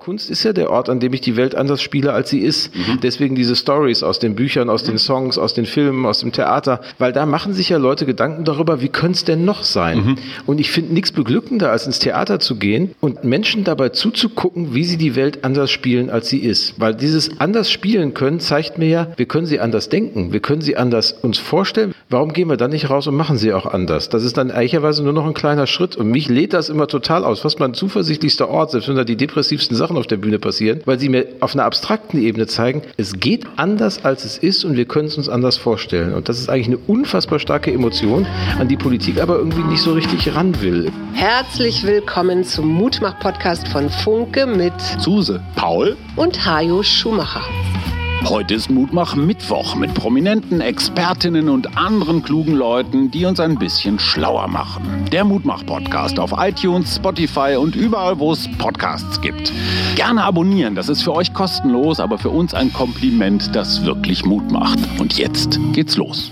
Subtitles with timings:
[0.00, 2.74] Kunst ist ja der Ort, an dem ich die Welt anders spiele, als sie ist.
[2.74, 3.00] Mhm.
[3.02, 6.80] Deswegen diese Stories aus den Büchern, aus den Songs, aus den Filmen, aus dem Theater,
[6.98, 9.98] weil da machen sich ja Leute Gedanken darüber, wie könnte es denn noch sein?
[9.98, 10.16] Mhm.
[10.46, 14.84] Und ich finde nichts beglückender, als ins Theater zu gehen und Menschen dabei zuzugucken, wie
[14.84, 16.74] sie die Welt anders spielen, als sie ist.
[16.78, 20.62] Weil dieses anders spielen können zeigt mir ja, wir können sie anders denken, wir können
[20.62, 21.94] sie anders uns vorstellen.
[22.08, 24.08] Warum gehen wir dann nicht raus und machen sie auch anders?
[24.08, 25.96] Das ist dann ehrlicherweise nur noch ein kleiner Schritt.
[25.96, 27.44] Und mich lädt das immer total aus.
[27.44, 30.80] Was mein zuversichtlichster Ort, selbst wenn da die depressivsten Sachen Sachen auf der Bühne passieren,
[30.84, 34.76] weil sie mir auf einer abstrakten Ebene zeigen, es geht anders, als es ist und
[34.76, 36.14] wir können es uns anders vorstellen.
[36.14, 38.24] Und das ist eigentlich eine unfassbar starke Emotion,
[38.60, 40.92] an die Politik aber irgendwie nicht so richtig ran will.
[41.14, 47.42] Herzlich willkommen zum Mutmach-Podcast von Funke mit Suse, Paul und Hajo Schumacher.
[48.24, 53.98] Heute ist Mutmach Mittwoch mit prominenten Expertinnen und anderen klugen Leuten, die uns ein bisschen
[53.98, 55.06] schlauer machen.
[55.10, 59.52] Der Mutmach Podcast auf iTunes, Spotify und überall, wo es Podcasts gibt.
[59.96, 64.50] Gerne abonnieren, das ist für euch kostenlos, aber für uns ein Kompliment, das wirklich Mut
[64.52, 64.78] macht.
[64.98, 66.30] Und jetzt geht's los.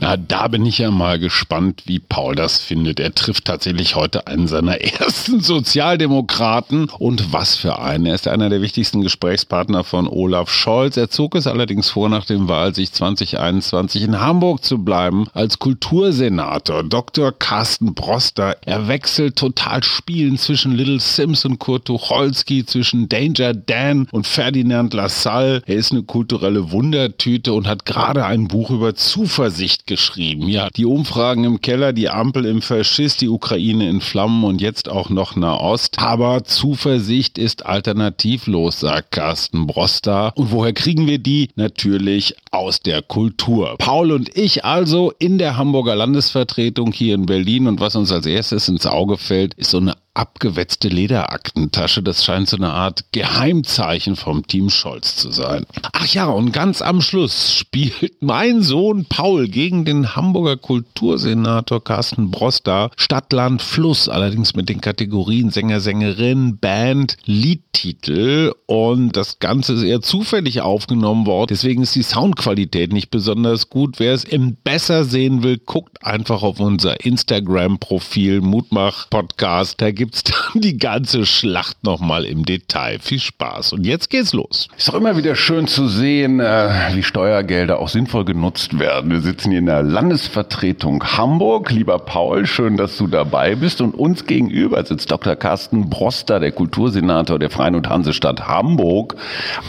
[0.00, 3.00] Na, da bin ich ja mal gespannt, wie Paul das findet.
[3.00, 6.88] Er trifft tatsächlich heute einen seiner ersten Sozialdemokraten.
[6.98, 8.06] Und was für einen.
[8.06, 10.96] Er ist einer der wichtigsten Gesprächspartner von Olaf Scholz.
[11.00, 16.84] Er zog es allerdings vor, nach dem Wahlsicht 2021 in Hamburg zu bleiben als Kultursenator.
[16.84, 17.32] Dr.
[17.32, 18.58] Carsten Broster.
[18.66, 24.92] Er wechselt total Spielen zwischen Little Sims und Kurt Tucholsky, zwischen Danger Dan und Ferdinand
[24.92, 25.62] Lassalle.
[25.64, 30.48] Er ist eine kulturelle Wundertüte und hat gerade ein Buch über Zuversicht geschrieben.
[30.48, 34.90] Ja, die Umfragen im Keller, die Ampel im Faschist, die Ukraine in Flammen und jetzt
[34.90, 35.98] auch noch Nahost.
[35.98, 40.36] Aber Zuversicht ist alternativlos, sagt Carsten Broster.
[40.36, 41.50] Und woher kriegen wir die?
[41.54, 43.76] Natürlich aus der Kultur.
[43.78, 47.68] Paul und ich also in der Hamburger Landesvertretung hier in Berlin.
[47.68, 52.02] Und was uns als erstes ins Auge fällt, ist so eine abgewetzte Lederaktentasche.
[52.02, 55.66] Das scheint so eine Art Geheimzeichen vom Team Scholz zu sein.
[55.92, 62.30] Ach ja, und ganz am Schluss spielt mein Sohn Paul gegen den Hamburger Kultursenator Carsten
[62.30, 69.82] Broster Stadtland Fluss, allerdings mit den Kategorien Sänger, Sängerin, Band, Liedtitel und das Ganze ist
[69.82, 71.48] eher zufällig aufgenommen worden.
[71.50, 73.98] Deswegen ist die Soundqualität nicht besonders gut.
[73.98, 79.78] Wer es im besser sehen will, guckt einfach auf unser Instagram-Profil Mutmach Podcast.
[80.00, 82.98] Gibt gibt's dann die ganze Schlacht nochmal im Detail.
[83.00, 83.74] Viel Spaß.
[83.74, 84.68] Und jetzt geht's los.
[84.76, 89.10] Ist doch immer wieder schön zu sehen, äh, wie Steuergelder auch sinnvoll genutzt werden.
[89.10, 91.70] Wir sitzen hier in der Landesvertretung Hamburg.
[91.70, 93.80] Lieber Paul, schön, dass du dabei bist.
[93.80, 95.36] Und uns gegenüber sitzt Dr.
[95.36, 99.14] Carsten Broster, der Kultursenator der Freien und Hansestadt Hamburg.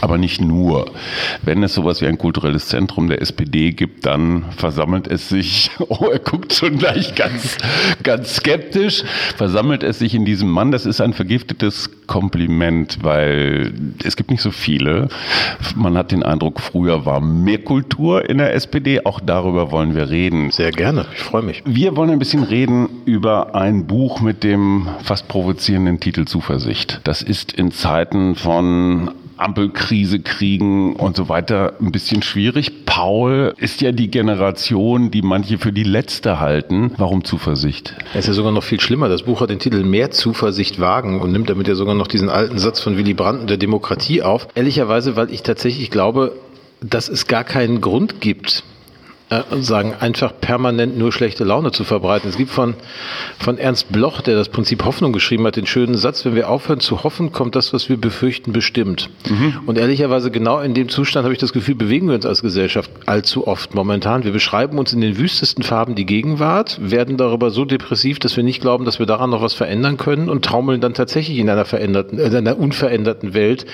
[0.00, 0.90] Aber nicht nur.
[1.42, 6.08] Wenn es sowas wie ein kulturelles Zentrum der SPD gibt, dann versammelt es sich, oh,
[6.10, 7.58] er guckt schon gleich ganz,
[8.02, 9.04] ganz skeptisch,
[9.36, 14.30] versammelt es sich in die diesem Mann, das ist ein vergiftetes Kompliment, weil es gibt
[14.30, 15.08] nicht so viele.
[15.76, 19.04] Man hat den Eindruck, früher war mehr Kultur in der SPD.
[19.04, 20.50] Auch darüber wollen wir reden.
[20.50, 21.62] Sehr gerne, ich freue mich.
[21.66, 27.02] Wir wollen ein bisschen reden über ein Buch mit dem fast provozierenden Titel Zuversicht.
[27.04, 29.10] Das ist in Zeiten von
[29.42, 32.86] Ampelkrise kriegen und so weiter ein bisschen schwierig.
[32.86, 36.92] Paul ist ja die Generation, die manche für die letzte halten.
[36.96, 37.94] Warum Zuversicht?
[38.12, 39.08] Es ist ja sogar noch viel schlimmer.
[39.08, 42.28] Das Buch hat den Titel Mehr Zuversicht wagen und nimmt damit ja sogar noch diesen
[42.28, 44.48] alten Satz von Willy Brandt der Demokratie auf.
[44.54, 46.32] Ehrlicherweise, weil ich tatsächlich glaube,
[46.80, 48.64] dass es gar keinen Grund gibt,
[49.60, 52.28] sagen, einfach permanent nur schlechte Laune zu verbreiten.
[52.28, 52.74] Es gibt von,
[53.38, 56.80] von Ernst Bloch, der das Prinzip Hoffnung geschrieben hat, den schönen Satz, wenn wir aufhören
[56.80, 59.10] zu hoffen, kommt das, was wir befürchten, bestimmt.
[59.28, 59.60] Mhm.
[59.66, 62.90] Und ehrlicherweise genau in dem Zustand habe ich das Gefühl, bewegen wir uns als Gesellschaft
[63.06, 64.24] allzu oft momentan.
[64.24, 68.44] Wir beschreiben uns in den wüstesten Farben die Gegenwart, werden darüber so depressiv, dass wir
[68.44, 71.64] nicht glauben, dass wir daran noch was verändern können und taumeln dann tatsächlich in einer
[71.64, 73.66] veränderten, in einer unveränderten Welt,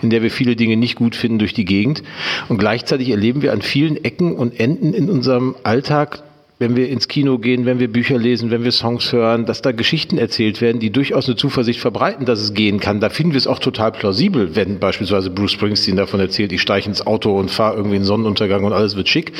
[0.00, 2.02] in der wir viele Dinge nicht gut finden, durch die Gegend.
[2.48, 6.22] Und gleichzeitig erleben wir an vielen Ecken und Enden in unserem Alltag
[6.62, 9.72] wenn wir ins Kino gehen, wenn wir Bücher lesen, wenn wir Songs hören, dass da
[9.72, 13.00] Geschichten erzählt werden, die durchaus eine Zuversicht verbreiten, dass es gehen kann.
[13.00, 16.86] Da finden wir es auch total plausibel, wenn beispielsweise Bruce Springsteen davon erzählt, ich steige
[16.86, 19.32] ins Auto und fahre irgendwie in Sonnenuntergang und alles wird schick.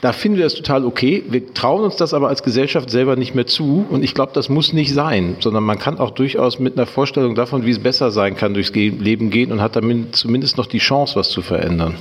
[0.00, 1.22] Da finden wir es total okay.
[1.28, 4.48] Wir trauen uns das aber als Gesellschaft selber nicht mehr zu und ich glaube, das
[4.48, 8.10] muss nicht sein, sondern man kann auch durchaus mit einer Vorstellung davon, wie es besser
[8.10, 11.94] sein kann, durchs Leben gehen und hat damit zumindest noch die Chance, was zu verändern.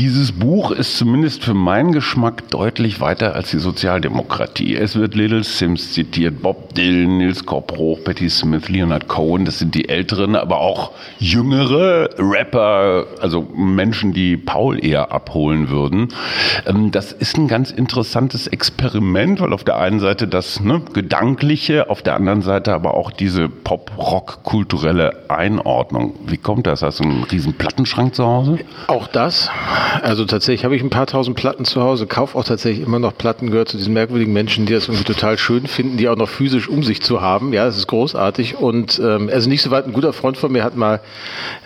[0.00, 4.76] Dieses Buch ist zumindest für meinen Geschmack deutlich weiter als die Sozial Sozialdemokratie.
[4.76, 9.74] Es wird Little Sims zitiert, Bob Dylan, Nils Koppruch, Patti Smith, Leonard Cohen, das sind
[9.74, 16.08] die Älteren, aber auch jüngere Rapper, also Menschen, die Paul eher abholen würden.
[16.66, 21.90] Ähm, das ist ein ganz interessantes Experiment, weil auf der einen Seite das ne, Gedankliche,
[21.90, 26.14] auf der anderen Seite aber auch diese Pop-Rock-kulturelle Einordnung.
[26.26, 26.82] Wie kommt das?
[26.82, 28.58] Hast du einen riesen Plattenschrank zu Hause?
[28.86, 29.50] Auch das.
[30.02, 33.16] Also tatsächlich habe ich ein paar tausend Platten zu Hause, kaufe auch tatsächlich immer noch
[33.16, 36.28] Platten, gehört zu diesen merkwürdigen Menschen, die das irgendwie total schön finden, die auch noch
[36.28, 37.52] physisch um sich zu haben.
[37.52, 38.56] Ja, das ist großartig.
[38.56, 41.00] Und ähm, also nicht so weit, ein guter Freund von mir hat mal,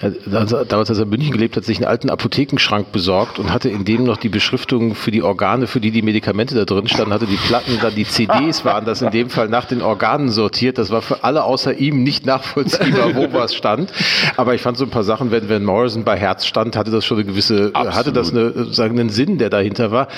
[0.00, 3.68] also, damals als er in München gelebt hat, sich einen alten Apothekenschrank besorgt und hatte
[3.68, 7.12] in dem noch die Beschriftung für die Organe, für die die Medikamente da drin standen,
[7.12, 10.78] hatte die Platten, dann die CDs waren das in dem Fall nach den Organen sortiert.
[10.78, 13.92] Das war für alle außer ihm nicht nachvollziehbar, wo was stand.
[14.36, 17.04] Aber ich fand so ein paar Sachen, wenn, wenn Morrison bei Herz stand, hatte das
[17.04, 17.94] schon eine gewisse, Absolut.
[17.94, 20.08] hatte das eine, sagen, einen Sinn, der dahinter war.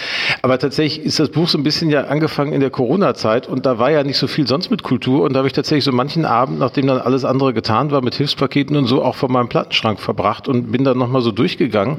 [0.43, 3.79] Aber tatsächlich ist das Buch so ein bisschen ja angefangen in der Corona-Zeit und da
[3.79, 6.25] war ja nicht so viel sonst mit Kultur und da habe ich tatsächlich so manchen
[6.25, 10.01] Abend, nachdem dann alles andere getan war, mit Hilfspaketen und so auch vor meinem Plattenschrank
[10.01, 11.99] verbracht und bin dann nochmal so durchgegangen.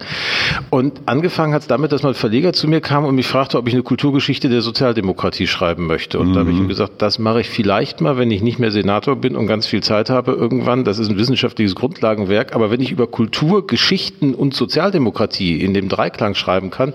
[0.70, 3.68] Und angefangen hat es damit, dass mein Verleger zu mir kam und mich fragte, ob
[3.68, 6.20] ich eine Kulturgeschichte der Sozialdemokratie schreiben möchte.
[6.20, 6.34] Und mhm.
[6.34, 6.70] da habe ich ihm mhm.
[6.70, 9.82] gesagt, das mache ich vielleicht mal, wenn ich nicht mehr Senator bin und ganz viel
[9.82, 10.84] Zeit habe irgendwann.
[10.84, 12.56] Das ist ein wissenschaftliches Grundlagenwerk.
[12.56, 16.94] Aber wenn ich über Kultur, Geschichten und Sozialdemokratie in dem Dreiklang schreiben kann,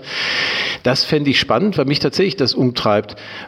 [0.83, 2.82] das fände ich spannend, weil mich tatsächlich das umtreibt,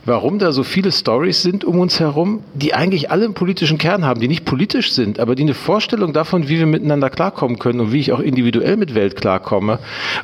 [0.06, 4.06] warum da so viele Stories sind um uns herum, die eigentlich alle einen politischen Kern
[4.06, 7.80] haben, die nicht politisch sind, aber die eine Vorstellung davon, wie wir miteinander klarkommen können
[7.80, 9.80] und wie ich auch individuell mit Welt klarkomme,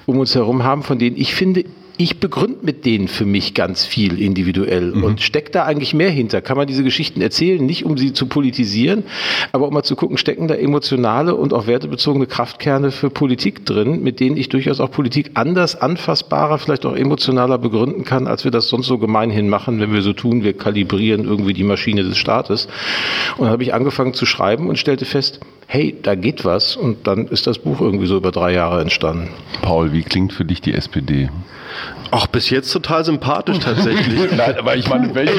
[0.06, 1.66] um uns herum haben, von denen ich finde,
[2.04, 5.04] ich begründe mit denen für mich ganz viel individuell mhm.
[5.04, 6.42] und steckt da eigentlich mehr hinter.
[6.42, 9.04] Kann man diese Geschichten erzählen, nicht um sie zu politisieren,
[9.52, 14.04] aber um mal zu gucken, stecken da emotionale und auch wertebezogene Kraftkerne für Politik drin,
[14.04, 18.52] mit denen ich durchaus auch Politik anders, anfassbarer, vielleicht auch emotionaler begründen kann, als wir
[18.52, 22.18] das sonst so gemeinhin machen, wenn wir so tun, wir kalibrieren irgendwie die Maschine des
[22.18, 22.68] Staates.
[23.38, 27.08] Und dann habe ich angefangen zu schreiben und stellte fest, hey, da geht was und
[27.08, 29.30] dann ist das Buch irgendwie so über drei Jahre entstanden.
[29.62, 31.30] Paul, wie klingt für dich die SPD?
[32.12, 34.32] Auch bis jetzt total sympathisch tatsächlich.
[34.36, 35.34] Nein, aber ich meine, welche,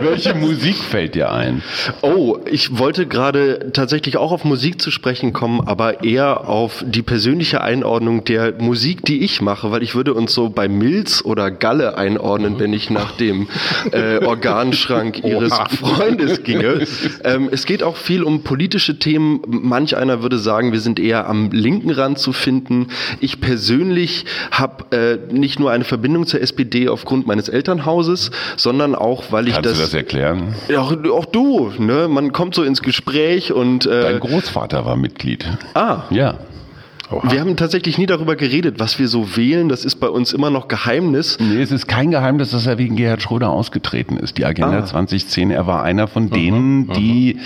[0.00, 1.62] welche Musik fällt dir ein?
[2.00, 7.02] Oh, ich wollte gerade tatsächlich auch auf Musik zu sprechen kommen, aber eher auf die
[7.02, 11.50] persönliche Einordnung der Musik, die ich mache, weil ich würde uns so bei Milz oder
[11.50, 13.48] Galle einordnen, wenn ich nach dem
[13.90, 16.86] äh, Organschrank ihres Freundes ginge.
[17.24, 19.40] Ähm, es geht auch viel um politische Themen.
[19.46, 22.88] Manch einer würde sagen, wir sind eher am linken Rand zu finden.
[23.20, 29.30] Ich persönlich habe äh, nicht nur eine Verbindung zur SPD aufgrund meines Elternhauses, sondern auch,
[29.30, 29.78] weil ich Kannst das.
[29.78, 30.54] Kannst du das erklären?
[30.68, 32.08] Ja, auch, auch, du, ne?
[32.08, 33.86] Man kommt so ins Gespräch und.
[33.86, 35.46] Äh, Dein Großvater war Mitglied.
[35.74, 36.02] Ah.
[36.10, 36.38] Ja.
[37.10, 37.30] Oha.
[37.30, 39.68] Wir haben tatsächlich nie darüber geredet, was wir so wählen.
[39.68, 41.38] Das ist bei uns immer noch Geheimnis.
[41.38, 44.38] Nee, es ist kein Geheimnis, dass er wegen Gerhard Schröder ausgetreten ist.
[44.38, 44.84] Die Agenda ah.
[44.84, 47.38] 2010, er war einer von denen, die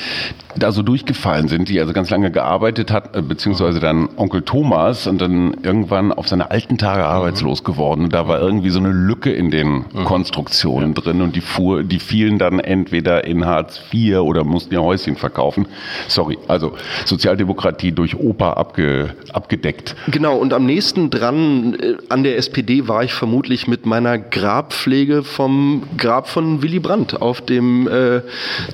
[0.56, 5.06] da so durchgefallen sind, die also ganz lange gearbeitet hat, äh, beziehungsweise dann Onkel Thomas
[5.06, 8.04] und dann irgendwann auf seine alten Tage arbeitslos geworden.
[8.04, 11.02] Und da war irgendwie so eine Lücke in den Konstruktionen ja.
[11.02, 15.16] drin und die fuhr, die fielen dann entweder in Hartz IV oder mussten ihr Häuschen
[15.16, 15.66] verkaufen.
[16.08, 16.72] Sorry, also
[17.04, 19.96] Sozialdemokratie durch Opa abge, abge abgedeckt.
[20.08, 25.24] Genau, und am nächsten dran äh, an der SPD war ich vermutlich mit meiner Grabpflege
[25.24, 28.22] vom Grab von Willy Brandt auf dem äh,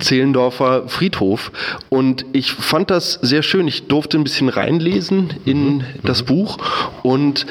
[0.01, 1.51] Zehlendorfer Friedhof.
[1.89, 3.67] Und ich fand das sehr schön.
[3.67, 5.85] Ich durfte ein bisschen reinlesen in mhm.
[6.03, 6.59] das Buch
[7.03, 7.47] und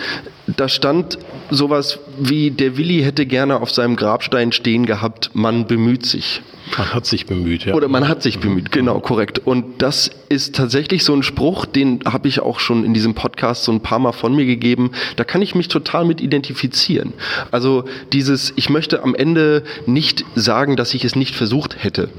[0.48, 1.18] da stand
[1.50, 6.42] sowas wie, der Willi hätte gerne auf seinem Grabstein stehen gehabt, man bemüht sich.
[6.78, 7.74] Man hat sich bemüht, ja.
[7.74, 9.40] Oder man hat sich bemüht, genau, korrekt.
[9.40, 13.64] Und das ist tatsächlich so ein Spruch, den habe ich auch schon in diesem Podcast
[13.64, 14.92] so ein paar Mal von mir gegeben.
[15.16, 17.14] Da kann ich mich total mit identifizieren.
[17.52, 22.10] Also dieses, ich möchte am Ende nicht sagen, dass ich es nicht versucht hätte.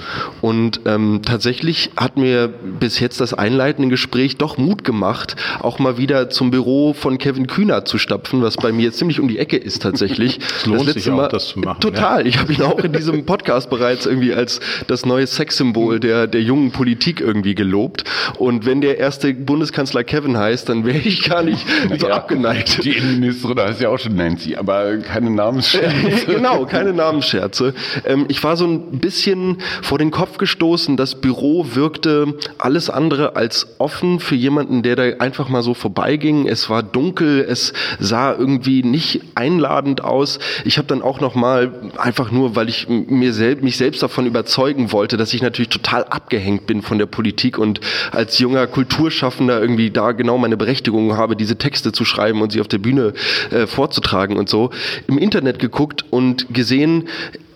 [0.40, 5.98] Und ähm, tatsächlich hat mir bis jetzt das einleitende Gespräch doch Mut gemacht, auch mal
[5.98, 9.56] wieder zum Büro von Kevin Kühner zu stapfen, was bei mir ziemlich um die Ecke
[9.56, 10.38] ist tatsächlich.
[10.56, 11.80] es lohnt das sich auch, mal, das zu machen.
[11.80, 12.20] Total.
[12.22, 12.26] Ja.
[12.26, 16.42] Ich habe ihn auch in diesem Podcast bereits irgendwie als das neue Sexsymbol der, der
[16.42, 18.04] jungen Politik irgendwie gelobt.
[18.38, 21.64] Und wenn der erste Bundeskanzler Kevin heißt, dann wäre ich gar nicht
[21.98, 22.84] so abgeneigt.
[22.84, 26.26] Die Innenministerin heißt ja auch schon Nancy, aber keine Namensscherze.
[26.26, 27.74] genau, keine Namensscherze.
[28.04, 30.96] Ähm, ich war so ein bisschen vor den Kopf gestoßen.
[30.96, 36.48] Das Büro wirkte alles andere als offen für jemanden, der da einfach mal so vorbeiging.
[36.48, 37.72] Es war dunkel, es
[38.06, 40.38] sah irgendwie nicht einladend aus.
[40.64, 44.26] Ich habe dann auch noch mal einfach nur, weil ich mir selbst, mich selbst davon
[44.26, 47.80] überzeugen wollte, dass ich natürlich total abgehängt bin von der Politik und
[48.12, 52.60] als junger Kulturschaffender irgendwie da genau meine Berechtigung habe, diese Texte zu schreiben und sie
[52.60, 53.12] auf der Bühne
[53.50, 54.70] äh, vorzutragen und so,
[55.08, 57.08] im Internet geguckt und gesehen,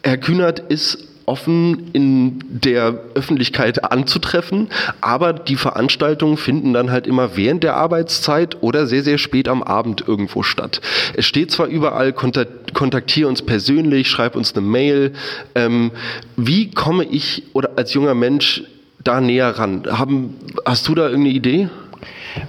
[0.02, 4.68] Herr Kühnert ist offen in der Öffentlichkeit anzutreffen,
[5.00, 9.62] aber die Veranstaltungen finden dann halt immer während der Arbeitszeit oder sehr, sehr spät am
[9.62, 10.80] Abend irgendwo statt.
[11.14, 15.12] Es steht zwar überall, kontaktiere uns persönlich, schreib uns eine Mail.
[15.54, 15.92] Ähm,
[16.36, 18.64] wie komme ich oder als junger Mensch
[19.04, 19.84] da näher ran?
[19.88, 20.34] Haben,
[20.64, 21.68] hast du da irgendeine Idee?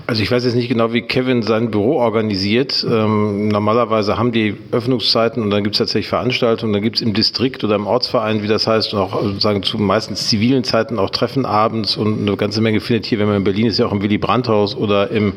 [0.08, 2.86] Also ich weiß jetzt nicht genau, wie Kevin sein Büro organisiert.
[2.90, 7.14] Ähm, normalerweise haben die Öffnungszeiten und dann gibt es tatsächlich Veranstaltungen, dann gibt es im
[7.14, 11.46] Distrikt oder im Ortsverein, wie das heißt, auch sozusagen zu meistens zivilen Zeiten auch Treffen
[11.46, 14.02] abends und eine ganze Menge findet hier, wenn man in Berlin ist, ja auch im
[14.02, 15.34] Willy Brandt-Haus oder im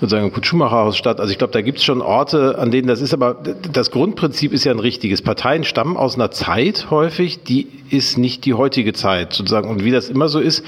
[0.00, 1.20] sozusagen im Kurt-Schumacher-Haus statt.
[1.20, 3.36] Also ich glaube, da gibt es schon Orte, an denen das ist, aber
[3.72, 5.22] das Grundprinzip ist ja ein richtiges.
[5.22, 9.68] Parteien stammen aus einer Zeit häufig, die ist nicht die heutige Zeit sozusagen.
[9.68, 10.64] Und wie das immer so ist,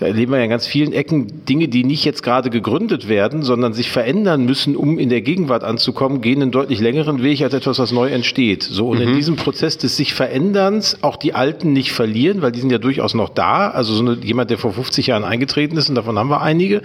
[0.00, 3.72] erleben wir ja in ganz vielen Ecken Dinge, die nicht jetzt gerade gegründet werden, sondern
[3.72, 7.78] sich verändern müssen, um in der Gegenwart anzukommen, gehen einen deutlich längeren Weg als etwas,
[7.78, 8.62] was neu entsteht.
[8.62, 9.08] So und mhm.
[9.08, 12.78] in diesem Prozess des sich Veränderns auch die Alten nicht verlieren, weil die sind ja
[12.78, 13.70] durchaus noch da.
[13.70, 16.82] Also so eine, jemand, der vor 50 Jahren eingetreten ist, und davon haben wir einige,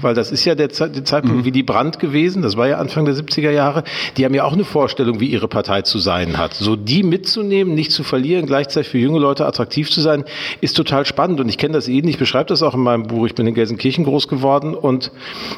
[0.00, 1.44] weil das ist ja der, der Zeitpunkt mhm.
[1.44, 2.42] wie die Brand gewesen.
[2.42, 3.84] Das war ja Anfang der 70er Jahre.
[4.16, 6.54] Die haben ja auch eine Vorstellung, wie ihre Partei zu sein hat.
[6.54, 10.24] So die mitzunehmen, nicht zu verlieren, gleichzeitig für junge Leute attraktiv zu sein,
[10.60, 11.40] ist total spannend.
[11.40, 13.26] Und ich kenne das ähnlich, ich beschreibe das auch in meinem Buch.
[13.26, 14.97] Ich bin in Gelsenkirchen groß geworden und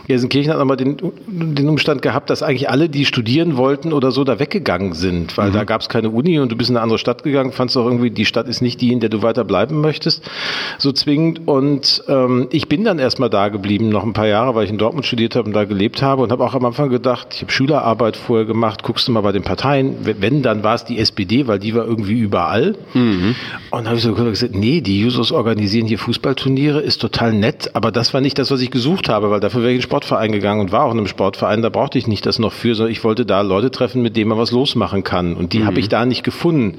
[0.06, 4.24] Gelsenkirchen hat nochmal den, den Umstand gehabt, dass eigentlich alle, die studieren wollten oder so,
[4.24, 5.54] da weggegangen sind, weil mhm.
[5.54, 7.86] da gab es keine Uni und du bist in eine andere Stadt gegangen, fandst auch
[7.86, 10.28] irgendwie, die Stadt ist nicht die, in der du weiter bleiben möchtest,
[10.78, 11.46] so zwingend.
[11.46, 14.78] Und ähm, ich bin dann erstmal da geblieben, noch ein paar Jahre, weil ich in
[14.78, 17.52] Dortmund studiert habe und da gelebt habe und habe auch am Anfang gedacht, ich habe
[17.52, 21.46] Schülerarbeit vorher gemacht, guckst du mal bei den Parteien, wenn, dann war es die SPD,
[21.46, 22.76] weil die war irgendwie überall.
[22.94, 23.34] Mhm.
[23.70, 27.92] Und habe ich so gesagt, nee, die Jusos organisieren hier Fußballturniere, ist total nett, aber
[27.92, 30.32] das war nicht das, was ich gesucht habe, weil dafür wäre ich in den Sportverein
[30.32, 32.92] gegangen und war auch in einem Sportverein, da brauchte ich nicht das noch für, sondern
[32.92, 35.34] ich wollte da Leute treffen, mit denen man was losmachen kann.
[35.34, 35.66] Und die mhm.
[35.66, 36.78] habe ich da nicht gefunden.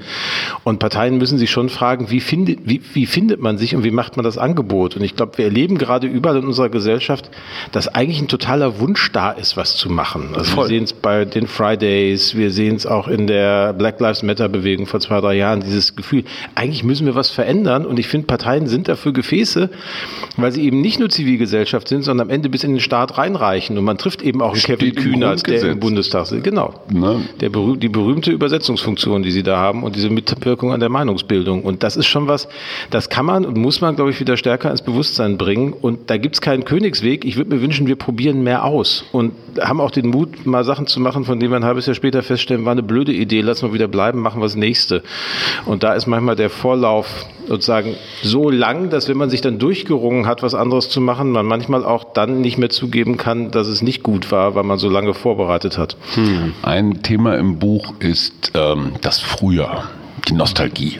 [0.64, 3.90] Und Parteien müssen sich schon fragen, wie findet, wie, wie findet man sich und wie
[3.90, 4.96] macht man das Angebot?
[4.96, 7.30] Und ich glaube, wir erleben gerade überall in unserer Gesellschaft,
[7.72, 10.30] dass eigentlich ein totaler Wunsch da ist, was zu machen.
[10.34, 10.64] Also Voll.
[10.64, 14.48] wir sehen es bei den Fridays, wir sehen es auch in der Black Lives Matter
[14.48, 17.86] Bewegung vor zwei, drei Jahren, dieses Gefühl, eigentlich müssen wir was verändern.
[17.86, 19.70] Und ich finde, Parteien sind dafür Gefäße,
[20.36, 23.78] weil sie eben nicht nur Zivilgesellschaft sind, sondern am Ende bis in den Staat reinreichen.
[23.78, 26.44] Und man trifft eben auch einen Kevin Kühnert, der im Bundestag ist.
[26.44, 26.74] Genau.
[26.90, 27.22] Ne?
[27.40, 31.62] Der, die berühmte Übersetzungsfunktion, die sie da haben und diese Mitwirkung an der Meinungsbildung.
[31.62, 32.48] Und das ist schon was,
[32.90, 35.72] das kann man und muss man, glaube ich, wieder stärker ins Bewusstsein bringen.
[35.72, 37.24] Und da gibt es keinen Königsweg.
[37.24, 40.86] Ich würde mir wünschen, wir probieren mehr aus und haben auch den Mut, mal Sachen
[40.86, 43.68] zu machen, von denen wir ein halbes Jahr später feststellen, war eine blöde Idee, lassen
[43.68, 45.02] wir wieder bleiben, machen wir das nächste.
[45.66, 50.26] Und da ist manchmal der Vorlauf sozusagen so lang, dass wenn man sich dann durchgerungen
[50.26, 53.82] hat, was anderes zu machen, man manchmal auch dann nicht mehr zugeben kann, dass es
[53.82, 55.96] nicht gut war, weil man so lange vorbereitet hat.
[56.14, 56.54] Hm.
[56.62, 59.88] Ein Thema im Buch ist ähm, das Frühjahr
[60.28, 60.98] die Nostalgie.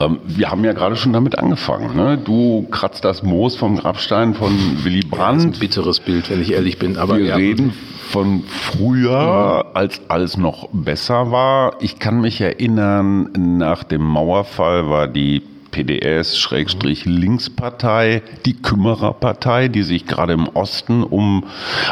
[0.00, 1.96] Ähm, wir haben ja gerade schon damit angefangen.
[1.96, 2.18] Ne?
[2.18, 4.52] Du kratzt das Moos vom Grabstein von
[4.84, 5.38] Willy Brandt.
[5.38, 6.98] das ist ein bitteres Bild, wenn ich ehrlich bin.
[6.98, 7.36] Aber wir ja.
[7.36, 7.72] reden
[8.08, 9.76] von früher, mhm.
[9.76, 11.76] als alles noch besser war.
[11.80, 20.32] Ich kann mich erinnern, nach dem Mauerfall war die PDS-Linkspartei, die Kümmererpartei, die sich gerade
[20.32, 21.44] im Osten um,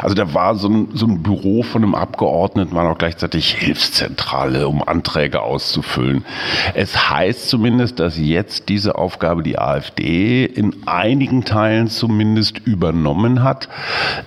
[0.02, 4.68] also da war so ein, so ein Büro von einem Abgeordneten, war auch gleichzeitig Hilfszentrale,
[4.68, 6.24] um Anträge auszufüllen.
[6.74, 13.68] Es heißt zumindest, dass jetzt diese Aufgabe die AfD in einigen Teilen zumindest übernommen hat.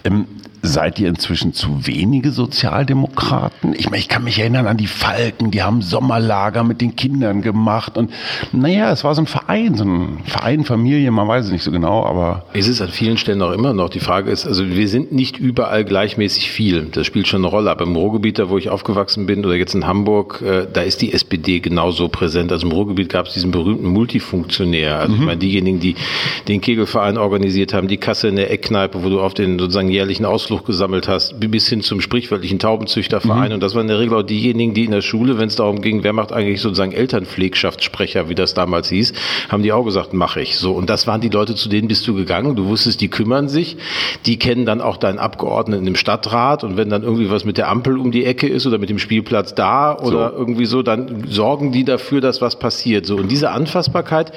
[0.04, 0.26] Ähm,
[0.62, 3.74] Seid ihr inzwischen zu wenige Sozialdemokraten?
[3.78, 7.42] Ich meine, ich kann mich erinnern an die Falken, die haben Sommerlager mit den Kindern
[7.42, 8.12] gemacht und
[8.52, 11.72] naja, es war so ein Verein, so ein Verein, Familie, man weiß es nicht so
[11.72, 12.46] genau, aber.
[12.54, 13.90] Es ist an vielen Stellen auch immer noch.
[13.90, 16.88] Die Frage ist, also wir sind nicht überall gleichmäßig viel.
[16.92, 17.72] Das spielt schon eine Rolle.
[17.72, 21.02] Aber im Ruhrgebiet, da wo ich aufgewachsen bin oder jetzt in Hamburg, äh, da ist
[21.02, 22.52] die SPD genauso präsent.
[22.52, 25.00] Also im Ruhrgebiet gab es diesen berühmten Multifunktionär.
[25.00, 25.20] Also mhm.
[25.20, 25.96] ich meine, diejenigen, die
[26.48, 30.26] den Kegelverein organisiert haben, die Kasse in der Eckkneipe, wo du auf den sozusagen jährlichen
[30.26, 33.50] Ausflug Ausflucht gesammelt hast, bis hin zum sprichwörtlichen Taubenzüchterverein.
[33.50, 33.54] Mhm.
[33.56, 35.82] Und das waren in der Regel auch diejenigen, die in der Schule, wenn es darum
[35.82, 39.14] ging, wer macht eigentlich sozusagen Elternpflegschaftssprecher, wie das damals hieß,
[39.50, 40.58] haben die auch gesagt, mache ich.
[40.58, 40.72] So.
[40.72, 42.56] Und das waren die Leute, zu denen bist du gegangen.
[42.56, 43.78] Du wusstest, die kümmern sich.
[44.26, 46.64] Die kennen dann auch deinen Abgeordneten im Stadtrat.
[46.64, 48.98] Und wenn dann irgendwie was mit der Ampel um die Ecke ist oder mit dem
[48.98, 50.38] Spielplatz da oder so.
[50.38, 53.06] irgendwie so, dann sorgen die dafür, dass was passiert.
[53.06, 53.18] So.
[53.18, 54.32] Und diese Anfassbarkeit,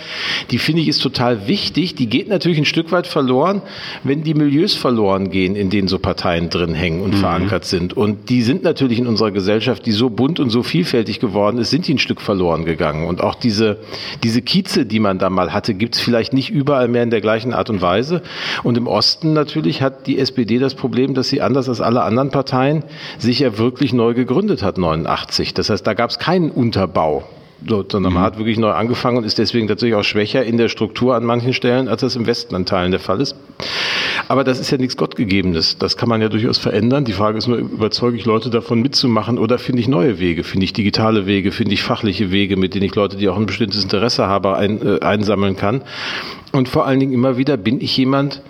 [0.51, 1.95] die finde ich ist total wichtig.
[1.95, 3.63] Die geht natürlich ein Stück weit verloren,
[4.05, 7.19] wenn die Milieus verloren gehen, in denen so Parteien drin hängen und mhm.
[7.19, 7.97] verankert sind.
[7.97, 11.71] Und die sind natürlich in unserer Gesellschaft, die so bunt und so vielfältig geworden ist,
[11.71, 13.07] sind die ein Stück verloren gegangen.
[13.07, 13.79] Und auch diese,
[14.23, 17.21] diese Kieze, die man da mal hatte, gibt es vielleicht nicht überall mehr in der
[17.21, 18.23] gleichen Art und Weise.
[18.63, 22.31] Und im Osten natürlich hat die SPD das Problem, dass sie anders als alle anderen
[22.31, 22.85] Parteien
[23.19, 25.55] sich ja wirklich neu gegründet hat, 89.
[25.55, 27.25] Das heißt, da gab es keinen Unterbau
[27.67, 31.15] sondern man hat wirklich neu angefangen und ist deswegen tatsächlich auch schwächer in der Struktur
[31.15, 33.37] an manchen Stellen, als das im Westen an Teilen der Fall ist.
[34.29, 35.79] Aber das ist ja nichts Gottgegebenes.
[35.79, 37.05] Das kann man ja durchaus verändern.
[37.05, 40.45] Die Frage ist nur, überzeuge ich Leute davon mitzumachen oder finde ich neue Wege?
[40.45, 41.53] Finde ich digitale Wege?
[41.53, 44.81] Finde ich fachliche Wege, mit denen ich Leute, die auch ein bestimmtes Interesse haben, ein,
[44.87, 45.83] äh, einsammeln kann?
[46.53, 48.43] Und vor allen Dingen immer wieder bin ich jemand,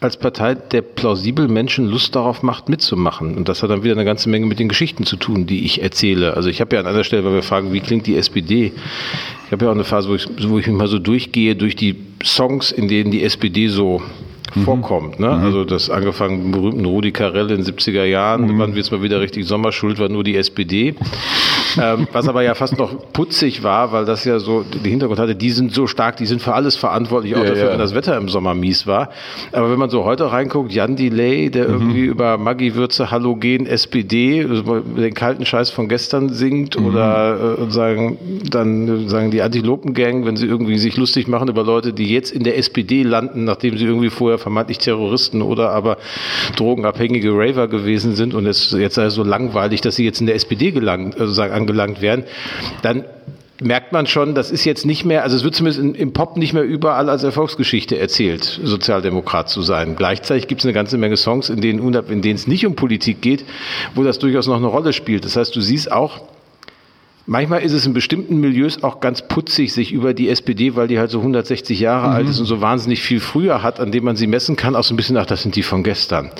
[0.00, 3.36] als Partei, der plausibel Menschen Lust darauf macht, mitzumachen.
[3.36, 5.82] Und das hat dann wieder eine ganze Menge mit den Geschichten zu tun, die ich
[5.82, 6.34] erzähle.
[6.34, 8.72] Also ich habe ja an einer Stelle, weil wir fragen, wie klingt die SPD?
[9.46, 11.76] Ich habe ja auch eine Phase, wo ich, wo ich mich mal so durchgehe durch
[11.76, 14.02] die Songs, in denen die SPD so.
[14.62, 15.18] Vorkommt.
[15.18, 15.28] Ne?
[15.28, 15.44] Mhm.
[15.44, 18.58] Also das angefangen mit dem berühmten Rudi Carell in den 70er Jahren, mhm.
[18.58, 20.94] wann wird es mal wieder richtig Sommerschuld, war nur die SPD.
[21.80, 25.34] ähm, was aber ja fast noch putzig war, weil das ja so den Hintergrund hatte,
[25.34, 27.72] die sind so stark, die sind für alles verantwortlich, auch ja, dafür, ja.
[27.72, 29.10] wenn das Wetter im Sommer mies war.
[29.52, 31.74] Aber wenn man so heute reinguckt, Jan Delay, der mhm.
[31.74, 36.86] irgendwie über Maggi Würze, Halogen, SPD, also den kalten Scheiß von gestern singt mhm.
[36.86, 38.18] oder äh, sagen,
[38.50, 42.44] dann sagen die Antilopen-Gang, wenn sie irgendwie sich lustig machen über Leute, die jetzt in
[42.44, 45.96] der SPD landen, nachdem sie irgendwie vorher vermeintlich Terroristen oder aber
[46.56, 50.36] drogenabhängige Raver gewesen sind und es jetzt sei so langweilig, dass sie jetzt in der
[50.36, 52.24] SPD gelangt, also angelangt werden,
[52.82, 53.04] dann
[53.62, 56.52] merkt man schon, das ist jetzt nicht mehr, also es wird zumindest im Pop nicht
[56.52, 59.96] mehr überall als Erfolgsgeschichte erzählt, Sozialdemokrat zu sein.
[59.96, 63.22] Gleichzeitig gibt es eine ganze Menge Songs, in denen, in denen es nicht um Politik
[63.22, 63.46] geht,
[63.94, 65.24] wo das durchaus noch eine Rolle spielt.
[65.24, 66.20] Das heißt, du siehst auch,
[67.26, 70.98] Manchmal ist es in bestimmten Milieus auch ganz putzig, sich über die SPD, weil die
[70.98, 72.14] halt so 160 Jahre mhm.
[72.14, 74.84] alt ist und so wahnsinnig viel früher hat, an dem man sie messen kann, auch
[74.84, 76.30] so ein bisschen, ach, das sind die von gestern.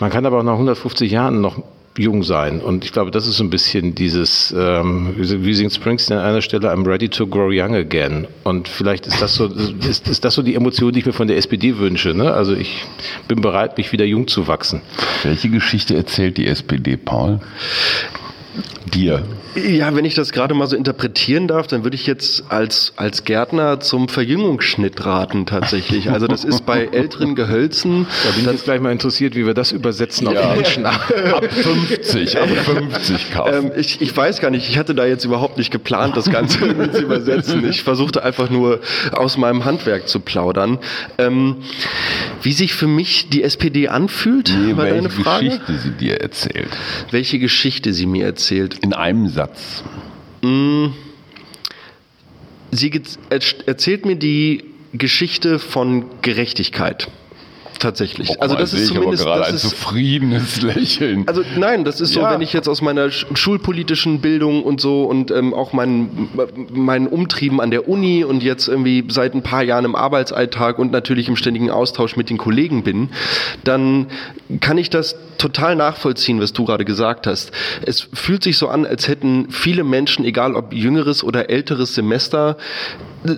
[0.00, 1.62] Man kann aber auch nach 150 Jahren noch
[1.98, 2.60] jung sein.
[2.60, 6.42] Und ich glaube, das ist so ein bisschen dieses, ähm, wie singt Springsteen an einer
[6.42, 8.26] Stelle, I'm ready to grow young again.
[8.44, 11.28] Und vielleicht ist das so, ist, ist das so die Emotion, die ich mir von
[11.28, 12.14] der SPD wünsche.
[12.14, 12.32] Ne?
[12.32, 12.84] Also ich
[13.28, 14.82] bin bereit, mich wieder jung zu wachsen.
[15.22, 17.40] Welche Geschichte erzählt die SPD, Paul?
[18.92, 19.22] Dir.
[19.56, 23.24] Ja, wenn ich das gerade mal so interpretieren darf, dann würde ich jetzt als, als
[23.24, 26.10] Gärtner zum Verjüngungsschnitt raten tatsächlich.
[26.10, 28.06] Also das ist bei älteren Gehölzen.
[28.24, 30.40] Da bin ich jetzt gleich mal interessiert, wie wir das übersetzen ja.
[30.40, 30.86] auf die Menschen.
[30.86, 33.66] Ab 50, ab 50 kaufen.
[33.66, 36.58] Ähm, ich, ich weiß gar nicht, ich hatte da jetzt überhaupt nicht geplant, das Ganze
[36.92, 37.66] zu übersetzen.
[37.68, 38.80] Ich versuchte einfach nur
[39.12, 40.78] aus meinem Handwerk zu plaudern.
[41.16, 41.56] Ähm,
[42.42, 45.46] wie sich für mich die SPD anfühlt, nee, war deine Frage.
[45.46, 46.68] Welche Geschichte sie dir erzählt.
[47.10, 48.45] Welche Geschichte sie mir erzählt.
[48.50, 49.82] In einem Satz.
[50.42, 50.86] Mm.
[52.70, 57.08] Sie erzählt mir die Geschichte von Gerechtigkeit
[57.78, 58.30] tatsächlich.
[58.30, 61.24] Oh, also das ist zumindest gerade ein zufriedenes Lächeln.
[61.26, 62.32] Also nein, das ist so, ja.
[62.32, 66.28] wenn ich jetzt aus meiner schulpolitischen Bildung und so und ähm, auch meinen
[66.72, 70.92] mein Umtrieben an der Uni und jetzt irgendwie seit ein paar Jahren im Arbeitsalltag und
[70.92, 73.10] natürlich im ständigen Austausch mit den Kollegen bin,
[73.64, 74.06] dann
[74.60, 77.52] kann ich das total nachvollziehen, was du gerade gesagt hast.
[77.82, 82.56] Es fühlt sich so an, als hätten viele Menschen, egal ob jüngeres oder älteres Semester,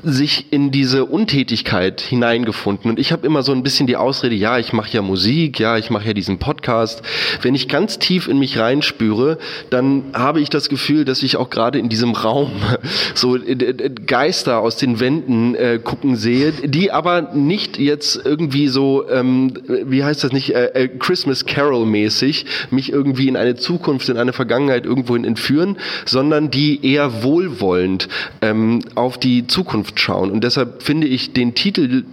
[0.02, 2.90] sich in diese Untätigkeit hineingefunden.
[2.90, 5.78] Und ich habe immer so ein bisschen die Ausrede, ja, ich mache ja Musik, ja,
[5.78, 7.02] ich mache ja diesen Podcast.
[7.42, 9.38] Wenn ich ganz tief in mich reinspüre,
[9.70, 12.50] dann habe ich das Gefühl, dass ich auch gerade in diesem Raum
[13.14, 18.68] so äh, äh, Geister aus den Wänden äh, gucken sehe, die aber nicht jetzt irgendwie
[18.68, 23.56] so, ähm, wie heißt das nicht, äh, äh Christmas Carol mäßig mich irgendwie in eine
[23.56, 28.08] Zukunft, in eine Vergangenheit irgendwohin entführen, sondern die eher wohlwollend
[28.42, 30.30] ähm, auf die Zukunft schauen.
[30.30, 32.04] Und deshalb finde ich den Titel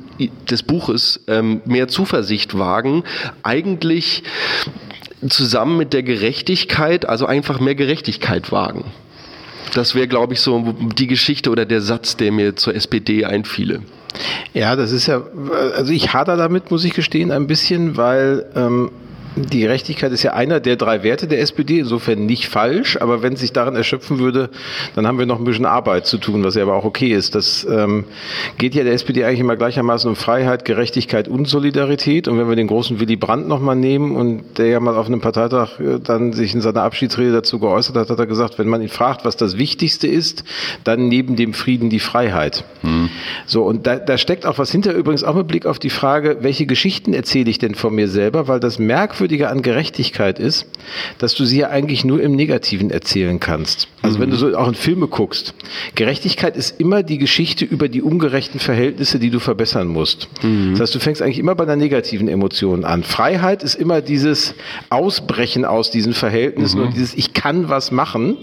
[0.50, 3.04] des Buches ähm, mehr Zuversicht wagen
[3.44, 4.24] eigentlich
[5.28, 8.86] zusammen mit der Gerechtigkeit, also einfach mehr Gerechtigkeit wagen.
[9.74, 13.82] Das wäre, glaube ich, so die Geschichte oder der Satz, der mir zur SPD einfiele.
[14.54, 15.22] Ja, das ist ja,
[15.76, 18.92] also ich hader damit, muss ich gestehen, ein bisschen, weil ähm,
[19.36, 23.34] die Gerechtigkeit ist ja einer der drei Werte der SPD, insofern nicht falsch, aber wenn
[23.34, 24.50] es sich darin erschöpfen würde,
[24.96, 27.36] dann haben wir noch ein bisschen Arbeit zu tun, was ja aber auch okay ist.
[27.36, 28.06] Das ähm,
[28.58, 32.28] geht ja der SPD eigentlich immer gleichermaßen um Freiheit, Gerechtigkeit und Solidarität.
[32.28, 35.22] Und wenn wir den großen Willy Brandt nochmal nehmen und der ja mal auf einem
[35.22, 38.82] Parteitag äh, dann sich in seiner Abschiedsrede dazu geäußert hat, hat er gesagt, wenn man
[38.82, 40.46] ihn fragt, was das Wichtigste ist,
[40.86, 42.64] dann neben dem Frieden die Freiheit.
[42.82, 43.10] Hm.
[43.46, 46.38] So, und da, da steckt auch was hinter, übrigens auch mit Blick auf die Frage,
[46.40, 50.68] welche Geschichten erzähle ich denn von mir selber, weil das merkwürdig Merkwürdige an Gerechtigkeit ist,
[51.18, 53.88] dass du sie ja eigentlich nur im Negativen erzählen kannst.
[54.04, 54.22] Also mhm.
[54.22, 55.56] wenn du so auch in Filme guckst,
[55.96, 60.28] Gerechtigkeit ist immer die Geschichte über die ungerechten Verhältnisse, die du verbessern musst.
[60.44, 60.74] Mhm.
[60.74, 63.02] Das heißt, du fängst eigentlich immer bei einer negativen Emotion an.
[63.02, 64.54] Freiheit ist immer dieses
[64.92, 66.88] Ausbrechen aus diesen Verhältnissen mhm.
[66.88, 68.38] und dieses Ich kann was machen.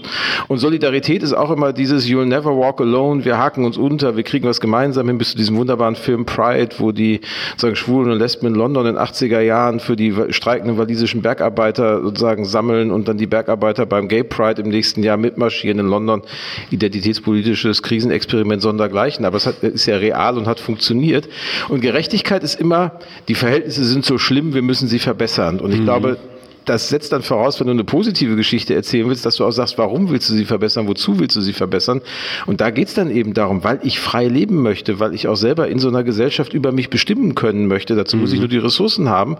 [0.49, 4.25] Und Solidarität ist auch immer dieses You'll never walk alone, wir haken uns unter, wir
[4.25, 7.21] kriegen was gemeinsam hin bis zu diesem wunderbaren Film Pride, wo die
[7.57, 11.23] sagen, Schwulen und Lesben in London in den 80er Jahren für die streikenden eigenen walisischen
[11.23, 15.87] Bergarbeiter sozusagen sammeln und dann die Bergarbeiter beim Gay Pride im nächsten Jahr mitmarschieren in
[15.87, 16.23] London.
[16.71, 19.25] Identitätspolitisches Krisenexperiment sondergleichen.
[19.25, 21.29] Aber es hat, ist ja real und hat funktioniert.
[21.69, 22.93] Und Gerechtigkeit ist immer,
[23.29, 25.61] die Verhältnisse sind so schlimm, wir müssen sie verbessern.
[25.61, 25.85] Und ich mhm.
[25.85, 26.19] glaube,
[26.65, 29.79] das setzt dann voraus, wenn du eine positive Geschichte erzählen willst, dass du auch sagst,
[29.79, 32.01] warum willst du sie verbessern, wozu willst du sie verbessern.
[32.47, 35.69] Und da geht's dann eben darum, weil ich frei leben möchte, weil ich auch selber
[35.69, 37.95] in so einer Gesellschaft über mich bestimmen können möchte.
[37.97, 38.43] Dazu muss ich mhm.
[38.43, 39.37] nur die Ressourcen haben.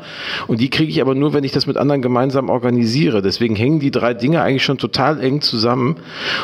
[0.47, 3.23] Und die kriege ich aber nur, wenn ich das mit anderen gemeinsam organisiere.
[3.23, 5.97] Deswegen hängen die drei Dinge eigentlich schon total eng zusammen.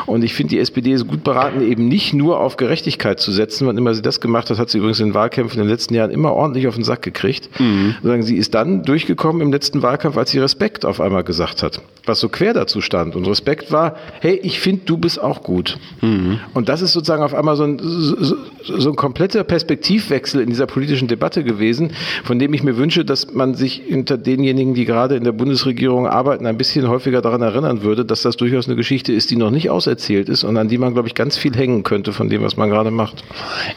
[0.05, 3.67] Und ich finde, die SPD ist gut beraten, eben nicht nur auf Gerechtigkeit zu setzen.
[3.67, 5.93] Wann immer sie das gemacht hat, hat sie übrigens in den Wahlkämpfen in den letzten
[5.93, 7.49] Jahren immer ordentlich auf den Sack gekriegt.
[7.59, 7.95] Mhm.
[8.21, 11.81] Sie ist dann durchgekommen im letzten Wahlkampf, als sie Respekt Respekt auf einmal gesagt hat,
[12.05, 13.15] was so quer dazu stand.
[13.15, 15.79] Und Respekt war, hey, ich finde, du bist auch gut.
[16.01, 16.39] Mhm.
[16.53, 20.67] Und das ist sozusagen auf einmal so ein, so, so ein kompletter Perspektivwechsel in dieser
[20.67, 25.15] politischen Debatte gewesen, von dem ich mir wünsche, dass man sich hinter denjenigen, die gerade
[25.15, 29.11] in der Bundesregierung arbeiten, ein bisschen häufiger daran erinnern würde, dass das durchaus eine Geschichte
[29.11, 31.81] ist, die noch nicht auserzählt ist und an die man, glaube ich, ganz viel hängen
[31.81, 33.23] könnte von dem, was man gerade macht.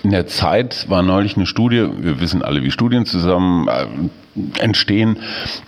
[0.02, 3.86] In der Zeit war neulich eine Studie, wir wissen alle, wie Studien zusammen äh,
[4.58, 5.18] entstehen.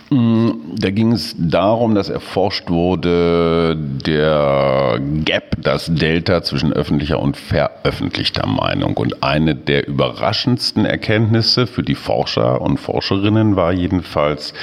[0.09, 7.37] Mm, da ging es darum, dass erforscht wurde, der Gap, das Delta zwischen öffentlicher und
[7.37, 8.97] veröffentlichter Meinung.
[8.97, 14.53] Und eine der überraschendsten Erkenntnisse für die Forscher und Forscherinnen war jedenfalls,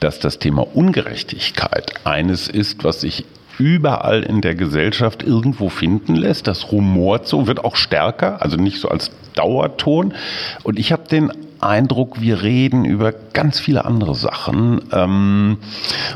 [0.00, 3.24] dass das Thema Ungerechtigkeit eines ist, was sich
[3.58, 6.46] überall in der Gesellschaft irgendwo finden lässt.
[6.46, 10.14] Das rumort so, wird auch stärker, also nicht so als Dauerton.
[10.62, 14.80] Und ich habe den Eindruck, wir reden über ganz viele andere Sachen.
[14.92, 15.58] Ähm,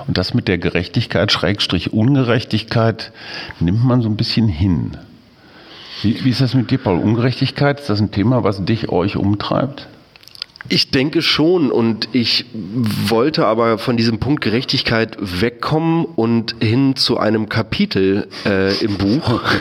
[0.07, 3.13] und das mit der Gerechtigkeit, Schrägstrich Ungerechtigkeit,
[3.61, 4.97] nimmt man so ein bisschen hin.
[6.03, 6.99] Wie, wie ist das mit dir, Paul?
[6.99, 9.89] Ungerechtigkeit, ist das ein Thema, was dich, euch umtreibt?
[10.71, 17.19] Ich denke schon und ich wollte aber von diesem Punkt Gerechtigkeit wegkommen und hin zu
[17.19, 19.43] einem Kapitel äh, im Buch.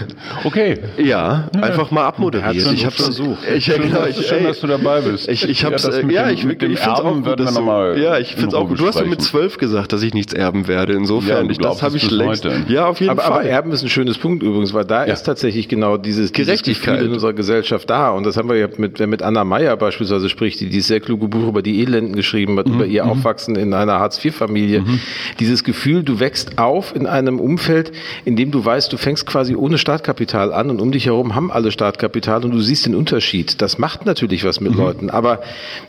[0.43, 0.79] Okay.
[0.97, 2.71] Ja, einfach mal abmoderiert.
[2.73, 3.39] Ich habe versucht.
[3.55, 5.27] Ich, ja, genau, ich, schön, dass du dabei bist.
[5.27, 8.35] Ich, ich hab's, ja, ja ich, mit ich finde auch gut, dass du, ja, ich
[8.35, 8.79] finde auch gut.
[8.79, 10.93] Du hast mir mit zwölf gesagt, dass ich nichts erben werde.
[10.93, 12.45] Insofern, ja, ich, das habe ich längst.
[12.45, 12.63] Heute.
[12.67, 13.31] Ja, auf jeden aber, Fall.
[13.31, 15.13] Aber Erben ist ein schönes Punkt übrigens, weil da ja.
[15.13, 18.67] ist tatsächlich genau dieses Gerechtigkeit dieses in unserer Gesellschaft da und das haben wir ja
[18.77, 22.15] mit, wer mit Anna Meyer beispielsweise spricht, die diese sehr kluge Buch über die Elenden
[22.15, 22.75] geschrieben hat, mhm.
[22.75, 23.09] über ihr mhm.
[23.09, 24.81] Aufwachsen in einer Hartz-IV-Familie.
[24.81, 24.99] Mhm.
[25.39, 27.91] Dieses Gefühl, du wächst auf in einem Umfeld,
[28.25, 31.51] in dem du weißt, du fängst quasi ohne Startkapital an und um dich herum haben
[31.51, 33.59] alle Startkapital und du siehst den Unterschied.
[33.63, 34.77] Das macht natürlich was mit mhm.
[34.77, 35.41] Leuten, aber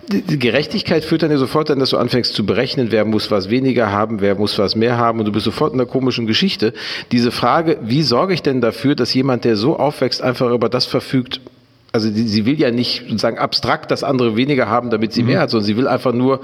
[0.09, 3.51] die Gerechtigkeit führt dann ja sofort dann, dass du anfängst zu berechnen, wer muss was
[3.51, 6.73] weniger haben, wer muss was mehr haben und du bist sofort in einer komischen Geschichte.
[7.13, 10.87] Diese Frage, wie sorge ich denn dafür, dass jemand, der so aufwächst, einfach über das
[10.87, 11.41] verfügt,
[11.95, 15.29] also die, sie will ja nicht sozusagen abstrakt das andere weniger haben, damit sie mhm.
[15.29, 16.41] mehr hat, sondern sie will einfach nur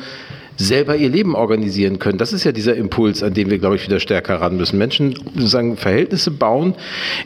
[0.56, 2.18] selber ihr Leben organisieren können.
[2.18, 4.78] Das ist ja dieser Impuls, an dem wir, glaube ich, wieder stärker ran müssen.
[4.78, 6.76] Menschen sozusagen Verhältnisse bauen,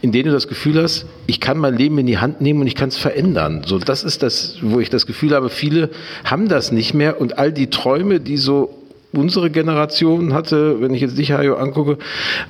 [0.01, 2.67] in denen du das Gefühl hast, ich kann mein Leben in die Hand nehmen und
[2.67, 3.63] ich kann es verändern.
[3.67, 5.91] So, das ist das, wo ich das Gefühl habe, viele
[6.25, 8.84] haben das nicht mehr und all die Träume, die so
[9.18, 11.98] unsere Generation hatte, wenn ich jetzt dich, Hajo, angucke,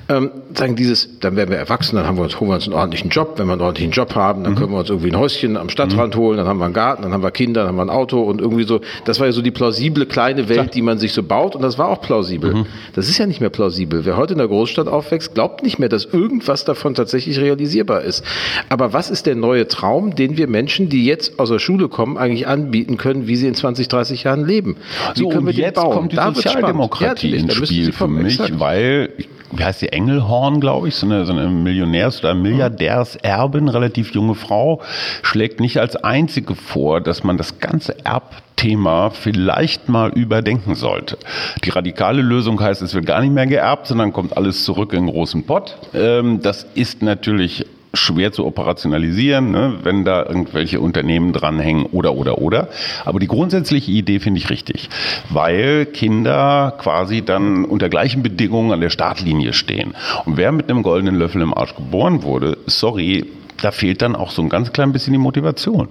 [0.09, 2.75] ähm, sagen dieses, dann werden wir erwachsen, dann haben wir uns, holen wir uns einen
[2.75, 3.35] ordentlichen Job.
[3.37, 4.59] Wenn wir einen ordentlichen Job haben, dann mhm.
[4.59, 6.21] können wir uns irgendwie ein Häuschen am Stadtrand mhm.
[6.21, 8.23] holen, dann haben wir einen Garten, dann haben wir Kinder, dann haben wir ein Auto
[8.23, 8.81] und irgendwie so.
[9.05, 10.67] Das war ja so die plausible kleine Welt, Klar.
[10.69, 12.55] die man sich so baut und das war auch plausibel.
[12.55, 12.67] Mhm.
[12.95, 14.05] Das ist ja nicht mehr plausibel.
[14.05, 18.25] Wer heute in der Großstadt aufwächst, glaubt nicht mehr, dass irgendwas davon tatsächlich realisierbar ist.
[18.69, 22.17] Aber was ist der neue Traum, den wir Menschen, die jetzt aus der Schule kommen,
[22.17, 24.77] eigentlich anbieten können, wie sie in 20, 30 Jahren leben?
[25.15, 25.95] Wie so, können wir jetzt bauen?
[25.95, 28.61] kommt die da Sozialdemokratie ja, ins Spiel für mich, exakt.
[28.61, 29.11] weil,
[29.53, 34.35] wie heißt die, Engelhorn, glaube ich, so eine, so eine Millionärs- oder Milliardärserbin, relativ junge
[34.35, 34.81] Frau,
[35.23, 41.19] schlägt nicht als einzige vor, dass man das ganze Erbthema vielleicht mal überdenken sollte.
[41.65, 45.01] Die radikale Lösung heißt, es wird gar nicht mehr geerbt, sondern kommt alles zurück in
[45.01, 45.77] einen großen Pott.
[45.95, 52.39] Ähm, das ist natürlich schwer zu operationalisieren, ne, wenn da irgendwelche Unternehmen dranhängen oder oder
[52.39, 52.69] oder.
[53.05, 54.89] Aber die grundsätzliche Idee finde ich richtig,
[55.31, 59.95] weil Kinder quasi dann unter gleichen Bedingungen an der Startlinie stehen.
[60.25, 63.25] Und wer mit einem goldenen Löffel im Arsch geboren wurde, sorry,
[63.63, 65.89] da fehlt dann auch so ein ganz klein bisschen die Motivation.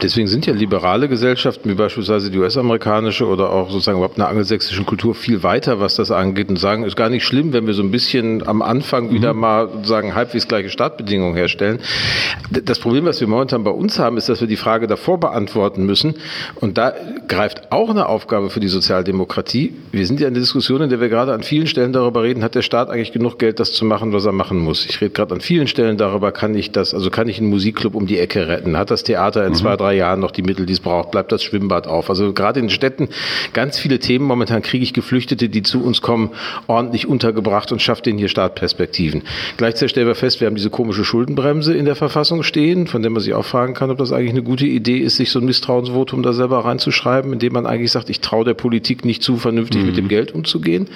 [0.00, 4.84] Deswegen sind ja liberale Gesellschaften, wie beispielsweise die US-amerikanische oder auch sozusagen überhaupt eine angelsächsische
[4.84, 7.82] Kultur viel weiter, was das angeht und sagen, ist gar nicht schlimm, wenn wir so
[7.82, 9.14] ein bisschen am Anfang mhm.
[9.14, 11.80] wieder mal sagen halbwegs gleiche Startbedingungen herstellen.
[12.50, 15.84] Das Problem, was wir momentan bei uns haben, ist, dass wir die Frage davor beantworten
[15.84, 16.14] müssen
[16.56, 16.94] und da
[17.28, 19.74] greift auch eine Aufgabe für die Sozialdemokratie.
[19.90, 22.42] Wir sind ja in der Diskussion, in der wir gerade an vielen Stellen darüber reden,
[22.42, 24.86] hat der Staat eigentlich genug Geld, das zu machen, was er machen muss.
[24.86, 27.02] Ich rede gerade an vielen Stellen darüber, kann ich das das?
[27.02, 28.76] Also kann ich einen Musikclub um die Ecke retten?
[28.76, 29.56] Hat das Theater in mhm.
[29.56, 31.10] zwei, drei Jahren noch die Mittel, die es braucht?
[31.10, 32.08] Bleibt das Schwimmbad auf?
[32.10, 33.08] Also gerade in Städten
[33.52, 34.24] ganz viele Themen.
[34.24, 36.30] Momentan kriege ich Geflüchtete, die zu uns kommen,
[36.66, 39.22] ordentlich untergebracht und schafft denen hier Startperspektiven.
[39.56, 43.10] Gleichzeitig stellen wir fest, wir haben diese komische Schuldenbremse in der Verfassung stehen, von der
[43.10, 45.44] man sich auch fragen kann, ob das eigentlich eine gute Idee ist, sich so ein
[45.44, 49.80] Misstrauensvotum da selber reinzuschreiben, indem man eigentlich sagt, ich traue der Politik nicht zu, vernünftig
[49.80, 49.86] mhm.
[49.86, 50.88] mit dem Geld umzugehen.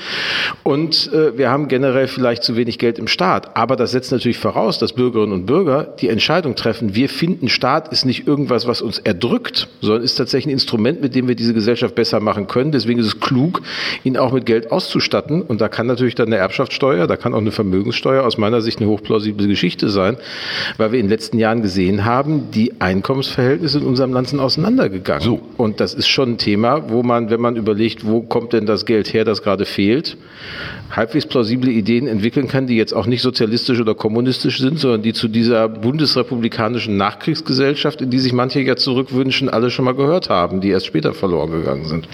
[0.63, 3.57] Und äh, wir haben generell vielleicht zu wenig Geld im Staat.
[3.57, 7.89] Aber das setzt natürlich voraus, dass Bürgerinnen und Bürger die Entscheidung treffen, wir finden, Staat
[7.93, 11.55] ist nicht irgendwas, was uns erdrückt, sondern ist tatsächlich ein Instrument, mit dem wir diese
[11.55, 12.73] Gesellschaft besser machen können.
[12.73, 13.63] Deswegen ist es klug,
[14.05, 15.43] ihn auch mit Geld auszustatten.
[15.43, 18.81] Und da kann natürlich dann eine Erbschaftssteuer, da kann auch eine Vermögenssteuer aus meiner Sicht
[18.81, 20.17] eine hochplausible Geschichte sein,
[20.77, 25.23] weil wir in den letzten Jahren gesehen haben, die Einkommensverhältnisse in unserem Land sind auseinandergegangen.
[25.23, 25.41] So.
[25.57, 28.87] Und das ist schon ein Thema, wo man, wenn man überlegt, wo kommt denn das
[28.87, 30.17] Geld her, das gerade fehlt,
[30.91, 35.13] halbwegs plausible Ideen entwickeln kann, die jetzt auch nicht sozialistisch oder kommunistisch sind, sondern die
[35.13, 40.61] zu dieser bundesrepublikanischen Nachkriegsgesellschaft, in die sich manche ja zurückwünschen, alle schon mal gehört haben,
[40.61, 42.09] die erst später verloren gegangen sind.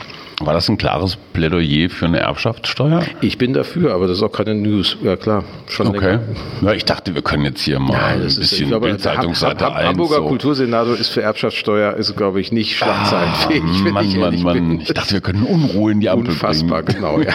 [0.44, 3.02] War das ein klares Plädoyer für eine Erbschaftssteuer?
[3.20, 4.96] Ich bin dafür, aber das ist auch keine News.
[5.02, 6.18] Ja klar, schon okay.
[6.60, 9.84] Ja, ich dachte, wir können jetzt hier mal Nein, ein bisschen glaube, Bildzeitungsseite Hab, Hab,
[9.84, 10.26] Hamburger so.
[10.26, 13.62] Kultursenator ist für Erbschaftssteuer, ist glaube ich nicht schlagzeilenfähig.
[13.62, 14.80] Ah, Mann, ich Mann, Mann.
[14.80, 17.00] Ich dachte, wir können Unruhe in die Ampel Unfassbar, bringen.
[17.00, 17.34] genau, ja.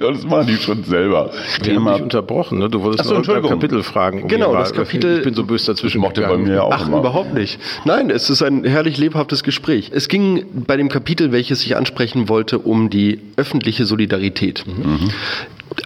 [0.12, 1.32] das machen die schon selber.
[1.62, 2.68] Wir haben dich unterbrochen, ne?
[2.68, 4.22] Du wolltest Achso, noch ein Kapitel fragen.
[4.22, 5.18] Um genau, das Kapitel.
[5.18, 6.00] Ich bin so böse dazwischen.
[6.00, 6.98] Mochte bei mir auch Ach, immer.
[6.98, 7.58] überhaupt nicht.
[7.84, 9.90] Nein, es ist ein herrlich lebhaftes Gespräch.
[9.92, 14.64] Es ging bei dem Kapitel, welches ich ansprechen wollte, um die öffentliche Solidarität.
[14.66, 15.10] Mhm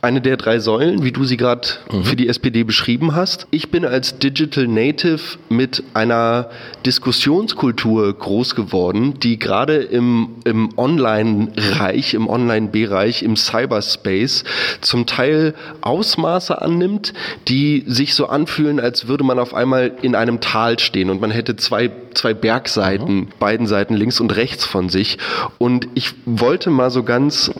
[0.02, 2.04] eine der drei Säulen, wie du sie gerade mhm.
[2.04, 3.46] für die SPD beschrieben hast.
[3.50, 6.50] Ich bin als Digital Native mit einer
[6.86, 14.44] Diskussionskultur groß geworden, die gerade im, im Online-Reich, im Online-Bereich, im Cyberspace
[14.80, 17.12] zum Teil Ausmaße annimmt,
[17.48, 21.30] die sich so anfühlen, als würde man auf einmal in einem Tal stehen und man
[21.30, 23.28] hätte zwei, zwei Bergseiten, mhm.
[23.38, 25.18] beiden Seiten links und rechts von sich.
[25.58, 27.50] Und ich wollte mal so ganz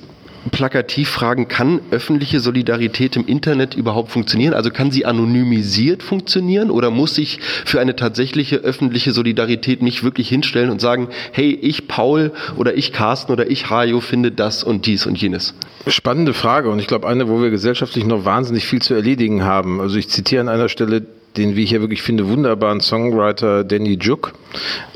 [0.51, 4.55] plakativ fragen, kann öffentliche Solidarität im Internet überhaupt funktionieren?
[4.55, 10.29] Also kann sie anonymisiert funktionieren oder muss ich für eine tatsächliche öffentliche Solidarität mich wirklich
[10.29, 14.87] hinstellen und sagen, hey, ich Paul oder ich Carsten oder ich Hajo finde das und
[14.87, 15.55] dies und jenes?
[15.87, 19.81] Spannende Frage und ich glaube eine, wo wir gesellschaftlich noch wahnsinnig viel zu erledigen haben.
[19.81, 23.99] Also ich zitiere an einer Stelle den, wie ich ja wirklich finde, wunderbaren Songwriter Danny
[24.01, 24.33] Juk.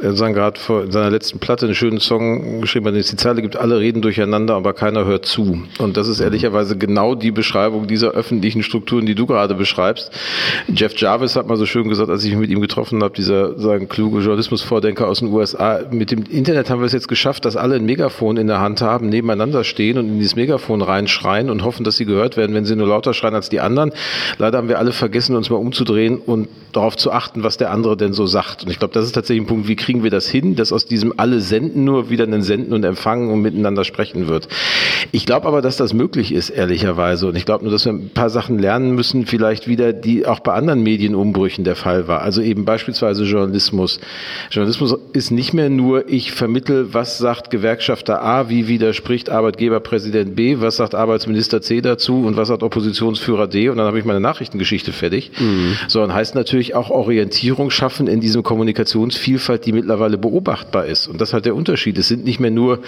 [0.01, 3.17] Er hat gerade vor seiner letzten Platte einen schönen Song geschrieben, bei dem es die
[3.17, 5.63] Zeile gibt, alle reden durcheinander, aber keiner hört zu.
[5.79, 10.13] Und das ist ehrlicherweise genau die Beschreibung dieser öffentlichen Strukturen, die du gerade beschreibst.
[10.73, 13.59] Jeff Jarvis hat mal so schön gesagt, als ich mich mit ihm getroffen habe, dieser
[13.59, 17.57] sagen, kluge Journalismusvordenker aus den USA, mit dem Internet haben wir es jetzt geschafft, dass
[17.57, 21.65] alle ein Megafon in der Hand haben, nebeneinander stehen und in dieses Megafon reinschreien und
[21.65, 23.93] hoffen, dass sie gehört werden, wenn sie nur lauter schreien als die anderen.
[24.39, 27.97] Leider haben wir alle vergessen, uns mal umzudrehen und darauf zu achten, was der andere
[27.97, 28.65] denn so sagt.
[28.65, 30.87] Und ich glaube, das ist tatsächlich ein Punkt, wie kriegen wir das hin, dass aus
[30.87, 34.49] diesem alle senden nur wieder ein Senden und Empfangen und miteinander sprechen wird.
[35.11, 37.27] Ich glaube aber, dass das möglich ist, ehrlicherweise.
[37.27, 40.41] Und ich glaube nur, dass wir ein paar Sachen lernen müssen, vielleicht wieder, die auch
[40.41, 42.21] bei anderen Medienumbrüchen der Fall war.
[42.21, 43.99] Also eben beispielsweise Journalismus.
[44.51, 50.61] Journalismus ist nicht mehr nur, ich vermittel, was sagt Gewerkschafter A, wie widerspricht Arbeitgeberpräsident B,
[50.61, 54.21] was sagt Arbeitsminister C dazu und was sagt Oppositionsführer D und dann habe ich meine
[54.21, 55.31] Nachrichtengeschichte fertig.
[55.39, 55.77] Mhm.
[55.89, 61.07] Sondern heißt natürlich auch Orientierung schaffen in diesem Kommunikationsvielfalt, die mittlerweile beobachtbar ist.
[61.07, 61.97] Und das hat der Unterschied.
[61.97, 62.81] Es sind nicht mehr nur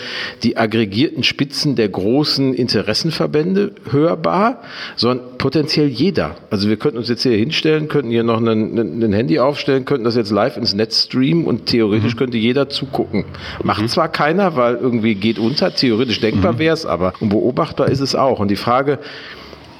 [0.43, 4.62] die aggregierten Spitzen der großen Interessenverbände hörbar,
[4.97, 6.35] sondern potenziell jeder.
[6.51, 10.16] Also wir könnten uns jetzt hier hinstellen, könnten hier noch ein, Handy aufstellen, könnten das
[10.16, 12.19] jetzt live ins Netz streamen und theoretisch mhm.
[12.19, 13.25] könnte jeder zugucken.
[13.62, 13.88] Macht mhm.
[13.88, 16.59] zwar keiner, weil irgendwie geht unter, theoretisch denkbar mhm.
[16.59, 17.12] wäre es aber.
[17.21, 18.40] Und beobachtbar ist es auch.
[18.40, 18.99] Und die Frage,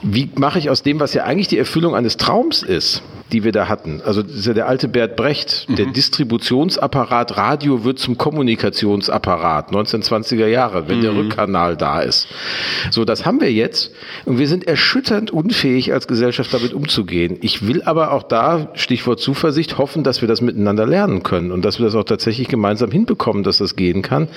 [0.03, 3.53] wie mache ich aus dem, was ja eigentlich die Erfüllung eines Traums ist, die wir
[3.53, 4.01] da hatten.
[4.05, 5.66] Also ja der alte Bert Brecht.
[5.69, 5.77] Mhm.
[5.77, 11.03] Der Distributionsapparat Radio wird zum Kommunikationsapparat 1920er Jahre, wenn mhm.
[11.03, 12.29] der Rückkanal da ist.
[12.90, 13.93] So, das haben wir jetzt
[14.25, 17.38] und wir sind erschütternd unfähig als Gesellschaft damit umzugehen.
[17.40, 21.64] Ich will aber auch da, Stichwort Zuversicht, hoffen, dass wir das miteinander lernen können und
[21.64, 24.29] dass wir das auch tatsächlich gemeinsam hinbekommen, dass das gehen kann.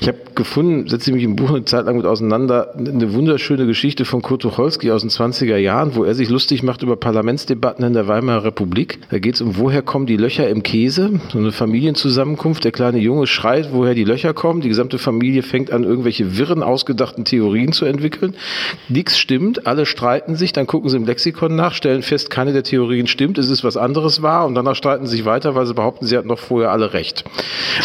[0.00, 3.66] Ich habe gefunden, setze ich mich im Buch eine Zeit lang mit auseinander, eine wunderschöne
[3.66, 7.84] Geschichte von Kurt Tucholsky aus den 20er Jahren, wo er sich lustig macht über Parlamentsdebatten
[7.84, 8.98] in der Weimarer Weimarer Republik.
[9.10, 11.20] Da geht es um, woher kommen die Löcher im Käse?
[11.32, 12.64] So eine Familienzusammenkunft.
[12.64, 14.60] Der kleine Junge schreit, woher die Löcher kommen.
[14.60, 18.34] Die gesamte Familie fängt an, irgendwelche wirren, ausgedachten Theorien zu entwickeln.
[18.88, 22.62] Nichts stimmt, alle streiten sich, dann gucken sie im Lexikon nach, stellen fest, keine der
[22.62, 25.74] Theorien stimmt, es ist was anderes wahr und danach streiten sie sich weiter, weil sie
[25.74, 27.24] behaupten, sie hatten doch vorher alle recht.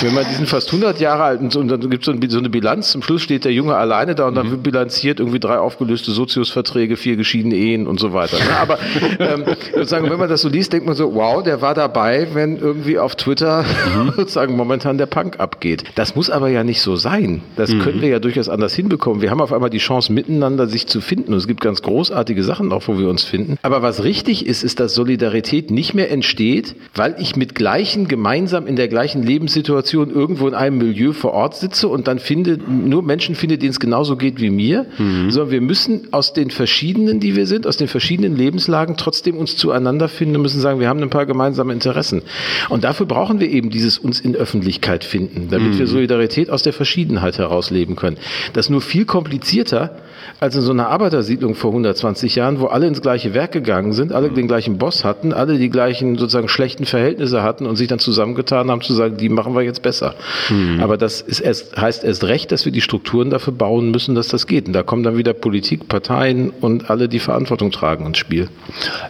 [0.01, 3.01] Wenn man diesen fast 100 Jahre alten, und dann gibt es so eine Bilanz, zum
[3.01, 4.51] Schluss steht der Junge alleine da und dann mhm.
[4.51, 8.37] wird bilanziert irgendwie drei aufgelöste Soziusverträge, vier geschiedene Ehen und so weiter.
[8.59, 8.79] Aber
[9.19, 12.29] ähm, sozusagen, wenn man das das so liest, denkt man so, wow, der war dabei,
[12.33, 14.13] wenn irgendwie auf Twitter mhm.
[14.15, 15.83] sozusagen momentan der Punk abgeht.
[15.95, 17.41] Das muss aber ja nicht so sein.
[17.57, 17.81] Das mhm.
[17.81, 19.21] können wir ja durchaus anders hinbekommen.
[19.21, 21.33] Wir haben auf einmal die Chance, miteinander sich zu finden.
[21.33, 23.57] Und es gibt ganz großartige Sachen auch, wo wir uns finden.
[23.63, 28.65] Aber was richtig ist, ist, dass Solidarität nicht mehr entsteht, weil ich mit Gleichen gemeinsam
[28.65, 33.03] in der gleichen Lebenssituation irgendwo in einem Milieu vor Ort sitze und dann finde, nur
[33.03, 35.31] Menschen finde, denen es genauso geht wie mir, mhm.
[35.31, 39.57] sondern wir müssen aus den verschiedenen, die wir sind, aus den verschiedenen Lebenslagen trotzdem uns
[39.57, 42.21] zueinander finden und müssen sagen, wir haben ein paar gemeinsame Interessen.
[42.69, 45.79] Und dafür brauchen wir eben dieses uns in Öffentlichkeit finden, damit mhm.
[45.79, 48.17] wir Solidarität aus der Verschiedenheit heraus leben können.
[48.53, 49.95] Das nur viel komplizierter
[50.39, 54.13] als in so einer Arbeitersiedlung vor 120 Jahren, wo alle ins gleiche Werk gegangen sind,
[54.13, 57.99] alle den gleichen Boss hatten, alle die gleichen sozusagen schlechten Verhältnisse hatten und sich dann
[57.99, 60.15] zusammengetan haben zu sagen, die machen wir jetzt besser.
[60.49, 60.81] Mhm.
[60.81, 64.27] Aber das ist erst, heißt erst recht, dass wir die Strukturen dafür bauen müssen, dass
[64.27, 64.67] das geht.
[64.67, 68.49] Und da kommen dann wieder Politik, Parteien und alle, die Verantwortung tragen ins Spiel.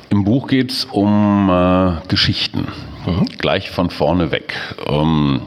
[0.10, 2.68] Im Buch geht es um äh, Geschichten.
[3.06, 3.26] Mhm.
[3.38, 4.54] Gleich von vorne weg.
[4.88, 5.42] Ähm,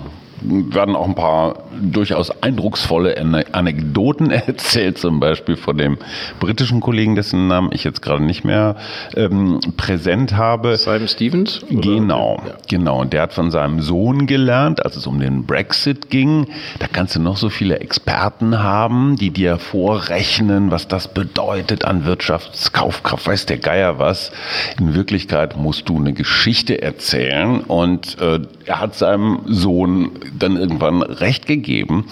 [0.44, 3.16] werden auch ein paar durchaus eindrucksvolle
[3.52, 5.98] Anekdoten erzählt, zum Beispiel von dem
[6.40, 8.76] britischen Kollegen, dessen Namen ich jetzt gerade nicht mehr
[9.16, 10.76] ähm, präsent habe.
[10.76, 11.62] Simon Stevens?
[11.64, 11.80] Oder?
[11.80, 12.54] Genau, ja.
[12.68, 13.00] genau.
[13.00, 16.46] Und der hat von seinem Sohn gelernt, als es um den Brexit ging.
[16.78, 22.04] Da kannst du noch so viele Experten haben, die dir vorrechnen, was das bedeutet an
[22.04, 24.32] Wirtschaftskaufkraft, weiß der Geier was.
[24.78, 31.02] In Wirklichkeit musst du eine Geschichte erzählen und äh, er hat seinem Sohn dann irgendwann
[31.02, 32.06] recht gegeben.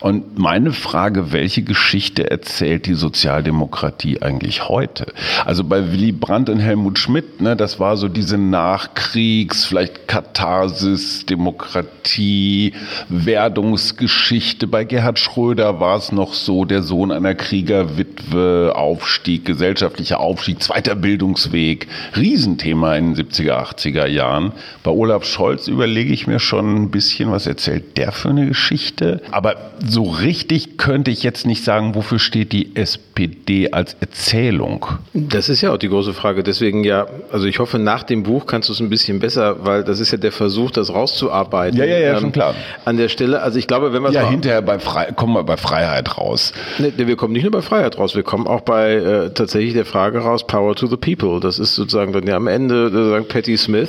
[0.00, 5.06] Und meine Frage, welche Geschichte erzählt die Sozialdemokratie eigentlich heute?
[5.44, 11.26] Also bei Willy Brandt und Helmut Schmidt, ne, das war so diese Nachkriegs, vielleicht Katharsis,
[11.26, 12.72] Demokratie,
[13.08, 14.66] Werdungsgeschichte.
[14.66, 20.94] Bei Gerhard Schröder war es noch so, der Sohn einer Kriegerwitwe, Aufstieg, gesellschaftlicher Aufstieg, zweiter
[20.94, 24.52] Bildungsweg, Riesenthema in den 70er, 80er Jahren.
[24.82, 28.46] Bei Olaf Scholz überlege ich mir schon ein bisschen, was erzählt erzählt der für eine
[28.46, 29.20] Geschichte?
[29.30, 34.86] Aber so richtig könnte ich jetzt nicht sagen, wofür steht die SPD als Erzählung?
[35.14, 36.42] Das ist ja auch die große Frage.
[36.42, 39.84] Deswegen ja, also ich hoffe, nach dem Buch kannst du es ein bisschen besser, weil
[39.84, 41.78] das ist ja der Versuch, das rauszuarbeiten.
[41.78, 42.54] Ja, ja, ja, ähm, schon klar.
[42.84, 44.78] An der Stelle, also ich glaube, wenn wir Ja, hinterher bei
[45.16, 46.52] kommen wir bei Freiheit raus.
[46.78, 49.86] Ne, wir kommen nicht nur bei Freiheit raus, wir kommen auch bei äh, tatsächlich der
[49.86, 51.40] Frage raus, Power to the People.
[51.40, 53.88] Das ist sozusagen dann ja am Ende, sozusagen Patty Smith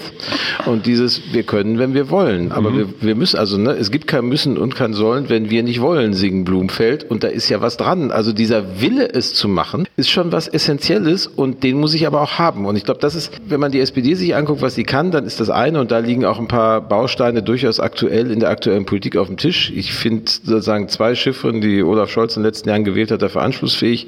[0.65, 2.51] und dieses, wir können, wenn wir wollen.
[2.51, 2.77] Aber mhm.
[2.77, 5.81] wir, wir müssen, also ne, es gibt kein Müssen und kein Sollen, wenn wir nicht
[5.81, 7.03] wollen, singen Blumfeld.
[7.03, 8.11] Und da ist ja was dran.
[8.11, 12.21] Also dieser Wille, es zu machen, ist schon was Essentielles und den muss ich aber
[12.21, 12.65] auch haben.
[12.65, 15.25] Und ich glaube, das ist, wenn man die SPD sich anguckt, was sie kann, dann
[15.25, 18.85] ist das eine und da liegen auch ein paar Bausteine durchaus aktuell in der aktuellen
[18.85, 19.71] Politik auf dem Tisch.
[19.75, 23.41] Ich finde sozusagen zwei Chiffren, die Olaf Scholz in den letzten Jahren gewählt hat, dafür
[23.41, 24.07] anschlussfähig.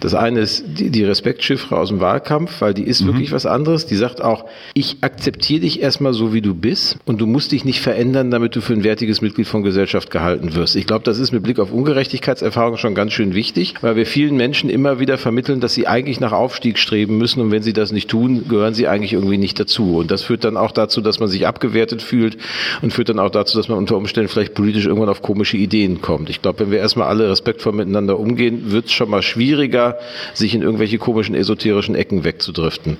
[0.00, 3.08] Das eine ist die, die Respektchiffre aus dem Wahlkampf, weil die ist mhm.
[3.08, 3.86] wirklich was anderes.
[3.86, 7.64] Die sagt auch, ich akzeptiere dich erstmal so, wie du bist und du musst dich
[7.64, 10.76] nicht verändern, damit du für ein wertiges Mitglied Mitglied von Gesellschaft gehalten wirst.
[10.76, 14.36] Ich glaube, das ist mit Blick auf Ungerechtigkeitserfahrung schon ganz schön wichtig, weil wir vielen
[14.36, 17.92] Menschen immer wieder vermitteln, dass sie eigentlich nach Aufstieg streben müssen und wenn sie das
[17.92, 19.96] nicht tun, gehören sie eigentlich irgendwie nicht dazu.
[19.98, 22.38] Und das führt dann auch dazu, dass man sich abgewertet fühlt
[22.82, 26.00] und führt dann auch dazu, dass man unter Umständen vielleicht politisch irgendwann auf komische Ideen
[26.00, 26.30] kommt.
[26.30, 29.98] Ich glaube, wenn wir erstmal alle respektvoll miteinander umgehen, wird es schon mal schwieriger,
[30.34, 32.96] sich in irgendwelche komischen esoterischen Ecken wegzudriften.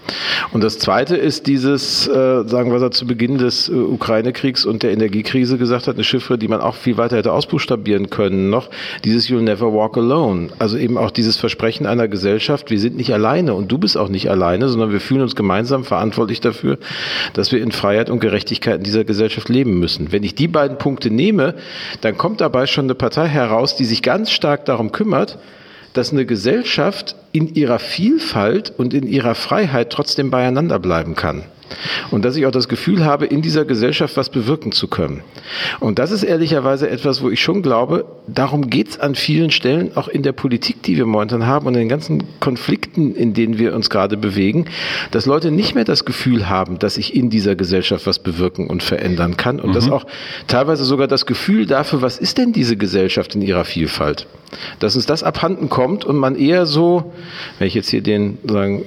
[0.53, 4.93] Und das Zweite ist dieses, äh, sagen wir, zu Beginn des äh, Ukraine-Kriegs und der
[4.93, 8.69] Energiekrise gesagt hat, eine Schiff Begriffe, die man auch viel weiter hätte ausbuchstabieren können, noch
[9.05, 10.49] dieses You'll never walk alone.
[10.59, 14.09] Also eben auch dieses Versprechen einer Gesellschaft, wir sind nicht alleine und du bist auch
[14.09, 16.79] nicht alleine, sondern wir fühlen uns gemeinsam verantwortlich dafür,
[17.35, 20.13] dass wir in Freiheit und Gerechtigkeit in dieser Gesellschaft leben müssen.
[20.13, 21.55] Wenn ich die beiden Punkte nehme,
[22.01, 25.39] dann kommt dabei schon eine Partei heraus, die sich ganz stark darum kümmert,
[25.93, 31.45] dass eine Gesellschaft in ihrer Vielfalt und in ihrer Freiheit trotzdem beieinander bleiben kann.
[32.11, 35.23] Und dass ich auch das Gefühl habe, in dieser Gesellschaft was bewirken zu können.
[35.81, 39.97] Und das ist ehrlicherweise etwas, wo ich schon glaube, darum geht es an vielen Stellen,
[39.97, 43.59] auch in der Politik, die wir momentan haben und in den ganzen Konflikten, in denen
[43.59, 44.67] wir uns gerade bewegen,
[45.11, 48.83] dass Leute nicht mehr das Gefühl haben, dass ich in dieser Gesellschaft was bewirken und
[48.83, 49.61] verändern kann.
[49.61, 49.75] Und mhm.
[49.75, 50.07] dass auch
[50.47, 54.27] teilweise sogar das Gefühl dafür, was ist denn diese Gesellschaft in ihrer Vielfalt?
[54.79, 57.13] dass uns das abhanden kommt und man eher so,
[57.59, 58.85] wenn ich jetzt hier den sagen,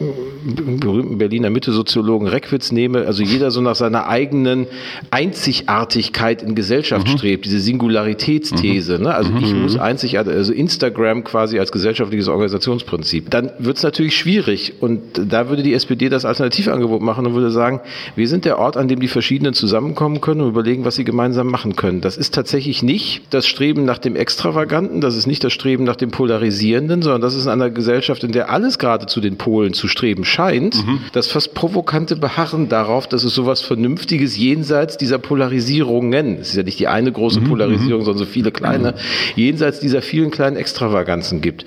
[0.79, 4.67] berühmten Berliner Mitte-Soziologen Reckwitz nehme, also jeder so nach seiner eigenen
[5.11, 7.17] Einzigartigkeit in Gesellschaft mhm.
[7.17, 9.03] strebt, diese Singularitätsthese, mhm.
[9.03, 9.15] ne?
[9.15, 9.63] also ich mhm.
[9.63, 15.49] muss einzigartig, also Instagram quasi als gesellschaftliches Organisationsprinzip, dann wird es natürlich schwierig und da
[15.49, 17.81] würde die SPD das Alternativangebot machen und würde sagen,
[18.15, 21.47] wir sind der Ort, an dem die verschiedenen zusammenkommen können und überlegen, was sie gemeinsam
[21.47, 22.01] machen können.
[22.01, 25.95] Das ist tatsächlich nicht das Streben nach dem Extravaganten, das ist nicht das Streben nach
[25.95, 29.73] dem Polarisierenden, sondern das ist in einer Gesellschaft, in der alles gerade zu den Polen
[29.73, 30.99] zu streben scheint, mhm.
[31.11, 36.55] das fast provokante Beharren beharren darauf, dass es sowas Vernünftiges jenseits dieser Polarisierungen, es ist
[36.55, 38.95] ja nicht die eine große Polarisierung, sondern so viele kleine,
[39.35, 41.65] jenseits dieser vielen kleinen Extravaganzen gibt.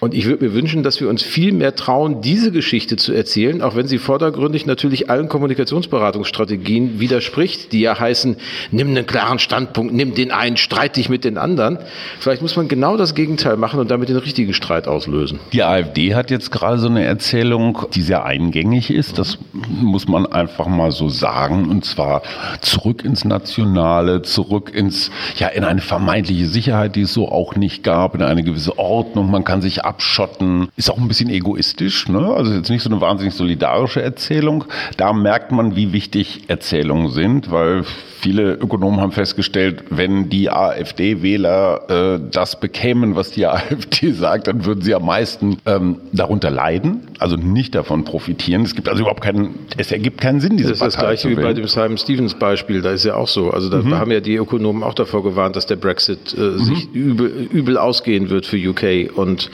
[0.00, 3.62] Und ich würde mir wünschen, dass wir uns viel mehr trauen, diese Geschichte zu erzählen,
[3.62, 8.36] auch wenn sie vordergründig natürlich allen Kommunikationsberatungsstrategien widerspricht, die ja heißen,
[8.70, 11.78] nimm einen klaren Standpunkt, nimm den einen, streit dich mit den anderen.
[12.18, 15.40] Vielleicht muss man genau das Gegenteil machen und damit den richtigen Streit auslösen.
[15.52, 19.18] Die AfD hat jetzt gerade so eine Erzählung, die sehr eingängig ist.
[19.18, 21.68] Das muss man einfach mal so sagen.
[21.68, 22.22] Und zwar
[22.60, 27.82] zurück ins Nationale, zurück ins, ja, in eine vermeintliche Sicherheit, die es so auch nicht
[27.82, 29.30] gab, in eine gewisse Ordnung.
[29.30, 30.68] Man kann sich abschotten.
[30.76, 32.34] Ist auch ein bisschen egoistisch, ne?
[32.34, 34.64] Also jetzt nicht so eine wahnsinnig solidarische Erzählung.
[34.96, 37.84] Da merkt man, wie wichtig Erzählungen sind, weil
[38.20, 44.64] viele Ökonomen haben festgestellt, wenn die AfD-Wähler äh, das bekämen, was die AfD sagt, dann
[44.64, 48.62] würden sie am meisten ähm, darunter leiden, also nicht davon profitieren.
[48.62, 51.22] Es gibt also überhaupt keinen, es ergibt keinen Sinn, diese Das ist das Partei gleiche
[51.22, 53.50] zu wie bei dem Simon Stevens Beispiel, da ist ja auch so.
[53.50, 53.94] Also da Mhm.
[53.98, 58.30] haben ja die Ökonomen auch davor gewarnt, dass der Brexit äh, sich übel, übel ausgehen
[58.30, 59.10] wird für UK.
[59.16, 59.50] Und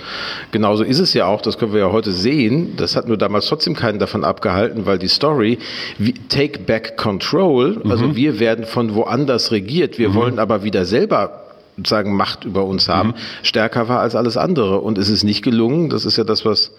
[0.52, 2.74] genauso ist es ja auch, das können wir ja heute sehen.
[2.76, 5.58] Das hat nur damals trotzdem keinen davon abgehalten, weil die Story,
[5.98, 7.90] wie, take back control, Mhm.
[7.90, 11.42] also wir werden von woanders regiert, wir wollen aber wieder selber
[11.84, 14.80] sagen Macht über uns haben, stärker war als alles andere.
[14.80, 15.90] Und es ist nicht gelungen.
[15.90, 16.72] Das ist ja das, was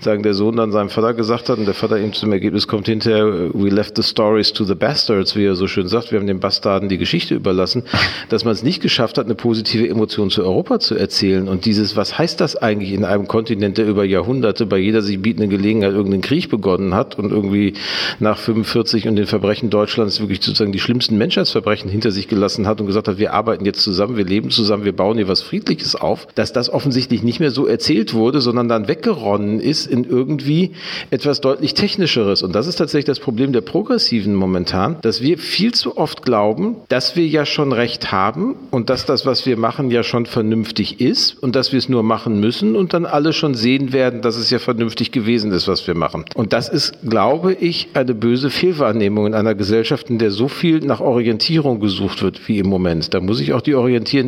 [0.00, 1.58] sagen der Sohn dann seinem Vater gesagt hat.
[1.58, 5.36] Und der Vater ihm zum Ergebnis kommt hinterher, we left the stories to the bastards,
[5.36, 6.10] wie er so schön sagt.
[6.10, 7.84] Wir haben den Bastarden die Geschichte überlassen,
[8.28, 11.48] dass man es nicht geschafft hat, eine positive Emotion zu Europa zu erzählen.
[11.48, 15.20] Und dieses, was heißt das eigentlich in einem Kontinent, der über Jahrhunderte bei jeder sich
[15.20, 17.74] bietenden Gelegenheit irgendeinen Krieg begonnen hat und irgendwie
[18.18, 22.80] nach 45 und den Verbrechen Deutschlands wirklich sozusagen die schlimmsten Menschheitsverbrechen hinter sich gelassen hat
[22.80, 25.94] und gesagt hat, wir arbeiten jetzt zusammen, wir leben zusammen, wir bauen hier was Friedliches
[25.94, 30.72] auf, dass das offensichtlich nicht mehr so erzählt wurde, sondern dann weggeronnen ist in irgendwie
[31.10, 32.42] etwas deutlich Technischeres.
[32.42, 36.76] Und das ist tatsächlich das Problem der Progressiven momentan, dass wir viel zu oft glauben,
[36.88, 41.00] dass wir ja schon Recht haben und dass das, was wir machen, ja schon vernünftig
[41.00, 44.36] ist und dass wir es nur machen müssen und dann alle schon sehen werden, dass
[44.36, 46.24] es ja vernünftig gewesen ist, was wir machen.
[46.34, 50.80] Und das ist, glaube ich, eine böse Fehlwahrnehmung in einer Gesellschaft, in der so viel
[50.80, 53.12] nach Orientierung gesucht wird wie im Moment.
[53.14, 53.74] Da muss ich auch die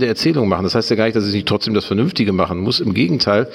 [0.02, 0.64] orientierende Erzählung machen.
[0.64, 2.80] Das heißt ja gar nicht, dass ich nicht trotzdem das Vernünftige machen muss.
[2.80, 3.48] Im Gegenteil.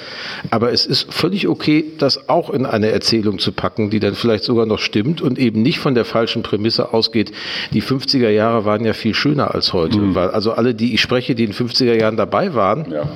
[0.50, 4.44] Aber es ist völlig okay, das auch in eine Erzählung zu packen, die dann vielleicht
[4.44, 7.32] sogar noch stimmt und eben nicht von der falschen Prämisse ausgeht.
[7.72, 9.98] Die 50er Jahre waren ja viel schöner als heute.
[10.14, 13.08] Weil also alle, die ich spreche, die in den 50er Jahren dabei waren, Ja.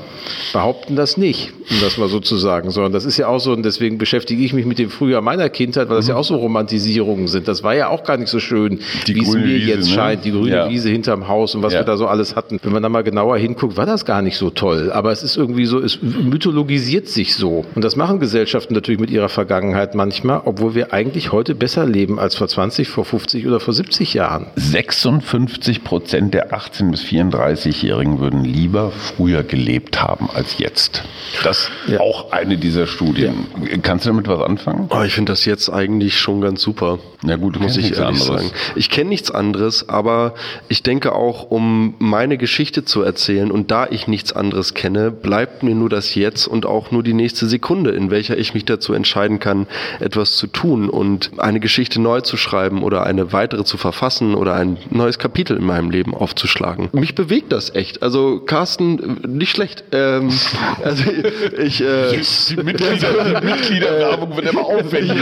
[0.52, 3.52] behaupten das nicht, um das mal so zu sagen, sondern das ist ja auch so,
[3.52, 6.36] und deswegen beschäftige ich mich mit dem Frühjahr meiner Kindheit, weil das ja auch so
[6.36, 7.48] Romantisierungen sind.
[7.48, 9.94] Das war ja auch gar nicht so schön, wie es mir Wiese, jetzt ne?
[9.94, 10.68] scheint, die grüne Ja.
[10.70, 11.80] Wiese hinterm Haus und was Ja.
[11.80, 12.58] wir da so alles hatten.
[12.62, 14.90] Wenn man da mal genauer hinguckt, war das gar nicht so toll.
[14.92, 17.64] Aber es ist irgendwie so, es mythologisiert sich so.
[17.74, 22.18] Und das machen Gesellschaften natürlich mit ihrer Vergangenheit manchmal, obwohl wir eigentlich heute besser leben
[22.18, 24.46] als vor 20, vor 50 oder vor 70 Jahren.
[24.56, 31.04] 56 Prozent der 18- bis 34-Jährigen würden lieber früher gelebt haben als jetzt.
[31.44, 32.00] Das Ja.
[32.00, 33.46] auch eine dieser Studien.
[33.82, 34.88] Kannst du damit was anfangen?
[34.90, 36.98] Oh, ich finde das jetzt eigentlich schon ganz super.
[37.24, 38.26] Ja gut, du muss ich ehrlich anderes.
[38.26, 38.50] sagen.
[38.74, 40.34] Ich kenne nichts anderes, aber
[40.68, 43.11] ich denke auch, um meine Geschichte zu erzählen
[43.50, 47.12] und da ich nichts anderes kenne, bleibt mir nur das Jetzt und auch nur die
[47.12, 49.66] nächste Sekunde, in welcher ich mich dazu entscheiden kann,
[50.00, 54.54] etwas zu tun und eine Geschichte neu zu schreiben oder eine weitere zu verfassen oder
[54.54, 56.88] ein neues Kapitel in meinem Leben aufzuschlagen.
[56.92, 58.02] Mich bewegt das echt.
[58.02, 59.84] Also Carsten, nicht schlecht.
[59.92, 60.30] Ähm,
[60.84, 61.04] also
[61.58, 65.14] ich, äh, Die, Mitglieder, die Mitgliederwerbung wird immer aufwendiger.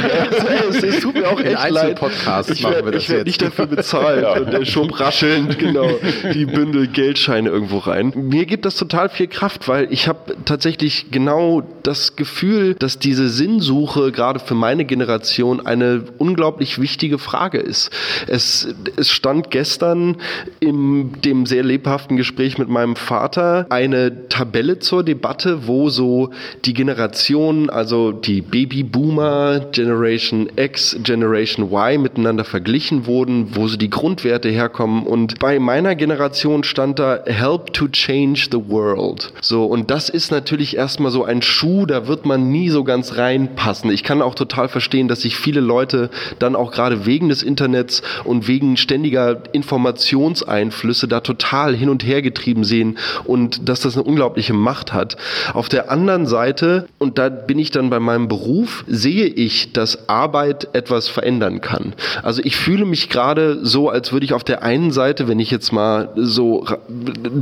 [0.70, 1.90] es, es tut mir auch In echt leid.
[1.90, 4.40] Einzelpodcasts Ich werde werd nicht dafür bezahlt.
[4.40, 5.90] Und der schob raschelnd genau
[6.32, 8.12] die Bündel Geldscheine irgendwo rein.
[8.16, 13.28] Mir gibt das total viel Kraft, weil ich habe tatsächlich genau das Gefühl, dass diese
[13.28, 17.90] Sinnsuche gerade für meine Generation eine unglaublich wichtige Frage ist.
[18.26, 20.16] Es, es stand gestern
[20.60, 26.30] in dem sehr lebhaften Gespräch mit meinem Vater eine Tabelle zur Debatte, wo so
[26.64, 33.90] die Generationen, also die Babyboomer, Generation X, Generation Y miteinander verglichen wurden, wo so die
[33.90, 35.06] Grundwerte herkommen.
[35.06, 39.32] Und bei meiner Generation stand da Help to change the world.
[39.40, 43.16] So, und das ist natürlich erstmal so ein Schuh, da wird man nie so ganz
[43.16, 43.90] reinpassen.
[43.90, 48.02] Ich kann auch total verstehen, dass sich viele Leute dann auch gerade wegen des Internets
[48.24, 54.04] und wegen ständiger Informationseinflüsse da total hin und her getrieben sehen und dass das eine
[54.04, 55.16] unglaubliche Macht hat.
[55.54, 60.08] Auf der anderen Seite, und da bin ich dann bei meinem Beruf, sehe ich, dass
[60.08, 61.94] Arbeit etwas verändern kann.
[62.22, 65.50] Also ich fühle mich gerade so, als würde ich auf der einen Seite, wenn ich
[65.50, 66.64] jetzt mal so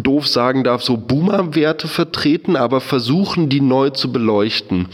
[0.09, 4.87] doof sagen darf, so Boomer-Werte vertreten, aber versuchen, die neu zu beleuchten.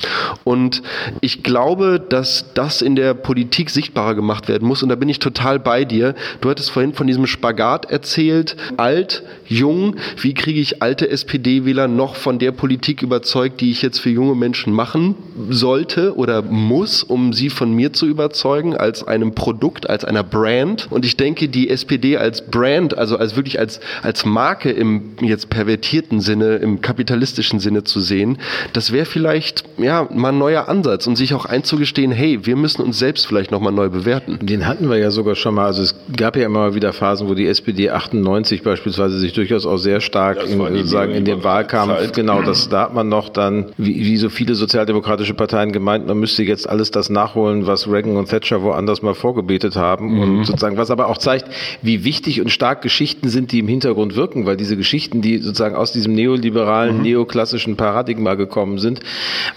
[0.42, 0.82] Und
[1.20, 4.82] ich glaube, dass das in der Politik sichtbarer gemacht werden muss.
[4.82, 6.16] Und da bin ich total bei dir.
[6.40, 8.56] Du hattest vorhin von diesem Spagat erzählt.
[8.76, 9.94] Alt, jung.
[10.20, 14.34] Wie kriege ich alte SPD-Wähler noch von der Politik überzeugt, die ich jetzt für junge
[14.34, 15.14] Menschen machen
[15.48, 20.88] sollte oder muss, um sie von mir zu überzeugen als einem Produkt, als einer Brand?
[20.90, 25.50] Und ich denke, die SPD als Brand, also als wirklich als, als Marke im jetzt
[25.50, 28.38] pervertierten Sinne, im kapitalistischen Sinne zu sehen,
[28.72, 32.82] das wäre vielleicht, ja, mal ein neuer Ansatz und sich auch einzugestehen, hey, wir müssen
[32.82, 34.38] uns selbst vielleicht nochmal neu bewerten.
[34.42, 35.66] Den hatten wir ja sogar schon mal.
[35.66, 39.76] Also es gab ja immer wieder Phasen, wo die SPD 98 beispielsweise sich durchaus auch
[39.76, 42.14] sehr stark in, sozusagen in dem Wahlkampf, Zeit.
[42.14, 46.18] genau, das da hat man noch dann, wie, wie so viele sozialdemokratische Parteien gemeint, man
[46.18, 50.20] müsste jetzt alles das nachholen, was Reagan und Thatcher woanders mal vorgebetet haben mhm.
[50.20, 51.46] und sozusagen, was aber auch zeigt,
[51.82, 55.74] wie wichtig und stark Geschichten sind, die im Hintergrund wirken, weil diese Geschichten, die sozusagen
[55.74, 57.02] aus diesem neoliberalen, mhm.
[57.02, 59.00] neoklassischen Paradigma gekommen sind,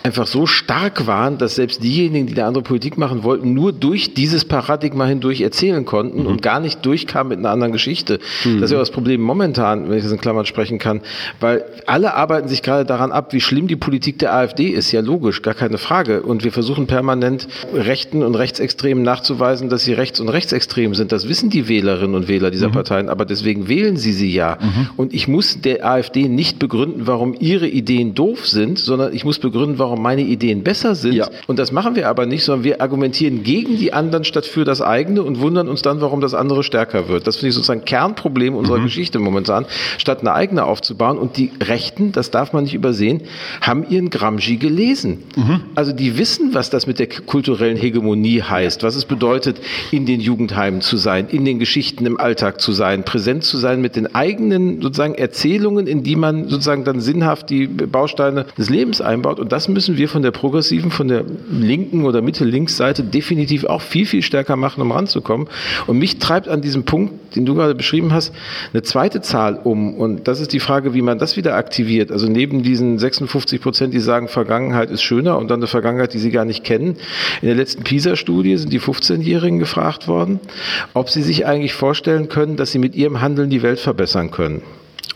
[0.03, 4.13] einfach so stark waren, dass selbst diejenigen, die eine andere Politik machen wollten, nur durch
[4.13, 6.27] dieses Paradigma hindurch erzählen konnten mhm.
[6.27, 8.19] und gar nicht durchkamen mit einer anderen Geschichte.
[8.43, 8.59] Mhm.
[8.59, 11.01] Das ist ja das Problem momentan, wenn ich das in Klammern sprechen kann,
[11.39, 14.91] weil alle arbeiten sich gerade daran ab, wie schlimm die Politik der AfD ist.
[14.91, 16.23] Ja, logisch, gar keine Frage.
[16.23, 21.11] Und wir versuchen permanent Rechten und Rechtsextremen nachzuweisen, dass sie rechts und rechtsextrem sind.
[21.11, 22.73] Das wissen die Wählerinnen und Wähler dieser mhm.
[22.73, 24.57] Parteien, aber deswegen wählen sie sie ja.
[24.59, 24.89] Mhm.
[24.95, 29.39] Und ich muss der AfD nicht begründen, warum ihre Ideen doof sind, sondern ich muss
[29.39, 31.13] begründen, warum meine Ideen besser sind.
[31.13, 31.29] Ja.
[31.47, 34.81] Und das machen wir aber nicht, sondern wir argumentieren gegen die anderen statt für das
[34.81, 37.27] eigene und wundern uns dann, warum das andere stärker wird.
[37.27, 38.83] Das finde ich sozusagen Kernproblem unserer mhm.
[38.83, 39.65] Geschichte momentan,
[39.97, 41.17] statt eine eigene aufzubauen.
[41.17, 43.21] Und die Rechten, das darf man nicht übersehen,
[43.61, 45.23] haben ihren Gramsci gelesen.
[45.35, 45.61] Mhm.
[45.75, 49.59] Also die wissen, was das mit der kulturellen Hegemonie heißt, was es bedeutet,
[49.91, 53.81] in den Jugendheimen zu sein, in den Geschichten im Alltag zu sein, präsent zu sein
[53.81, 59.01] mit den eigenen sozusagen Erzählungen, in die man sozusagen dann sinnhaft die Bausteine des Lebens
[59.01, 59.39] einbaut.
[59.39, 64.05] Und das müssen wir von der progressiven, von der linken oder Mitte-Links-Seite definitiv auch viel,
[64.05, 65.47] viel stärker machen, um ranzukommen.
[65.87, 68.33] Und mich treibt an diesem Punkt, den du gerade beschrieben hast,
[68.73, 69.95] eine zweite Zahl um.
[69.95, 72.11] Und das ist die Frage, wie man das wieder aktiviert.
[72.11, 76.19] Also neben diesen 56 Prozent, die sagen, Vergangenheit ist schöner und dann eine Vergangenheit, die
[76.19, 76.97] sie gar nicht kennen.
[77.41, 80.39] In der letzten PISA-Studie sind die 15-Jährigen gefragt worden,
[80.93, 84.61] ob sie sich eigentlich vorstellen können, dass sie mit ihrem Handeln die Welt verbessern können.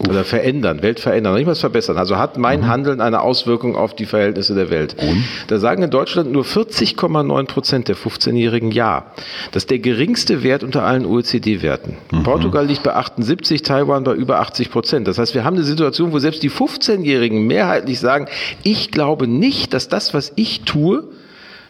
[0.08, 1.98] Oder verändern, Welt verändern, nicht was verbessern.
[1.98, 2.68] Also hat mein mhm.
[2.68, 4.96] Handeln eine Auswirkung auf die Verhältnisse der Welt.
[4.98, 5.24] Und?
[5.48, 9.12] Da sagen in Deutschland nur 40,9 Prozent der 15-Jährigen Ja.
[9.52, 11.98] Das ist der geringste Wert unter allen OECD-Werten.
[12.12, 12.24] Mhm.
[12.24, 15.08] Portugal liegt bei 78, Taiwan bei über 80 Prozent.
[15.08, 18.28] Das heißt, wir haben eine Situation, wo selbst die 15-Jährigen mehrheitlich sagen,
[18.64, 21.04] ich glaube nicht, dass das, was ich tue,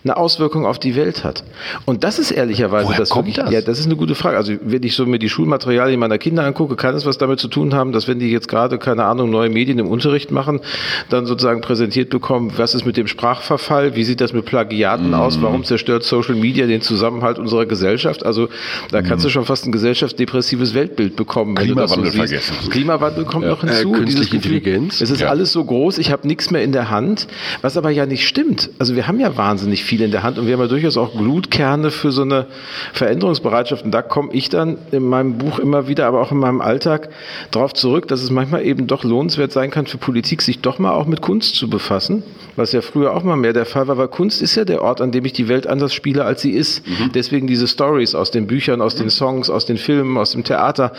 [0.04, 1.44] eine Auswirkung auf die Welt hat.
[1.86, 3.52] Und das ist ehrlicherweise Woher das kommt das?
[3.52, 4.38] Ja, das ist eine gute Frage.
[4.38, 7.48] Also wenn ich so mir die Schulmaterialien meiner Kinder angucke, kann es was damit zu
[7.48, 10.60] tun haben, dass wenn die jetzt gerade keine Ahnung neue Medien im Unterricht machen,
[11.10, 15.14] dann sozusagen präsentiert bekommen, was ist mit dem Sprachverfall, wie sieht das mit Plagiaten mm.
[15.14, 18.26] aus, warum zerstört Social Media den Zusammenhalt unserer Gesellschaft?
[18.26, 18.50] Also
[18.90, 19.28] da kannst mm.
[19.28, 21.56] du schon fast ein gesellschaftsdepressives Weltbild bekommen.
[21.56, 22.56] Klimawandel so vergessen.
[22.72, 23.52] Klimawandel kommt ja.
[23.52, 23.94] noch hinzu.
[23.94, 25.02] Äh, künstliche Intelligenz.
[25.02, 25.30] Es ist ja.
[25.30, 27.28] alles so groß, ich habe nichts mehr in der Hand,
[27.62, 28.72] was aber ja nicht stimmt.
[28.80, 31.14] Also wir haben ja wahnsinnig viel in der Hand und wir haben ja durchaus auch
[31.14, 32.46] Glutkerne für so eine
[32.94, 33.84] Veränderungsbereitschaft.
[33.84, 37.10] Und da komme ich dann in meinem Buch immer wieder, aber auch in meinem Alltag
[37.52, 40.94] darauf zurück, dass es manchmal eben doch lohnenswert sein kann für Politik, sich doch mal
[40.94, 42.24] auch mit Kunst zu befassen,
[42.56, 45.02] was ja früher auch mal mehr der Fall war, weil Kunst ist ja der Ort,
[45.02, 46.88] an dem ich die Welt anders spiele, als sie ist.
[46.88, 47.12] Mhm.
[47.14, 50.94] Deswegen diese Stories aus den Büchern, aus den Songs, aus den Filmen, aus dem Theater,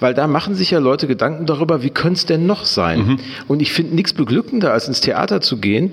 [0.00, 3.06] weil da machen sich ja Leute Gedanken darüber, wie könnte es denn noch sein?
[3.06, 3.16] Mhm.
[3.48, 5.92] Und ich finde nichts beglückender, als ins Theater zu gehen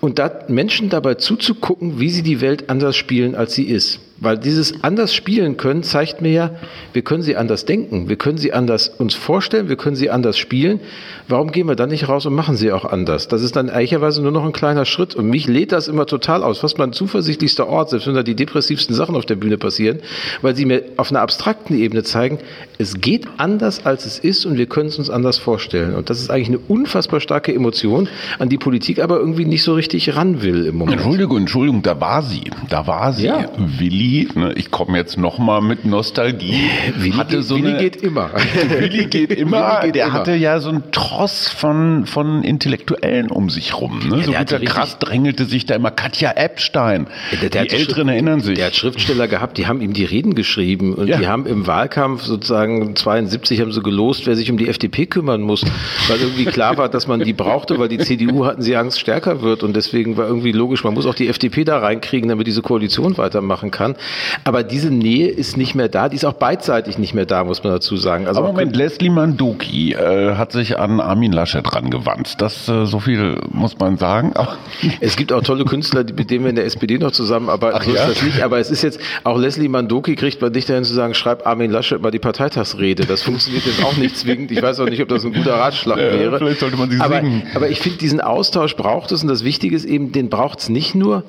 [0.00, 4.00] und da Menschen dabei zuzugucken, wie sie die Welt anders spielen, als sie ist.
[4.20, 6.50] Weil dieses anders spielen können zeigt mir ja,
[6.92, 10.36] wir können sie anders denken, wir können sie anders uns vorstellen, wir können sie anders
[10.36, 10.80] spielen.
[11.26, 13.28] Warum gehen wir dann nicht raus und machen sie auch anders?
[13.28, 15.14] Das ist dann ehrlicherweise nur noch ein kleiner Schritt.
[15.14, 16.58] Und mich lädt das immer total aus.
[16.58, 20.00] Fast mein zuversichtlichster Ort, selbst wenn da die depressivsten Sachen auf der Bühne passieren,
[20.42, 22.38] weil sie mir auf einer abstrakten Ebene zeigen,
[22.76, 25.94] es geht anders, als es ist und wir können es uns anders vorstellen.
[25.94, 28.06] Und das ist eigentlich eine unfassbar starke Emotion,
[28.38, 30.98] an die Politik aber irgendwie nicht so richtig ran will im Moment.
[30.98, 32.50] Entschuldigung, Entschuldigung, da war sie.
[32.68, 33.26] Da war sie.
[33.26, 33.48] Ja.
[33.56, 36.68] Willi ne, ich komme jetzt nochmal mit Nostalgie.
[36.96, 38.30] Willi, hatte geht, so Willi eine, geht immer.
[38.68, 39.80] Willi geht immer.
[39.80, 40.14] Willi geht der immer.
[40.14, 44.00] hatte ja so einen Tross von, von Intellektuellen um sich rum.
[44.08, 44.18] Ne?
[44.18, 47.06] Ja, so guter krass drängelte sich da immer Katja Epstein.
[47.40, 48.56] Der, der die Älteren erinnern sich.
[48.56, 51.18] Der hat Schriftsteller gehabt, die haben ihm die Reden geschrieben und ja.
[51.18, 55.42] die haben im Wahlkampf sozusagen 72 haben sie gelost, wer sich um die FDP kümmern
[55.42, 55.64] muss,
[56.08, 59.42] weil irgendwie klar war, dass man die brauchte, weil die CDU hatten sie Angst stärker
[59.42, 62.62] wird und deswegen war irgendwie logisch, man muss auch die FDP da reinkriegen, damit diese
[62.62, 63.96] Koalition weitermachen kann.
[64.44, 67.62] Aber diese Nähe ist nicht mehr da, die ist auch beidseitig nicht mehr da, muss
[67.62, 68.26] man dazu sagen.
[68.26, 72.40] Also Aber Moment, Leslie Mandoki äh, hat sich an Armin Laschet rangewandt.
[72.40, 74.34] Das äh, so viel muss man sagen.
[74.36, 74.56] Auch
[75.00, 77.82] es gibt auch tolle Künstler, mit denen wir in der SPD noch zusammenarbeiten.
[77.84, 78.04] So ja?
[78.04, 78.42] ist das nicht.
[78.42, 81.70] Aber es ist jetzt, auch Leslie Mandoki kriegt man dich dahin zu sagen, schreib Armin
[81.70, 83.06] Laschet mal die Parteitagsrede.
[83.06, 84.50] Das funktioniert jetzt auch nicht zwingend.
[84.50, 86.38] Ich weiß auch nicht, ob das ein guter Ratschlag ja, wäre.
[86.38, 87.42] Vielleicht sollte man sie aber, singen.
[87.54, 90.68] Aber ich finde, diesen Austausch braucht es und das Wichtige ist eben, den braucht es
[90.68, 91.24] nicht nur,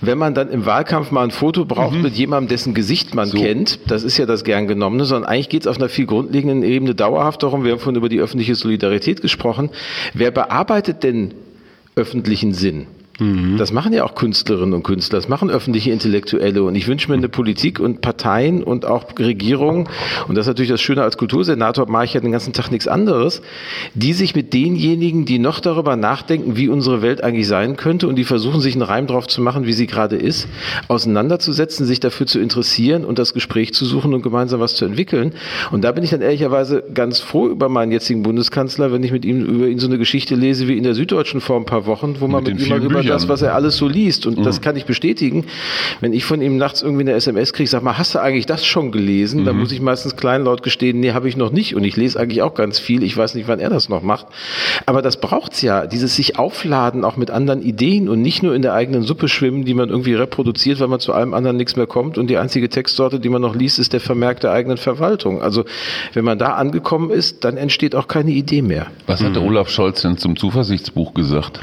[0.00, 2.02] wenn man dann im Wahlkampf mal ein Foto braucht mhm.
[2.02, 3.38] mit jemandem, dessen Gesicht man so.
[3.38, 6.62] kennt, das ist ja das gern genommene, sondern eigentlich geht es auf einer viel grundlegenden
[6.62, 9.70] Ebene dauerhaft darum, wir haben vorhin über die öffentliche Solidarität gesprochen,
[10.14, 11.34] wer bearbeitet denn
[11.94, 12.86] öffentlichen Sinn?
[13.18, 13.56] Mhm.
[13.56, 16.62] Das machen ja auch Künstlerinnen und Künstler, das machen öffentliche Intellektuelle.
[16.62, 19.88] Und ich wünsche mir eine Politik und Parteien und auch Regierungen,
[20.28, 22.88] und das ist natürlich das Schöne als Kultursenator, mache ich ja den ganzen Tag nichts
[22.88, 23.42] anderes,
[23.94, 28.16] die sich mit denjenigen, die noch darüber nachdenken, wie unsere Welt eigentlich sein könnte und
[28.16, 30.48] die versuchen, sich einen Reim drauf zu machen, wie sie gerade ist,
[30.88, 35.32] auseinanderzusetzen, sich dafür zu interessieren und das Gespräch zu suchen und gemeinsam was zu entwickeln.
[35.70, 39.24] Und da bin ich dann ehrlicherweise ganz froh über meinen jetzigen Bundeskanzler, wenn ich mit
[39.24, 42.16] ihm über ihn so eine Geschichte lese wie in der Süddeutschen vor ein paar Wochen,
[42.20, 44.26] wo man mit, mit ihm mal über das, was er alles so liest.
[44.26, 44.44] Und mhm.
[44.44, 45.44] das kann ich bestätigen.
[46.00, 48.64] Wenn ich von ihm nachts irgendwie eine SMS kriege, sag mal, hast du eigentlich das
[48.64, 49.40] schon gelesen?
[49.40, 49.44] Mhm.
[49.44, 51.74] Dann muss ich meistens kleinlaut gestehen, nee, habe ich noch nicht.
[51.74, 53.02] Und ich lese eigentlich auch ganz viel.
[53.02, 54.26] Ich weiß nicht, wann er das noch macht.
[54.86, 55.86] Aber das braucht's ja.
[55.86, 59.64] Dieses sich aufladen, auch mit anderen Ideen und nicht nur in der eigenen Suppe schwimmen,
[59.64, 62.18] die man irgendwie reproduziert, weil man zu allem anderen nichts mehr kommt.
[62.18, 65.42] Und die einzige Textsorte, die man noch liest, ist der Vermerk der eigenen Verwaltung.
[65.42, 65.64] Also,
[66.14, 68.86] wenn man da angekommen ist, dann entsteht auch keine Idee mehr.
[69.06, 69.48] Was hat der mhm.
[69.48, 71.60] Olaf Scholz denn zum Zuversichtsbuch gesagt?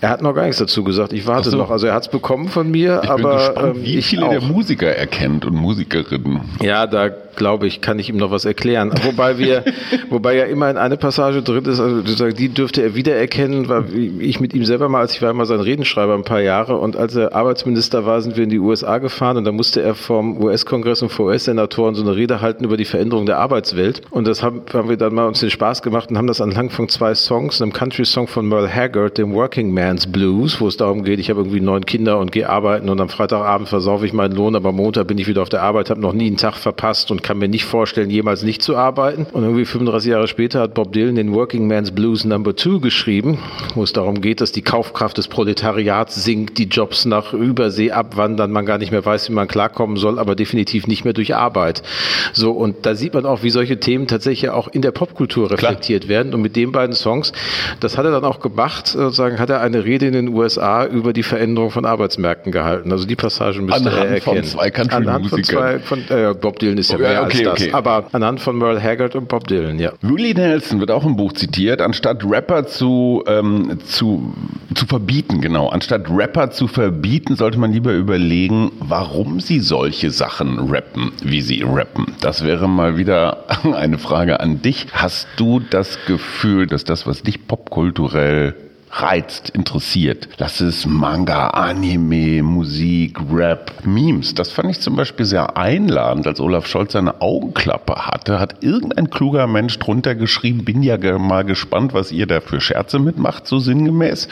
[0.00, 1.12] Er hat noch gar nichts dazu gesagt.
[1.12, 1.56] Ich warte so.
[1.56, 1.70] noch.
[1.70, 4.40] Also er hat es bekommen von mir, ich aber bin gespannt, ähm, wie viele der
[4.40, 6.40] Musiker erkennt und Musikerinnen.
[6.62, 8.92] Ja, da glaube ich, kann ich ihm noch was erklären.
[9.02, 9.64] Wobei wir,
[10.10, 13.84] wobei ja immerhin eine Passage drin ist, also die dürfte er wiedererkennen, weil
[14.20, 16.96] ich mit ihm selber mal, als ich war mal sein Redenschreiber ein paar Jahre und
[16.96, 20.42] als er Arbeitsminister war, sind wir in die USA gefahren und da musste er vom
[20.42, 24.02] US-Kongress und vor US-Senatoren so eine Rede halten über die Veränderung der Arbeitswelt.
[24.10, 26.72] Und das haben, haben wir dann mal uns den Spaß gemacht und haben das anhand
[26.72, 31.02] von zwei Songs, einem Country-Song von Merle Haggard, dem Working Man's Blues, wo es darum
[31.04, 34.34] geht, ich habe irgendwie neun Kinder und gehe arbeiten und am Freitagabend versaufe ich meinen
[34.34, 37.10] Lohn, aber Montag bin ich wieder auf der Arbeit, habe noch nie einen Tag verpasst
[37.10, 39.26] und kann mir nicht vorstellen, jemals nicht zu arbeiten.
[39.32, 43.38] Und irgendwie 35 Jahre später hat Bob Dylan den Working Man's Blues Number Two geschrieben,
[43.74, 48.52] wo es darum geht, dass die Kaufkraft des Proletariats sinkt, die Jobs nach Übersee abwandern,
[48.52, 51.82] man gar nicht mehr weiß, wie man klarkommen soll, aber definitiv nicht mehr durch Arbeit.
[52.32, 56.04] So, und da sieht man auch, wie solche Themen tatsächlich auch in der Popkultur reflektiert
[56.04, 56.10] Klar.
[56.10, 56.34] werden.
[56.34, 57.32] Und mit den beiden Songs,
[57.80, 61.12] das hat er dann auch gemacht, sozusagen hat er eine Rede in den USA über
[61.12, 62.92] die Veränderung von Arbeitsmärkten gehalten.
[62.92, 64.44] Also die Passagen müsste Anhand er erkennen.
[64.44, 67.64] Von zwei Anhand von zwei, von, äh, Bob Dylan ist ja oh, mehr okay, als
[67.64, 67.74] das.
[67.74, 69.92] Aber anhand von Merle Haggard und Bob Dylan, ja.
[70.02, 74.34] Willie Nelson wird auch im Buch zitiert, anstatt Rapper zu, ähm, zu,
[74.74, 80.70] zu verbieten, genau, anstatt Rapper zu verbieten, sollte man lieber überlegen, warum sie solche Sachen
[80.70, 82.14] rappen, wie sie rappen.
[82.20, 83.44] Das wäre mal wieder
[83.74, 84.86] eine Frage an dich.
[84.92, 88.54] Hast du das Gefühl, dass das, was dich popkulturell
[88.92, 90.28] reizt, interessiert.
[90.38, 94.34] Das ist Manga, Anime, Musik, Rap, Memes.
[94.34, 99.10] Das fand ich zum Beispiel sehr einladend, als Olaf Scholz seine Augenklappe hatte, hat irgendein
[99.10, 103.58] kluger Mensch drunter geschrieben, bin ja mal gespannt, was ihr da für Scherze mitmacht, so
[103.58, 104.28] sinngemäß.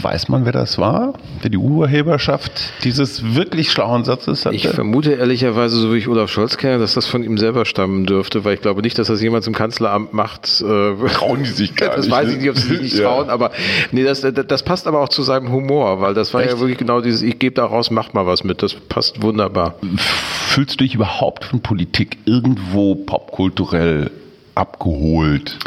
[0.00, 1.14] Weiß man, wer das war?
[1.42, 4.54] Wer die Urheberschaft dieses wirklich schlauen Satzes hatte?
[4.54, 8.06] Ich vermute ehrlicherweise, so wie ich Olaf Scholz kenne, dass das von ihm selber stammen
[8.06, 10.62] dürfte, weil ich glaube nicht, dass das jemand im Kanzleramt macht.
[10.62, 12.12] Äh, trauen die sich gar das nicht.
[12.12, 12.42] Das weiß ich ne?
[12.42, 13.32] nicht, ob sie sich nicht trauen, ja.
[13.32, 13.50] aber
[13.96, 16.52] Nee, das, das passt aber auch zu seinem Humor, weil das war Echt?
[16.52, 18.62] ja wirklich genau dieses, ich gebe daraus, mach mal was mit.
[18.62, 19.76] Das passt wunderbar.
[19.96, 24.10] Fühlst du dich überhaupt von Politik irgendwo popkulturell
[24.54, 25.58] abgeholt?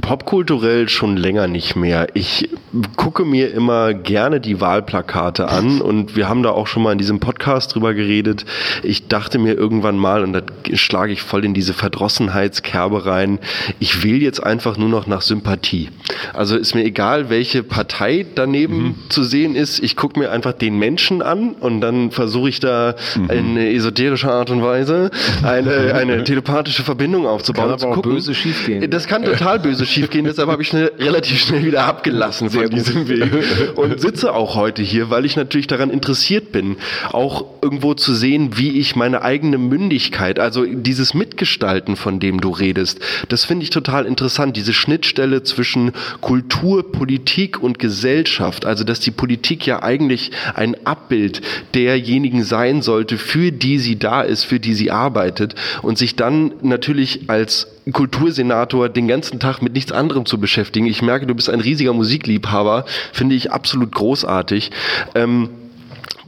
[0.00, 2.08] Popkulturell schon länger nicht mehr.
[2.14, 2.48] Ich
[2.96, 6.98] gucke mir immer gerne die Wahlplakate an und wir haben da auch schon mal in
[6.98, 8.44] diesem Podcast drüber geredet.
[8.82, 10.42] Ich dachte mir irgendwann mal, und da
[10.74, 13.38] schlage ich voll in diese Verdrossenheitskerbe rein,
[13.78, 15.88] ich wähle jetzt einfach nur noch nach Sympathie.
[16.34, 18.94] Also ist mir egal, welche Partei daneben mhm.
[19.08, 19.78] zu sehen ist.
[19.78, 23.30] Ich gucke mir einfach den Menschen an und dann versuche ich da mhm.
[23.30, 25.10] in esoterischer Art und Weise
[25.42, 27.70] eine, eine telepathische Verbindung aufzubauen.
[27.70, 28.90] Kann aber auch böse schiefgehen.
[28.90, 33.08] Das kann total böse schiefgehen, deshalb habe ich schnell, relativ schnell wieder abgelassen von diesem
[33.08, 33.30] Weg.
[33.76, 36.76] Und sitze auch heute hier, weil ich natürlich daran interessiert bin,
[37.12, 42.50] auch irgendwo zu sehen, wie ich meine eigene Mündigkeit, also dieses Mitgestalten, von dem du
[42.50, 49.00] redest, das finde ich total interessant, diese Schnittstelle zwischen Kultur, Politik und Gesellschaft, also dass
[49.00, 51.42] die Politik ja eigentlich ein Abbild
[51.74, 55.54] derjenigen sein sollte, für die sie da ist, für die sie arbeitet.
[55.82, 60.86] Und sich dann natürlich als Kultursenator den ganzen Tag mit nichts anderem zu beschäftigen.
[60.86, 64.70] Ich merke, du bist ein riesiger Musikliebhaber, finde ich absolut großartig.
[65.14, 65.48] Ähm,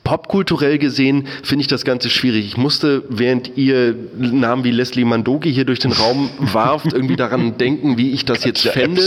[0.08, 2.46] Popkulturell gesehen finde ich das Ganze schwierig.
[2.46, 7.58] Ich musste, während ihr Namen wie Leslie Mandoki hier durch den Raum warft, irgendwie daran
[7.58, 9.02] denken, wie ich das jetzt fände,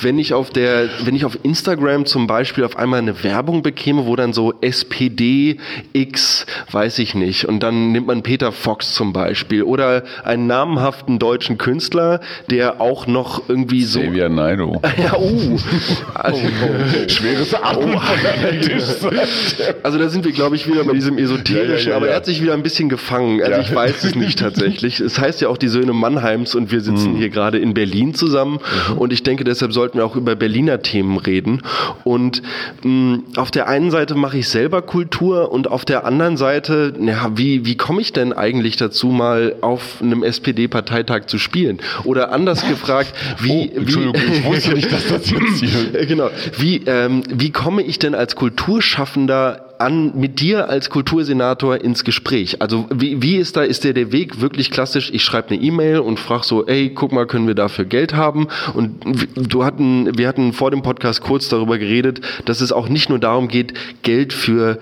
[0.00, 4.06] wenn ich auf der, wenn ich auf Instagram zum Beispiel auf einmal eine Werbung bekäme,
[4.06, 5.58] wo dann so SPD
[5.92, 11.20] X, weiß ich nicht, und dann nimmt man Peter Fox zum Beispiel oder einen namhaften
[11.20, 12.20] deutschen Künstler,
[12.50, 14.00] der auch noch irgendwie so.
[14.00, 14.80] Xavier Naidoo.
[15.02, 15.58] Ja, uh.
[16.14, 16.42] Also,
[17.06, 19.26] Schweres Atmen von der
[19.82, 22.26] also da sind wir, glaube ich, wieder bei diesem esoterischen, Ja, ja, aber er hat
[22.26, 23.42] sich wieder ein bisschen gefangen.
[23.42, 25.00] Also ich weiß es nicht tatsächlich.
[25.00, 26.84] Es heißt ja auch die Söhne Mannheims und wir Mhm.
[26.84, 28.58] sitzen hier gerade in Berlin zusammen
[28.96, 31.62] und ich denke, deshalb sollten wir auch über Berliner Themen reden.
[32.04, 32.42] Und
[32.82, 37.30] mh, auf der einen Seite mache ich selber Kultur und auf der anderen Seite, ja,
[37.36, 41.80] wie, wie komme ich denn eigentlich dazu, mal auf einem SPD-Parteitag zu spielen?
[42.04, 43.70] Oder anders gefragt, wie...
[43.74, 46.06] Oh, Entschuldigung, wie, ich wusste nicht, dass das jetzt hier...
[46.06, 46.30] Genau.
[46.58, 52.62] Wie, ähm, wie komme ich denn als Kulturschaffender an mit dir als Kultursenator ins Gespräch?
[52.62, 55.10] Also wie, wie ist da, ist der der Weg wirklich klassisch?
[55.12, 58.48] Ich schreibe eine E-Mail und frage so, ey, guck mal, können wir dafür Geld haben?
[58.74, 59.00] Und
[59.36, 63.18] du hatten, wir hatten vor dem Podcast kurz darüber geredet, dass es auch nicht nur
[63.18, 64.78] darum geht, Geld für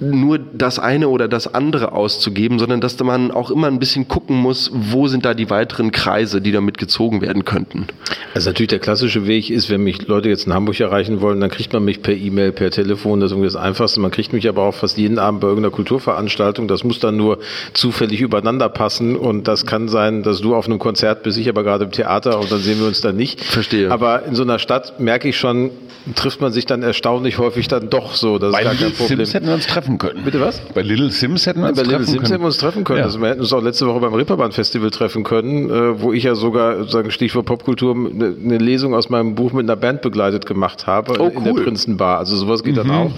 [0.00, 4.36] nur das eine oder das andere auszugeben, sondern dass man auch immer ein bisschen gucken
[4.36, 7.86] muss, wo sind da die weiteren Kreise, die damit gezogen werden könnten.
[8.34, 11.50] Also natürlich der klassische Weg ist, wenn mich Leute jetzt in Hamburg erreichen wollen, dann
[11.50, 14.00] kriegt man mich per E-Mail, per Telefon, das ist irgendwie das Einfachste.
[14.00, 16.68] Man kriegt mich aber auch fast jeden Abend bei irgendeiner Kulturveranstaltung.
[16.68, 17.38] Das muss dann nur
[17.72, 21.62] zufällig übereinander passen und das kann sein, dass du auf einem Konzert bist, ich aber
[21.62, 23.42] gerade im Theater und dann sehen wir uns dann nicht.
[23.42, 23.90] Verstehe.
[23.90, 25.70] Aber in so einer Stadt merke ich schon,
[26.14, 28.38] trifft man sich dann erstaunlich häufig dann doch so.
[28.38, 29.26] Das Bei ist gar kein Problem.
[29.46, 30.24] Hätten wir uns treffen können.
[30.24, 30.60] Bitte was?
[30.74, 32.98] Bei Little Sims hätten wir uns Bei Little treffen Sims hätten wir uns treffen können.
[32.98, 33.04] Ja.
[33.04, 36.24] Also wir hätten uns auch letzte Woche beim Reeperbahn Festival treffen können, äh, wo ich
[36.24, 40.88] ja sogar, sagen Stichwort Popkultur, eine, Lesung aus meinem Buch mit einer Band begleitet gemacht
[40.88, 41.62] habe Oh, in der cool.
[41.62, 42.18] Prinzenbar.
[42.18, 43.12] Also sowas geht dann auch.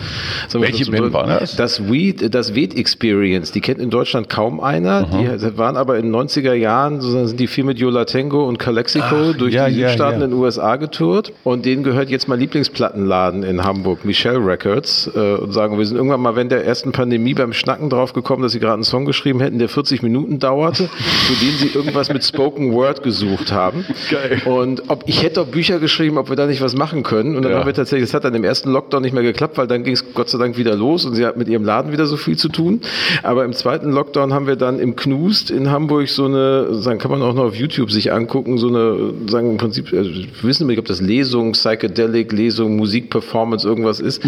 [0.49, 1.57] Sagen Welche Band war das?
[1.57, 3.53] Das Weed, das Weed Experience.
[3.53, 5.05] Die kennt in Deutschland kaum einer.
[5.05, 9.33] Die waren aber in den 90er Jahren, sind die viel mit Yola Tango und Calexico
[9.33, 10.25] durch ja, die ja, Südstaaten ja.
[10.27, 11.33] in den USA getourt.
[11.45, 15.11] Und denen gehört jetzt mein Lieblingsplattenladen in Hamburg, Michelle Records.
[15.15, 18.43] Äh, und sagen, wir sind irgendwann mal während der ersten Pandemie beim Schnacken drauf gekommen,
[18.43, 20.89] dass sie gerade einen Song geschrieben hätten, der 40 Minuten dauerte,
[21.27, 23.85] zu dem sie irgendwas mit Spoken Word gesucht haben.
[24.11, 24.41] Geil.
[24.47, 27.37] Und ob ich hätte auch Bücher geschrieben, ob wir da nicht was machen können.
[27.37, 27.59] Und dann Ja.
[27.59, 29.93] haben wir tatsächlich, das hat dann im ersten Lockdown nicht mehr geklappt, weil dann ging
[29.95, 32.37] es Gott sei Dank wieder los und sie hat mit ihrem Laden wieder so viel
[32.37, 32.81] zu tun.
[33.23, 37.11] Aber im zweiten Lockdown haben wir dann im Knust in Hamburg so eine, sagen kann
[37.11, 40.67] man auch noch auf YouTube sich angucken, so eine, sagen im Prinzip, also wir wissen
[40.67, 44.23] nicht, ob das Lesung, Psychedelic, Lesung, Musik, Performance, irgendwas ist,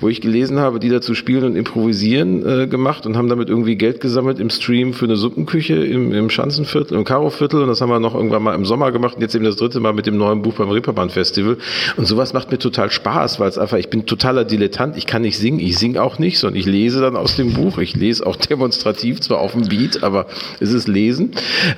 [0.00, 3.76] wo ich gelesen habe, die dazu spielen und improvisieren äh, gemacht und haben damit irgendwie
[3.76, 7.62] Geld gesammelt im Stream für eine Suppenküche im, im Schanzenviertel, im Karoviertel.
[7.62, 9.80] Und das haben wir noch irgendwann mal im Sommer gemacht und jetzt eben das dritte
[9.80, 11.56] Mal mit dem neuen Buch beim Reeperbahn Festival
[11.96, 15.22] und sowas macht mir total Spaß, weil es einfach, ich bin totaler Dilettant, ich kann
[15.22, 18.26] nicht singen, ich singe auch nicht, sondern ich lese dann aus dem Buch, ich lese
[18.26, 20.26] auch demonstrativ, zwar auf dem Beat, aber
[20.60, 21.30] es ist Lesen,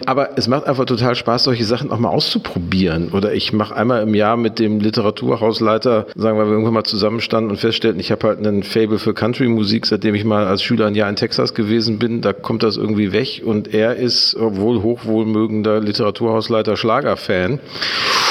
[0.06, 3.10] aber es macht einfach total Spaß, solche Sachen auch mal auszuprobieren.
[3.12, 7.52] Oder ich mache einmal im Jahr mit dem Literaturhausleiter, sagen wir, wir irgendwann mal zusammenstanden
[7.52, 10.94] und feststellten, ich habe halt einen Fable für Country-Musik, seitdem ich mal als Schüler ein
[10.94, 13.42] Jahr in Texas gewesen bin, da kommt das irgendwie weg.
[13.44, 17.52] Und er ist, obwohl hochwohlmögender Literaturhausleiter, Schlagerfan.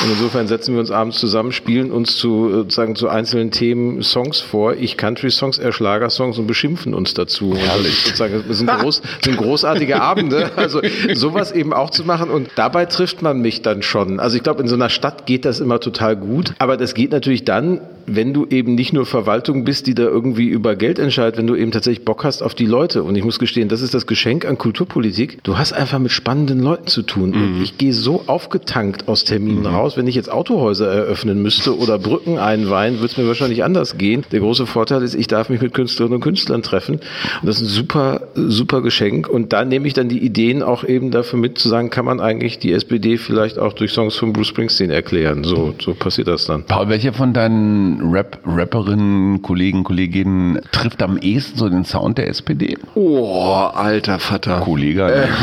[0.03, 4.41] Und insofern setzen wir uns abends zusammen, spielen uns zu, sozusagen zu einzelnen Themen Songs
[4.41, 7.51] vor, ich Country-Songs, er Schlagersongs und beschimpfen uns dazu.
[7.51, 10.81] Und das, das sind, groß, sind großartige Abende, also
[11.13, 12.29] sowas eben auch zu machen.
[12.29, 14.19] Und dabei trifft man mich dann schon.
[14.19, 17.11] Also ich glaube, in so einer Stadt geht das immer total gut, aber das geht
[17.11, 21.37] natürlich dann, wenn du eben nicht nur Verwaltung bist, die da irgendwie über Geld entscheidet,
[21.37, 23.03] wenn du eben tatsächlich Bock hast auf die Leute.
[23.03, 25.43] Und ich muss gestehen, das ist das Geschenk an Kulturpolitik.
[25.43, 27.33] Du hast einfach mit spannenden Leuten zu tun.
[27.33, 29.97] Und ich gehe so aufgetankt aus Terminen raus.
[29.97, 34.23] Wenn ich jetzt Autohäuser eröffnen müsste oder Brücken einweihen, würde es mir wahrscheinlich anders gehen.
[34.31, 36.95] Der große Vorteil ist, ich darf mich mit Künstlerinnen und Künstlern treffen.
[36.95, 39.27] Und das ist ein super, super Geschenk.
[39.27, 42.19] Und da nehme ich dann die Ideen auch eben dafür mit, zu sagen, kann man
[42.19, 45.43] eigentlich die SPD vielleicht auch durch Songs von Bruce Springsteen erklären.
[45.43, 46.63] So, so passiert das dann.
[46.63, 52.27] Paul, welche von deinen Rap Rapperinnen, Kollegen, Kolleginnen trifft am ehesten so den Sound der
[52.27, 52.77] SPD?
[52.95, 54.61] Oh, alter Vater.
[54.61, 55.27] Kollege.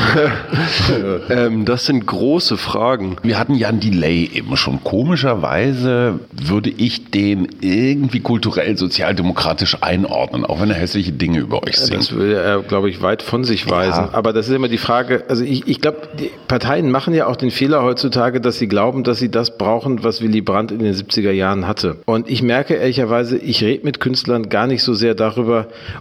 [1.30, 3.16] Ähm, das sind große Fragen.
[3.22, 4.82] Wir hatten ja ein Delay eben schon.
[4.84, 11.78] Komischerweise würde ich den irgendwie kulturell sozialdemokratisch einordnen, auch wenn er hässliche Dinge über euch
[11.78, 12.00] singt.
[12.00, 14.08] Das würde er, glaube ich, weit von sich weisen.
[14.12, 15.98] Aber das ist immer die Frage, also ich, ich glaube,
[16.48, 20.22] Parteien machen ja auch den Fehler heutzutage, dass sie glauben, dass sie das brauchen, was
[20.22, 21.98] Willy Brandt in den 70er Jahren hatte.
[22.06, 25.31] Und ich ich merke ehrlicherweise, ich rede mit Künstlern gar nicht so sehr darüber,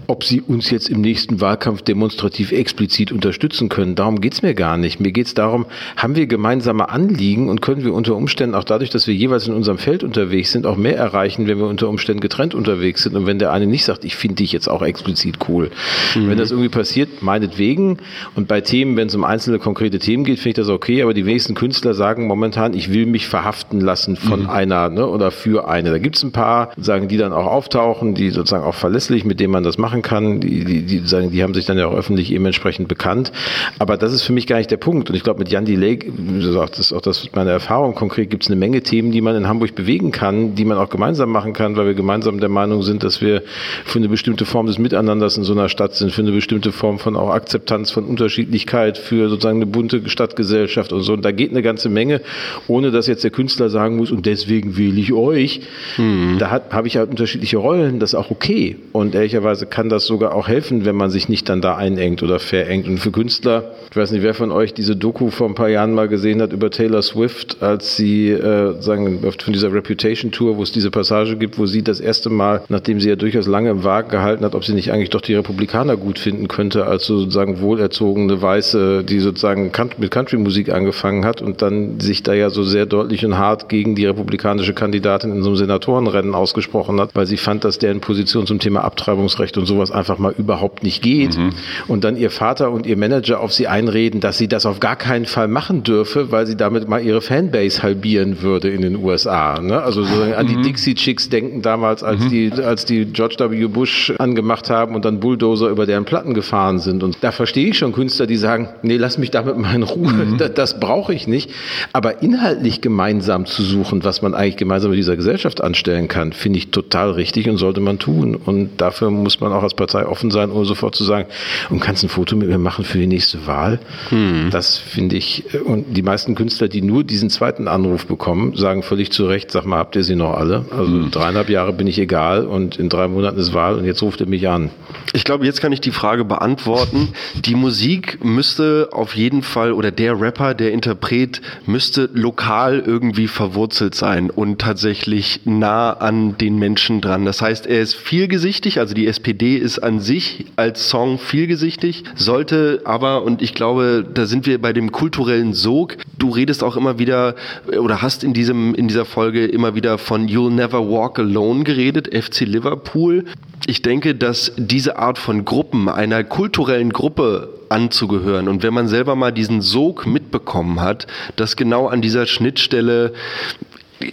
[0.07, 3.95] ob sie uns jetzt im nächsten Wahlkampf demonstrativ explizit unterstützen können.
[3.95, 4.99] Darum geht's mir gar nicht.
[4.99, 5.65] Mir geht's darum,
[5.95, 9.53] haben wir gemeinsame Anliegen und können wir unter Umständen auch dadurch, dass wir jeweils in
[9.53, 13.25] unserem Feld unterwegs sind, auch mehr erreichen, wenn wir unter Umständen getrennt unterwegs sind und
[13.25, 15.71] wenn der eine nicht sagt, ich finde dich jetzt auch explizit cool.
[16.15, 16.29] Mhm.
[16.29, 17.97] Wenn das irgendwie passiert, meinetwegen.
[18.36, 21.13] Und bei Themen, wenn es um einzelne konkrete Themen geht, finde ich das okay, aber
[21.13, 24.49] die wenigsten Künstler sagen momentan, ich will mich verhaften lassen von mhm.
[24.49, 25.91] einer ne, oder für eine.
[25.91, 29.39] Da gibt es ein paar, sagen, die dann auch auftauchen, die sozusagen auch verlässlich, mit
[29.39, 30.39] denen man das machen kann.
[30.39, 33.32] Die, die, die sagen, die haben sich dann ja auch öffentlich eben entsprechend bekannt.
[33.80, 35.09] Aber das ist für mich gar nicht der Punkt.
[35.09, 35.99] Und ich glaube, mit Jan Delay,
[36.39, 39.47] das ist auch das meine Erfahrung konkret, gibt es eine Menge Themen, die man in
[39.47, 43.03] Hamburg bewegen kann, die man auch gemeinsam machen kann, weil wir gemeinsam der Meinung sind,
[43.03, 43.43] dass wir
[43.86, 46.99] für eine bestimmte Form des Miteinanders in so einer Stadt sind, für eine bestimmte Form
[46.99, 51.13] von auch Akzeptanz von Unterschiedlichkeit, für sozusagen eine bunte Stadtgesellschaft und so.
[51.13, 52.22] Und da geht eine ganze Menge,
[52.67, 55.61] ohne dass jetzt der Künstler sagen muss, und deswegen wähle ich euch.
[55.97, 56.38] Mhm.
[56.39, 58.78] Da habe ich halt unterschiedliche Rollen, das ist auch okay.
[58.91, 62.39] Und ehrlicherweise kann das sogar auch helfen, wenn man sich nicht dann da einengt oder
[62.39, 62.88] verengt.
[62.88, 65.93] Und für Künstler, ich weiß nicht, wer von euch diese Doku vor ein paar Jahren
[65.93, 70.64] mal gesehen hat über Taylor Swift, als sie äh, sagen von dieser Reputation Tour, wo
[70.64, 73.84] es diese Passage gibt, wo sie das erste Mal, nachdem sie ja durchaus lange im
[73.84, 77.62] Wagen gehalten hat, ob sie nicht eigentlich doch die Republikaner gut finden könnte, als sozusagen
[77.62, 82.86] wohlerzogene Weiße, die sozusagen mit Country-Musik angefangen hat und dann sich da ja so sehr
[82.86, 87.38] deutlich und hart gegen die republikanische Kandidatin in so einem Senatorenrennen ausgesprochen hat, weil sie
[87.38, 91.38] fand, dass deren Position zum Thema Abtreibungsrecht und sowas einfach mal überhaupt nicht geht.
[91.38, 91.52] Mhm.
[91.88, 94.95] Und dann ihr Vater und ihr Manager auf sie einreden, dass sie das auf gar
[94.95, 99.60] keinen Fall machen dürfe, weil sie damit mal ihre Fanbase halbieren würde in den USA.
[99.60, 99.82] Ne?
[99.82, 100.64] Also so an die mhm.
[100.64, 102.30] Dixie Chicks denken damals, als mhm.
[102.30, 103.68] die, als die George W.
[103.68, 107.02] Bush angemacht haben und dann Bulldozer über deren Platten gefahren sind.
[107.04, 110.12] Und da verstehe ich schon Künstler, die sagen, nee, lass mich damit mal in Ruhe.
[110.12, 110.38] Mhm.
[110.38, 111.52] Das, das brauche ich nicht.
[111.93, 116.60] Aber inhaltlich gemeinsam zu suchen, was man eigentlich gemeinsam mit dieser Gesellschaft anstellen kann, finde
[116.60, 118.36] ich total richtig und sollte man tun.
[118.36, 121.27] Und dafür muss man auch als Partei offen sein, um sofort zu sagen,
[121.69, 123.79] und kannst ein Foto mit mir machen für die nächste Wahl?
[124.09, 124.49] Hm.
[124.51, 129.11] Das finde ich, und die meisten Künstler, die nur diesen zweiten Anruf bekommen, sagen völlig
[129.11, 130.65] zu Recht, sag mal, habt ihr sie noch alle?
[130.71, 131.11] Also hm.
[131.11, 134.27] dreieinhalb Jahre bin ich egal und in drei Monaten ist Wahl und jetzt ruft er
[134.27, 134.71] mich an.
[135.13, 137.09] Ich glaube, jetzt kann ich die Frage beantworten.
[137.45, 143.95] Die Musik müsste auf jeden Fall oder der Rapper, der Interpret müsste lokal irgendwie verwurzelt
[143.95, 147.25] sein und tatsächlich nah an den Menschen dran.
[147.25, 152.82] Das heißt, er ist vielgesichtig, also die SPD ist an sich als Song vielgesichtig, sollte
[152.86, 156.99] aber, und ich glaube, da sind wir bei dem kulturellen Sog, du redest auch immer
[156.99, 157.36] wieder
[157.78, 162.13] oder hast in diesem, in dieser Folge immer wieder von You'll Never Walk Alone geredet,
[162.13, 163.26] FC Liverpool.
[163.67, 169.15] Ich denke, dass diese Art von Gruppen, einer kulturellen Gruppe anzugehören und wenn man selber
[169.15, 173.13] mal diesen Sog mitbekommen hat, dass genau an dieser Schnittstelle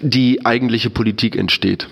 [0.02, 1.88] die eigentliche Politik entsteht.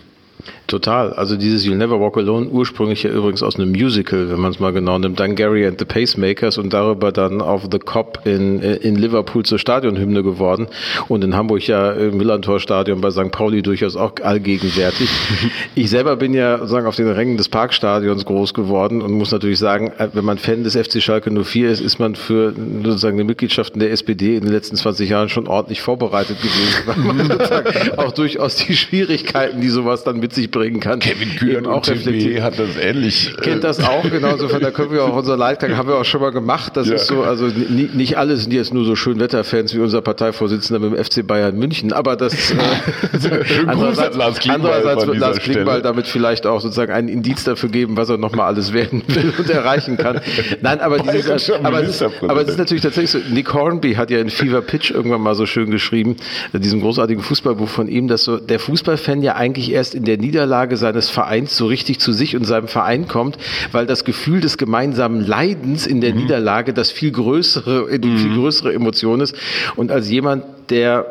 [0.67, 1.13] Total.
[1.13, 4.59] Also dieses You'll Never Walk Alone, ursprünglich ja übrigens aus einem Musical, wenn man es
[4.59, 8.61] mal genau nimmt, dann Gary and the Pacemakers und darüber dann auf The Cop in,
[8.61, 10.67] in Liverpool zur Stadionhymne geworden
[11.07, 13.31] und in Hamburg ja im Millantor-Stadion bei St.
[13.31, 15.09] Pauli durchaus auch allgegenwärtig.
[15.77, 19.61] ich selber bin ja sozusagen auf den Rängen des Parkstadions groß geworden und muss natürlich
[19.61, 22.53] sagen, wenn man Fan des FC Schalke 04 ist, ist man für
[22.83, 28.11] sozusagen die Mitgliedschaften der SPD in den letzten 20 Jahren schon ordentlich vorbereitet gewesen, auch
[28.11, 31.01] durchaus die Schwierigkeiten, die sowas dann mit sich bringen kann.
[31.01, 32.43] Kevin Kühn auch reflektiert.
[32.43, 33.35] hat das ähnlich.
[33.43, 34.49] Kennt das auch, genauso.
[34.49, 36.77] Von da können wir auch unser Leitgang haben wir auch schon mal gemacht.
[36.77, 36.95] Das ja.
[36.95, 40.99] ist so, also nicht alle sind jetzt nur so schön Wetterfans wie unser Parteivorsitzender mit
[40.99, 42.55] dem FC Bayern München, aber das äh,
[43.67, 47.99] andererseits, Lars Klingbeil, andererseits wird Lars Klingbeil damit vielleicht auch sozusagen einen Indiz dafür geben,
[47.99, 50.21] was er nochmal alles werden will und erreichen kann.
[50.63, 54.11] Nein, aber dieses, aber es, ist, aber es ist natürlich tatsächlich so, Nick Hornby hat
[54.11, 56.17] ja in Fever Pitch irgendwann mal so schön geschrieben,
[56.55, 60.46] diesem großartigen Fußballbuch von ihm, dass so der Fußballfan ja eigentlich erst in der Niederlage
[60.47, 63.37] Niederlage seines Vereins so richtig zu sich und seinem Verein kommt,
[63.73, 66.21] weil das Gefühl des gemeinsamen Leidens in der mhm.
[66.21, 68.19] Niederlage das viel größere, die mhm.
[68.19, 69.35] viel größere Emotion ist.
[69.75, 71.07] Und als jemand, der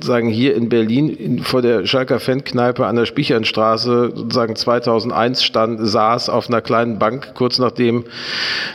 [0.00, 5.78] sagen hier in Berlin in, vor der Schalker Fankneipe an der Spichernstraße sozusagen 2001 stand,
[5.80, 8.04] saß auf einer kleinen Bank, kurz nachdem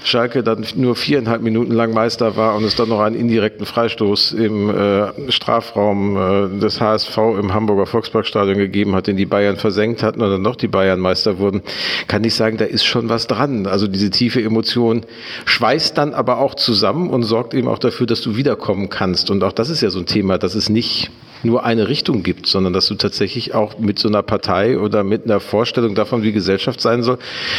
[0.04, 4.32] Schalke dann nur viereinhalb Minuten lang Meister war und es dann noch einen indirekten Freistoß
[4.34, 10.04] im äh, Strafraum äh, des HSV im Hamburger Volksparkstadion gegeben hat, den die Bayern versenkt
[10.04, 11.62] hatten und dann noch die Bayern Meister wurden,
[12.08, 13.68] kann ich sagen, da ist schon was dran.
[13.68, 15.06] Also diese tiefe Emotion
[15.46, 19.30] schweißt dann aber auch zusammen und sorgt eben auch dafür, dass du wiederkommen kannst.
[19.30, 21.09] Und auch das ist ja so ein Thema, das ist nicht
[21.44, 25.26] nur eine Richtung gibt, sondern dass du tatsächlich auch mit so einer Partei oder mit
[25.26, 27.18] einer Vorstellung davon, wie Gesellschaft sein soll,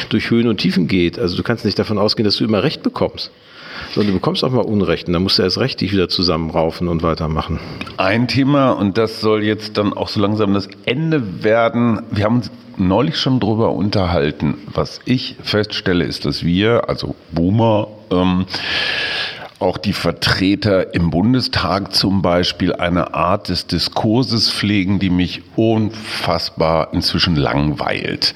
[0.08, 1.18] durch Höhen und Tiefen geht.
[1.18, 3.30] Also du kannst nicht davon ausgehen, dass du immer Recht bekommst
[3.94, 6.88] Sondern du bekommst auch mal Unrecht und dann musst du erst recht dich wieder zusammenraufen
[6.88, 7.58] und weitermachen.
[7.96, 12.02] Ein Thema, und das soll jetzt dann auch so langsam das Ende werden.
[12.10, 14.58] Wir haben uns neulich schon drüber unterhalten.
[14.72, 18.46] Was ich feststelle, ist, dass wir, also Boomer, ähm,
[19.60, 26.92] auch die Vertreter im Bundestag zum Beispiel eine Art des Diskurses pflegen, die mich unfassbar
[26.92, 28.34] inzwischen langweilt.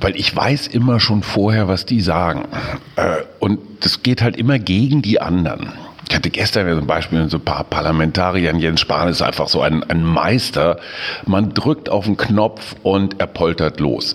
[0.00, 2.44] Weil ich weiß immer schon vorher, was die sagen.
[2.96, 5.72] Äh, und das geht halt immer gegen die anderen.
[6.12, 9.48] Ich hatte gestern ja zum Beispiel mit so ein paar Parlamentariern, Jens Spahn ist einfach
[9.48, 10.76] so ein, ein Meister.
[11.24, 14.14] Man drückt auf den Knopf und er poltert los.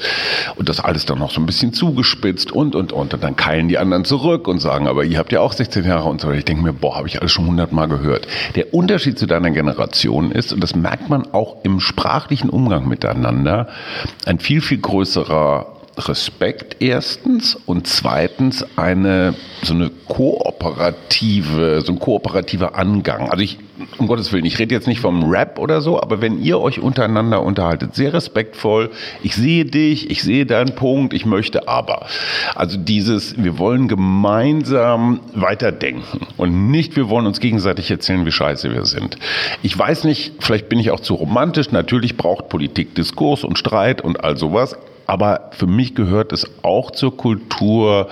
[0.57, 3.15] Und das alles dann noch so ein bisschen zugespitzt und, und, und.
[3.15, 6.07] Und dann keilen die anderen zurück und sagen, aber ihr habt ja auch 16 Jahre
[6.07, 6.29] und so.
[6.29, 8.27] Ich denke mir, boah, habe ich alles schon hundertmal gehört.
[8.53, 13.69] Der Unterschied zu deiner Generation ist, und das merkt man auch im sprachlichen Umgang miteinander,
[14.27, 19.33] ein viel, viel größerer Respekt erstens und zweitens eine
[19.63, 23.29] so eine kooperative, so ein kooperativer Angang.
[23.29, 23.57] Also ich,
[23.97, 26.79] um Gottes Willen, ich rede jetzt nicht vom Rap oder so, aber wenn ihr euch
[26.79, 28.91] untereinander unterhaltet, sehr respektvoll,
[29.23, 32.05] ich sehe dich, ich sehe deinen Punkt, ich möchte aber.
[32.55, 38.71] Also dieses, wir wollen gemeinsam weiterdenken und nicht, wir wollen uns gegenseitig erzählen, wie scheiße
[38.71, 39.17] wir sind.
[39.63, 44.01] Ich weiß nicht, vielleicht bin ich auch zu romantisch, natürlich braucht Politik Diskurs und Streit
[44.01, 44.77] und all sowas,
[45.07, 48.09] aber für mich gehört es auch zur Kultur,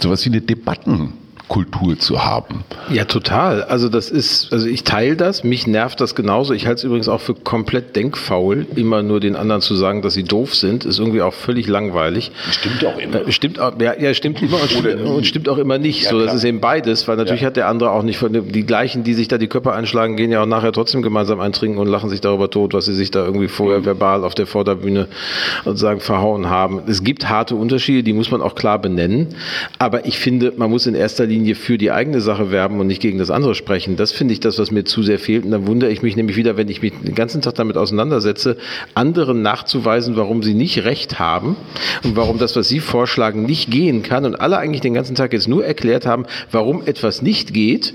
[0.00, 1.12] sowas wie eine Debatten.
[1.50, 2.62] Kultur zu haben.
[2.90, 3.64] Ja, total.
[3.64, 6.54] Also das ist, also ich teile das, mich nervt das genauso.
[6.54, 10.14] Ich halte es übrigens auch für komplett denkfaul, immer nur den anderen zu sagen, dass
[10.14, 12.30] sie doof sind, ist irgendwie auch völlig langweilig.
[12.52, 13.26] Stimmt auch immer.
[13.26, 16.04] Äh, stimmt auch, ja, ja stimmt immer und, stimmt, und stimmt auch immer nicht.
[16.04, 16.36] Ja, so, das klar.
[16.36, 17.48] ist eben beides, weil natürlich ja.
[17.48, 20.30] hat der andere auch nicht von die gleichen, die sich da die Köpfe einschlagen, gehen
[20.30, 23.24] ja auch nachher trotzdem gemeinsam eintrinken und lachen sich darüber tot, was sie sich da
[23.24, 23.86] irgendwie vorher mhm.
[23.86, 25.08] verbal auf der Vorderbühne
[25.64, 26.82] sozusagen verhauen haben.
[26.86, 29.34] Es gibt harte Unterschiede, die muss man auch klar benennen.
[29.80, 32.86] Aber ich finde, man muss in erster Linie Linie für die eigene Sache werben und
[32.86, 33.96] nicht gegen das andere sprechen.
[33.96, 35.44] Das finde ich das, was mir zu sehr fehlt.
[35.44, 38.58] Und dann wundere ich mich nämlich wieder, wenn ich mich den ganzen Tag damit auseinandersetze,
[38.94, 41.56] anderen nachzuweisen, warum sie nicht recht haben
[42.04, 44.26] und warum das, was sie vorschlagen, nicht gehen kann.
[44.26, 47.94] Und alle eigentlich den ganzen Tag jetzt nur erklärt haben, warum etwas nicht geht.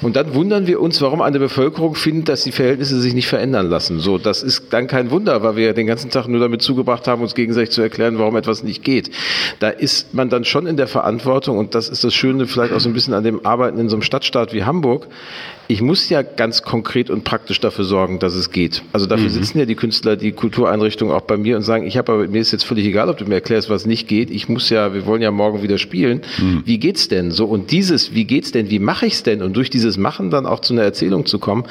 [0.00, 3.68] Und dann wundern wir uns, warum eine Bevölkerung findet, dass die Verhältnisse sich nicht verändern
[3.68, 4.00] lassen.
[4.00, 7.22] So, das ist dann kein Wunder, weil wir den ganzen Tag nur damit zugebracht haben,
[7.22, 9.10] uns gegenseitig zu erklären, warum etwas nicht geht.
[9.58, 12.80] Da ist man dann schon in der Verantwortung, und das ist das Schöne vielleicht auch
[12.80, 15.06] so ein bisschen an dem Arbeiten in so einem Stadtstaat wie Hamburg,
[15.70, 18.82] ich muss ja ganz konkret und praktisch dafür sorgen, dass es geht.
[18.94, 19.34] Also dafür mhm.
[19.34, 22.40] sitzen ja die Künstler, die Kultureinrichtungen auch bei mir und sagen, ich habe aber mir
[22.40, 24.30] ist jetzt völlig egal, ob du mir erklärst, was nicht geht.
[24.30, 26.22] Ich muss ja, wir wollen ja morgen wieder spielen.
[26.38, 26.62] Mhm.
[26.64, 27.44] Wie geht's denn so?
[27.44, 28.70] Und dieses, wie geht's denn?
[28.70, 29.42] Wie mache ich's denn?
[29.42, 31.64] Und durch dieses Machen dann auch zu einer Erzählung zu kommen,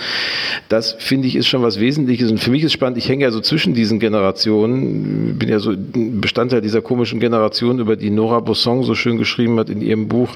[0.69, 2.29] das finde ich ist schon was Wesentliches.
[2.29, 2.99] Und für mich ist spannend.
[2.99, 7.95] Ich hänge ja so zwischen diesen Generationen, bin ja so Bestandteil dieser komischen Generation, über
[7.95, 10.29] die Nora Bosson so schön geschrieben hat in ihrem Buch,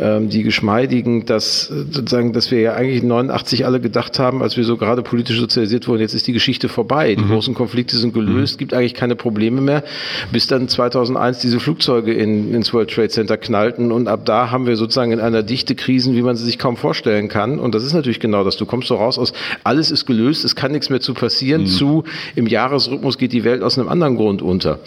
[0.00, 4.56] ähm, die Geschmeidigen, dass sozusagen, dass wir ja eigentlich eigentlich 89 alle gedacht haben, als
[4.56, 7.14] wir so gerade politisch sozialisiert wurden, jetzt ist die Geschichte vorbei.
[7.14, 7.28] Die mhm.
[7.28, 8.58] großen Konflikte sind gelöst, mhm.
[8.58, 9.84] gibt eigentlich keine Probleme mehr,
[10.32, 14.66] bis dann 2001 diese Flugzeuge in, ins World Trade Center knallten und ab da haben
[14.66, 17.58] wir sozusagen in einer Dichte Krisen, wie man sie sich kaum vorstellen kann.
[17.58, 18.56] Und das ist natürlich genau das.
[18.56, 19.32] Du kommst so raus aus,
[19.64, 21.66] alles ist gelöst, es kann nichts mehr zu passieren, mhm.
[21.66, 24.80] zu im Jahresrhythmus geht die Welt aus einem anderen Grund unter.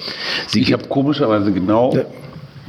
[0.47, 2.05] Sie ich habe komischerweise genau ja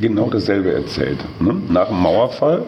[0.02, 1.18] genau dasselbe erzählt.
[1.40, 1.54] Ne?
[1.70, 2.64] Nach dem Mauerfall,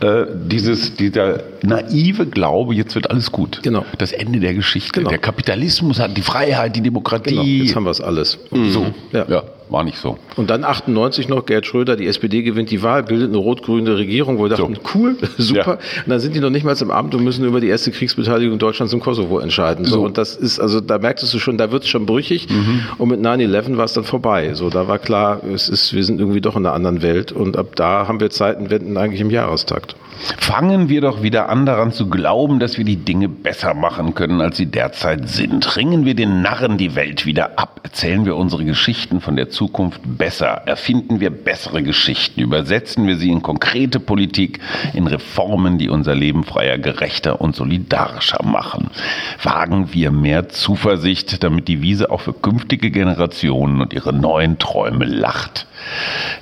[0.00, 3.60] äh, dieses, dieser naive Glaube, jetzt wird alles gut.
[3.62, 3.84] Genau.
[3.98, 5.00] Das Ende der Geschichte.
[5.00, 5.10] Genau.
[5.10, 7.30] Der Kapitalismus hat die Freiheit, die Demokratie.
[7.30, 7.42] Genau.
[7.42, 8.38] Jetzt haben wir es alles.
[8.50, 8.70] Mhm.
[8.70, 9.26] So, ja.
[9.28, 10.16] ja war nicht so.
[10.36, 14.38] Und dann 98 noch, Gerd Schröder, die SPD gewinnt die Wahl, bildet eine rot-grüne Regierung,
[14.38, 14.80] wo wir dachten, so.
[14.94, 15.78] cool, super.
[15.80, 16.02] Ja.
[16.04, 18.58] Und dann sind die noch nicht mal im Amt und müssen über die erste Kriegsbeteiligung
[18.58, 19.86] Deutschlands im Kosovo entscheiden.
[19.86, 20.04] So, so.
[20.04, 22.48] und das ist, also da merktest du schon, da wird es schon brüchig.
[22.50, 22.80] Mhm.
[22.98, 24.52] Und mit 9-11 war es dann vorbei.
[24.54, 27.32] So, da war klar, es ist, wir sind irgendwie doch in einer anderen Welt.
[27.32, 29.96] Und ab da haben wir Zeitenwenden eigentlich im Jahrestakt.
[30.38, 34.40] Fangen wir doch wieder an daran zu glauben, dass wir die Dinge besser machen können,
[34.40, 35.76] als sie derzeit sind.
[35.76, 37.80] Ringen wir den Narren die Welt wieder ab.
[37.82, 40.25] Erzählen wir unsere Geschichten von der Zukunft besser.
[40.26, 42.40] Erfinden wir bessere Geschichten.
[42.40, 44.60] Übersetzen wir sie in konkrete Politik,
[44.92, 48.90] in Reformen, die unser Leben freier, gerechter und solidarischer machen.
[49.42, 55.04] Wagen wir mehr Zuversicht, damit die Wiese auch für künftige Generationen und ihre neuen Träume
[55.04, 55.66] lacht.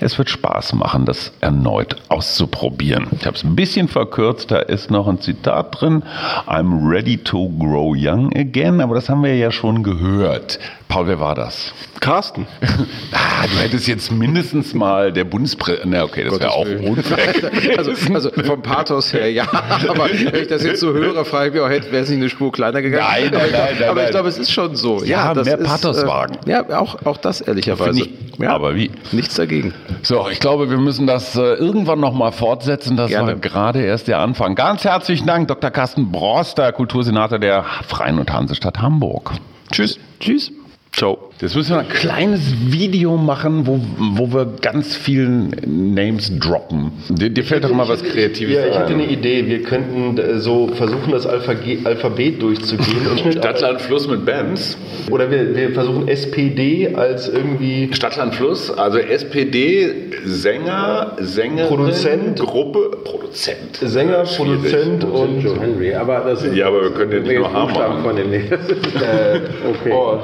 [0.01, 3.09] Es wird Spaß machen, das erneut auszuprobieren.
[3.19, 6.03] Ich habe es ein bisschen verkürzt, da ist noch ein Zitat drin.
[6.47, 10.59] I'm ready to grow young again, aber das haben wir ja schon gehört.
[10.89, 11.73] Paul, wer war das?
[12.01, 12.47] Carsten.
[13.13, 15.93] ah, du hättest jetzt mindestens mal der Bundespräsident.
[15.93, 17.77] Na, okay, das wäre auch unfair.
[17.79, 19.47] also, also, vom Pathos her, ja.
[19.89, 22.29] Aber wenn ich das jetzt so höre, frage ich mich auch, wäre es nicht eine
[22.29, 23.05] Spur kleiner gegangen?
[23.11, 23.77] Nein, nein, nein.
[23.81, 25.03] nein aber ich glaube, es ist schon so.
[25.03, 26.39] Ja, ja mehr Pathos wagen.
[26.47, 28.01] Äh, ja, auch, auch das ehrlicherweise.
[28.01, 28.51] Ich, ja.
[28.51, 28.91] Aber wie?
[29.13, 29.75] Nicht nichts dagegen.
[30.03, 32.97] So, ich glaube, wir müssen das äh, irgendwann nochmal fortsetzen.
[32.97, 33.29] Das Gerne.
[33.29, 34.55] war gerade erst der Anfang.
[34.55, 35.71] Ganz herzlichen Dank, Dr.
[35.71, 39.33] Carsten Broster, Kultursenator der Freien und Hansestadt Hamburg.
[39.73, 39.99] Tschüss.
[40.21, 40.53] Tschüss.
[40.97, 41.19] Ciao.
[41.41, 45.51] Jetzt müssen wir ein kleines Video machen, wo, wo wir ganz vielen
[45.95, 46.93] Names droppen.
[47.09, 49.01] Dir, dir fällt doch mal was Kreatives Ja, ich hatte ein.
[49.01, 49.45] eine Idee.
[49.47, 53.09] Wir könnten äh, so versuchen, das Alphage- Alphabet durchzugehen.
[53.11, 54.79] und Stadtland Fluss mit Bands.
[55.11, 59.91] Oder wir, wir versuchen SPD als irgendwie Stadtland Fluss, also SPD,
[60.25, 62.39] Sänger, Sängerin, Produzent.
[62.39, 63.77] Gruppe, Produzent.
[63.81, 67.53] Sänger, Produzent und Joe Henry, aber das ist Ja, aber wir können den nicht noch
[67.53, 68.45] haben von dem nee.
[68.49, 69.93] okay.
[69.93, 70.19] oh,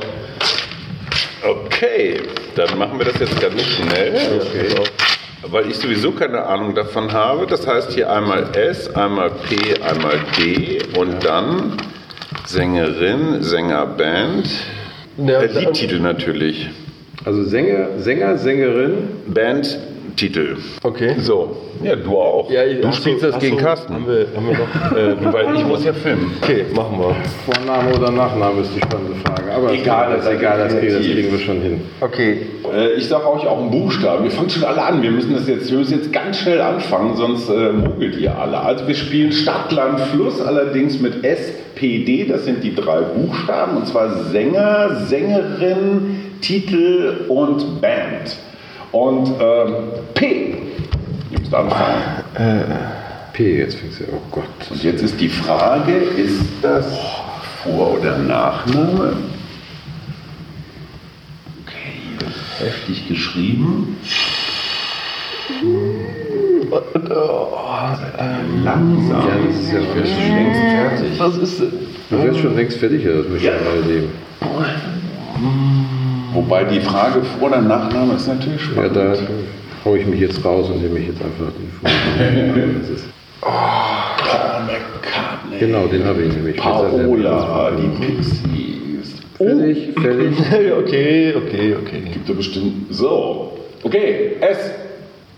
[1.43, 2.21] Okay,
[2.55, 4.13] dann machen wir das jetzt ganz schnell.
[5.43, 7.47] Weil ich sowieso keine Ahnung davon habe.
[7.47, 11.79] Das heißt hier einmal S, einmal P, einmal D und dann
[12.45, 14.51] Sängerin, Sängerband.
[15.17, 16.69] Ja, äh, Liedtitel natürlich.
[17.25, 19.09] Also Sänger, Sänger, Sängerin.
[20.11, 20.57] Bandtitel.
[20.83, 21.15] Okay.
[21.21, 22.51] So, ja, du auch.
[22.51, 23.95] Ja, ich- du ach so, spielst das gegen so, Carsten.
[23.95, 24.71] Haben wir, haben wir noch.
[24.91, 26.33] Äh, weil ich muss ja filmen.
[26.43, 27.15] Okay, machen wir.
[27.55, 29.53] Vorname oder Nachname ist die spannende Frage.
[29.55, 31.81] Aber Egal, das ist egal, das kriegen, das kriegen wir schon hin.
[32.01, 32.39] Okay.
[32.75, 34.25] Äh, ich sage euch auch einen Buchstaben.
[34.25, 35.01] Wir fangen schon alle an.
[35.03, 38.59] Wir müssen das jetzt, wir müssen jetzt ganz schnell anfangen, sonst äh, mogelt ihr alle.
[38.61, 42.25] Also wir spielen Stadt, Land, Fluss, allerdings mit SPD.
[42.25, 43.77] Das sind die drei Buchstaben.
[43.77, 48.37] Und zwar Sänger, Sängerin, Titel und Band.
[48.93, 49.75] Und ähm,
[50.15, 50.57] P.
[51.31, 52.03] Ihr müsst anfangen.
[53.33, 54.05] P, jetzt fängst du.
[54.13, 54.45] Oh Gott.
[54.71, 56.87] Und jetzt ist die Frage, ist das
[57.63, 59.17] Vor- oder Nachname?
[61.65, 63.97] Okay, heftig geschrieben.
[68.65, 69.11] Langsam.
[69.29, 71.19] Ja, das ist ja schon längst fertig.
[71.19, 71.73] Was ist denn?
[72.11, 73.53] Du wärst schon längst fertig, das möchte ich Ja.
[73.53, 74.11] mal sehen.
[76.51, 78.97] Wobei die Frage Vor- oder Nachname ist natürlich Ja, spannend.
[78.97, 79.13] da
[79.85, 82.77] hau ich mich jetzt raus und nehme mich jetzt einfach den Vornamen.
[82.81, 83.05] Das ist-
[83.41, 85.59] Paul McCartney.
[85.61, 86.57] Genau, den habe ich nämlich.
[86.57, 89.15] Paola, die Pixies.
[89.39, 90.39] Fertig, fertig.
[90.77, 92.01] okay, okay, okay.
[92.13, 92.93] Gibt ja bestimmt.
[92.93, 93.53] So.
[93.85, 94.73] Okay, S.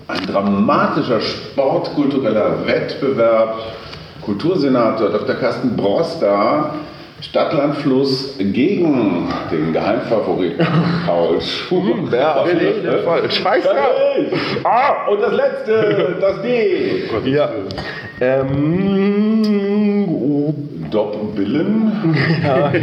[0.09, 3.59] Ein dramatischer sportkultureller Wettbewerb.
[4.23, 5.35] Kultursenator Dr.
[5.35, 6.75] Carsten Broster,
[7.23, 10.67] Stadtland Fluss gegen den Geheimfavoriten
[11.07, 12.17] Paul Schumacher.
[12.17, 13.31] Ja, nee, der Fall.
[13.31, 13.69] Scheiße.
[14.65, 17.05] Ah, und das letzte, das D.
[17.27, 17.49] Ja.
[18.21, 20.53] Ähm, oh,
[20.91, 22.15] Doppelbillen,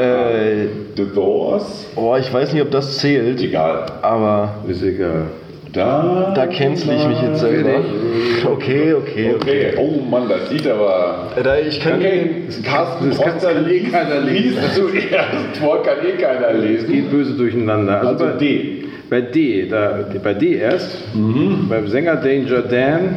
[0.00, 0.66] äh,
[0.96, 1.86] The Doors.
[1.96, 3.86] oh, ich weiß nicht, ob das zählt, Egal.
[4.02, 5.26] aber Ist egal.
[5.72, 6.32] Da.
[6.34, 7.80] da cancel ich mich jetzt selber.
[8.44, 9.34] Okay, okay, okay.
[9.36, 9.72] Okay.
[9.78, 11.28] Oh Mann, das sieht aber.
[11.42, 14.58] Da ich kann Okay, Carsten Das kann- eh keiner lesen.
[14.74, 16.90] zuerst vor, kann eh keiner lesen.
[16.90, 18.00] Geht böse durcheinander.
[18.00, 18.84] Also bei, D.
[19.08, 20.96] Bei D, da, bei D erst,
[21.68, 23.16] beim Sänger Danger Dan,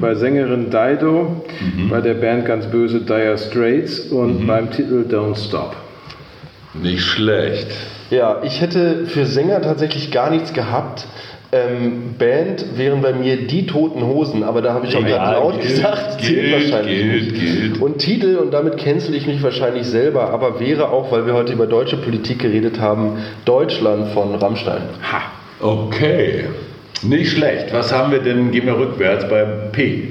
[0.00, 1.44] bei Sängerin Dido,
[1.90, 5.76] bei der Band ganz böse Dire Straits und beim Titel Don't Stop.
[6.74, 7.68] Nicht schlecht.
[8.10, 11.06] Ja, ich hätte für Sänger tatsächlich gar nichts gehabt.
[11.54, 15.60] Ähm, Band wären bei mir die Toten Hosen, aber da habe ich auch gerade laut
[15.60, 17.40] gilt, gesagt, zählt gilt, wahrscheinlich gilt, nicht.
[17.40, 17.80] gilt.
[17.80, 21.52] Und Titel, und damit cancel ich mich wahrscheinlich selber, aber wäre auch, weil wir heute
[21.52, 24.82] über deutsche Politik geredet haben, Deutschland von Rammstein.
[25.60, 26.46] Okay.
[27.02, 27.72] Nicht schlecht.
[27.72, 28.50] Was haben wir denn?
[28.50, 30.08] Gehen wir rückwärts bei P.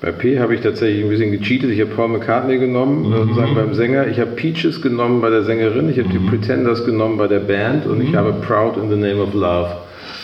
[0.00, 1.70] Bei P habe ich tatsächlich ein bisschen gecheatet.
[1.70, 4.06] Ich habe Paul McCartney genommen, sozusagen beim Sänger.
[4.06, 5.90] Ich habe Peaches genommen bei der Sängerin.
[5.90, 7.86] Ich habe die Pretenders genommen bei der Band.
[7.86, 9.70] Und ich habe Proud in the Name of Love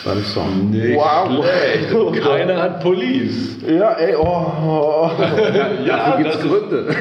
[0.05, 0.69] beim Song.
[0.71, 1.43] Nicht Wow.
[1.45, 2.23] schlecht.
[2.27, 3.57] Keiner hat Police.
[3.67, 4.45] Ja, ey, oh.
[4.65, 5.09] oh.
[5.87, 6.85] Dafür gibt es Gründe.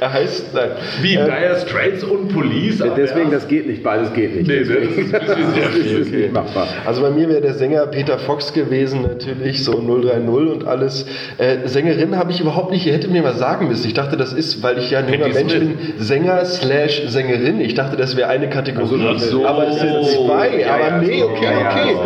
[0.00, 0.70] Er heißt, nein.
[1.02, 2.80] Wie Dire Straits und Police.
[2.80, 3.82] aber Deswegen, das geht nicht.
[3.82, 4.48] Beides geht nicht.
[4.48, 6.68] Nee, das ist ein bisschen sehr Das ist nicht machbar.
[6.86, 11.04] Also bei mir wäre der Sänger Peter Fox gewesen, natürlich, so 030 und alles.
[11.38, 13.86] Äh, Sängerin habe ich überhaupt nicht, ihr hättet mir was sagen müssen.
[13.86, 15.58] Ich dachte, das ist, weil ich ja ein junger Mensch Smith.
[15.58, 17.60] bin, Sänger slash Sängerin.
[17.60, 19.04] Ich dachte, das wäre eine Kategorie.
[19.06, 19.44] Ach so.
[19.46, 20.60] aber es sind zwei.
[20.60, 21.96] Ja, aber nee, okay, okay.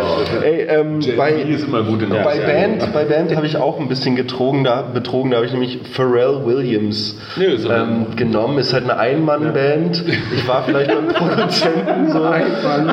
[0.43, 3.79] Ey, ähm, bei, ist immer gut in der bei Band, bei Band habe ich auch
[3.79, 5.31] ein bisschen getrogen, da, betrogen.
[5.31, 8.57] Da habe ich nämlich Pharrell Williams ähm, genommen.
[8.57, 10.03] Ist halt eine Ein-Mann-Band.
[10.35, 12.25] Ich war vielleicht beim Produzenten so.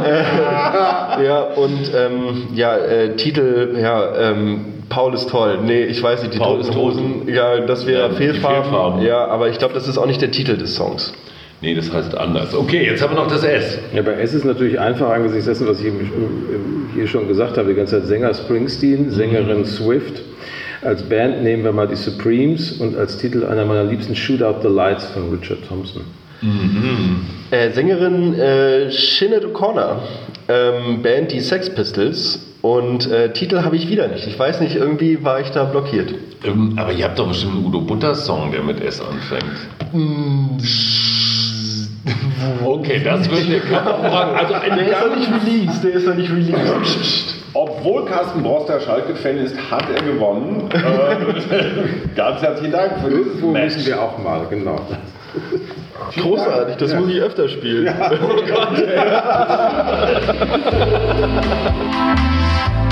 [0.02, 5.58] Äh, ja, und ähm, ja, äh, Titel, ja, ähm, Paul ist toll.
[5.64, 6.76] Nee, ich weiß nicht, die Paul Toten.
[6.76, 7.28] Hosen.
[7.28, 8.14] Ja, das wäre Ja.
[8.14, 9.02] Fehlfarben.
[9.02, 11.12] Ja, aber ich glaube, das ist auch nicht der Titel des Songs.
[11.62, 12.54] Nee, das heißt anders.
[12.54, 13.78] Okay, jetzt haben wir noch das S.
[13.94, 16.10] Ja, bei S ist natürlich einfach angesichts dessen, was ich im-
[16.94, 20.22] hier schon gesagt habe, die ganze Zeit Sänger Springsteen, Sängerin Swift.
[20.82, 24.56] Als Band nehmen wir mal die Supremes und als Titel einer meiner liebsten Shoot Out
[24.62, 26.02] the Lights von Richard Thompson.
[27.52, 30.00] Äh, Sängerin äh, Sinead O'Connor.
[30.48, 34.26] ähm, Band die Sex Pistols und äh, Titel habe ich wieder nicht.
[34.26, 36.12] Ich weiß nicht, irgendwie war ich da blockiert.
[36.44, 39.44] Ähm, aber ihr habt doch bestimmt einen Udo Butter Song, der mit S anfängt.
[42.64, 44.32] Okay, das wird der Kamera.
[44.32, 47.34] Also eine Der ist noch nicht released, der ist noch nicht released.
[47.54, 50.68] Obwohl Carsten Brost der Schalke-Fan ist, hat er gewonnen.
[50.72, 53.74] Äh, Ganz herzlichen Dank für dieses Wo Match.
[53.76, 54.76] müssen wir auch mal, genau.
[56.16, 57.84] Großartig, das muss ich öfter spielen.
[57.84, 57.94] Wir,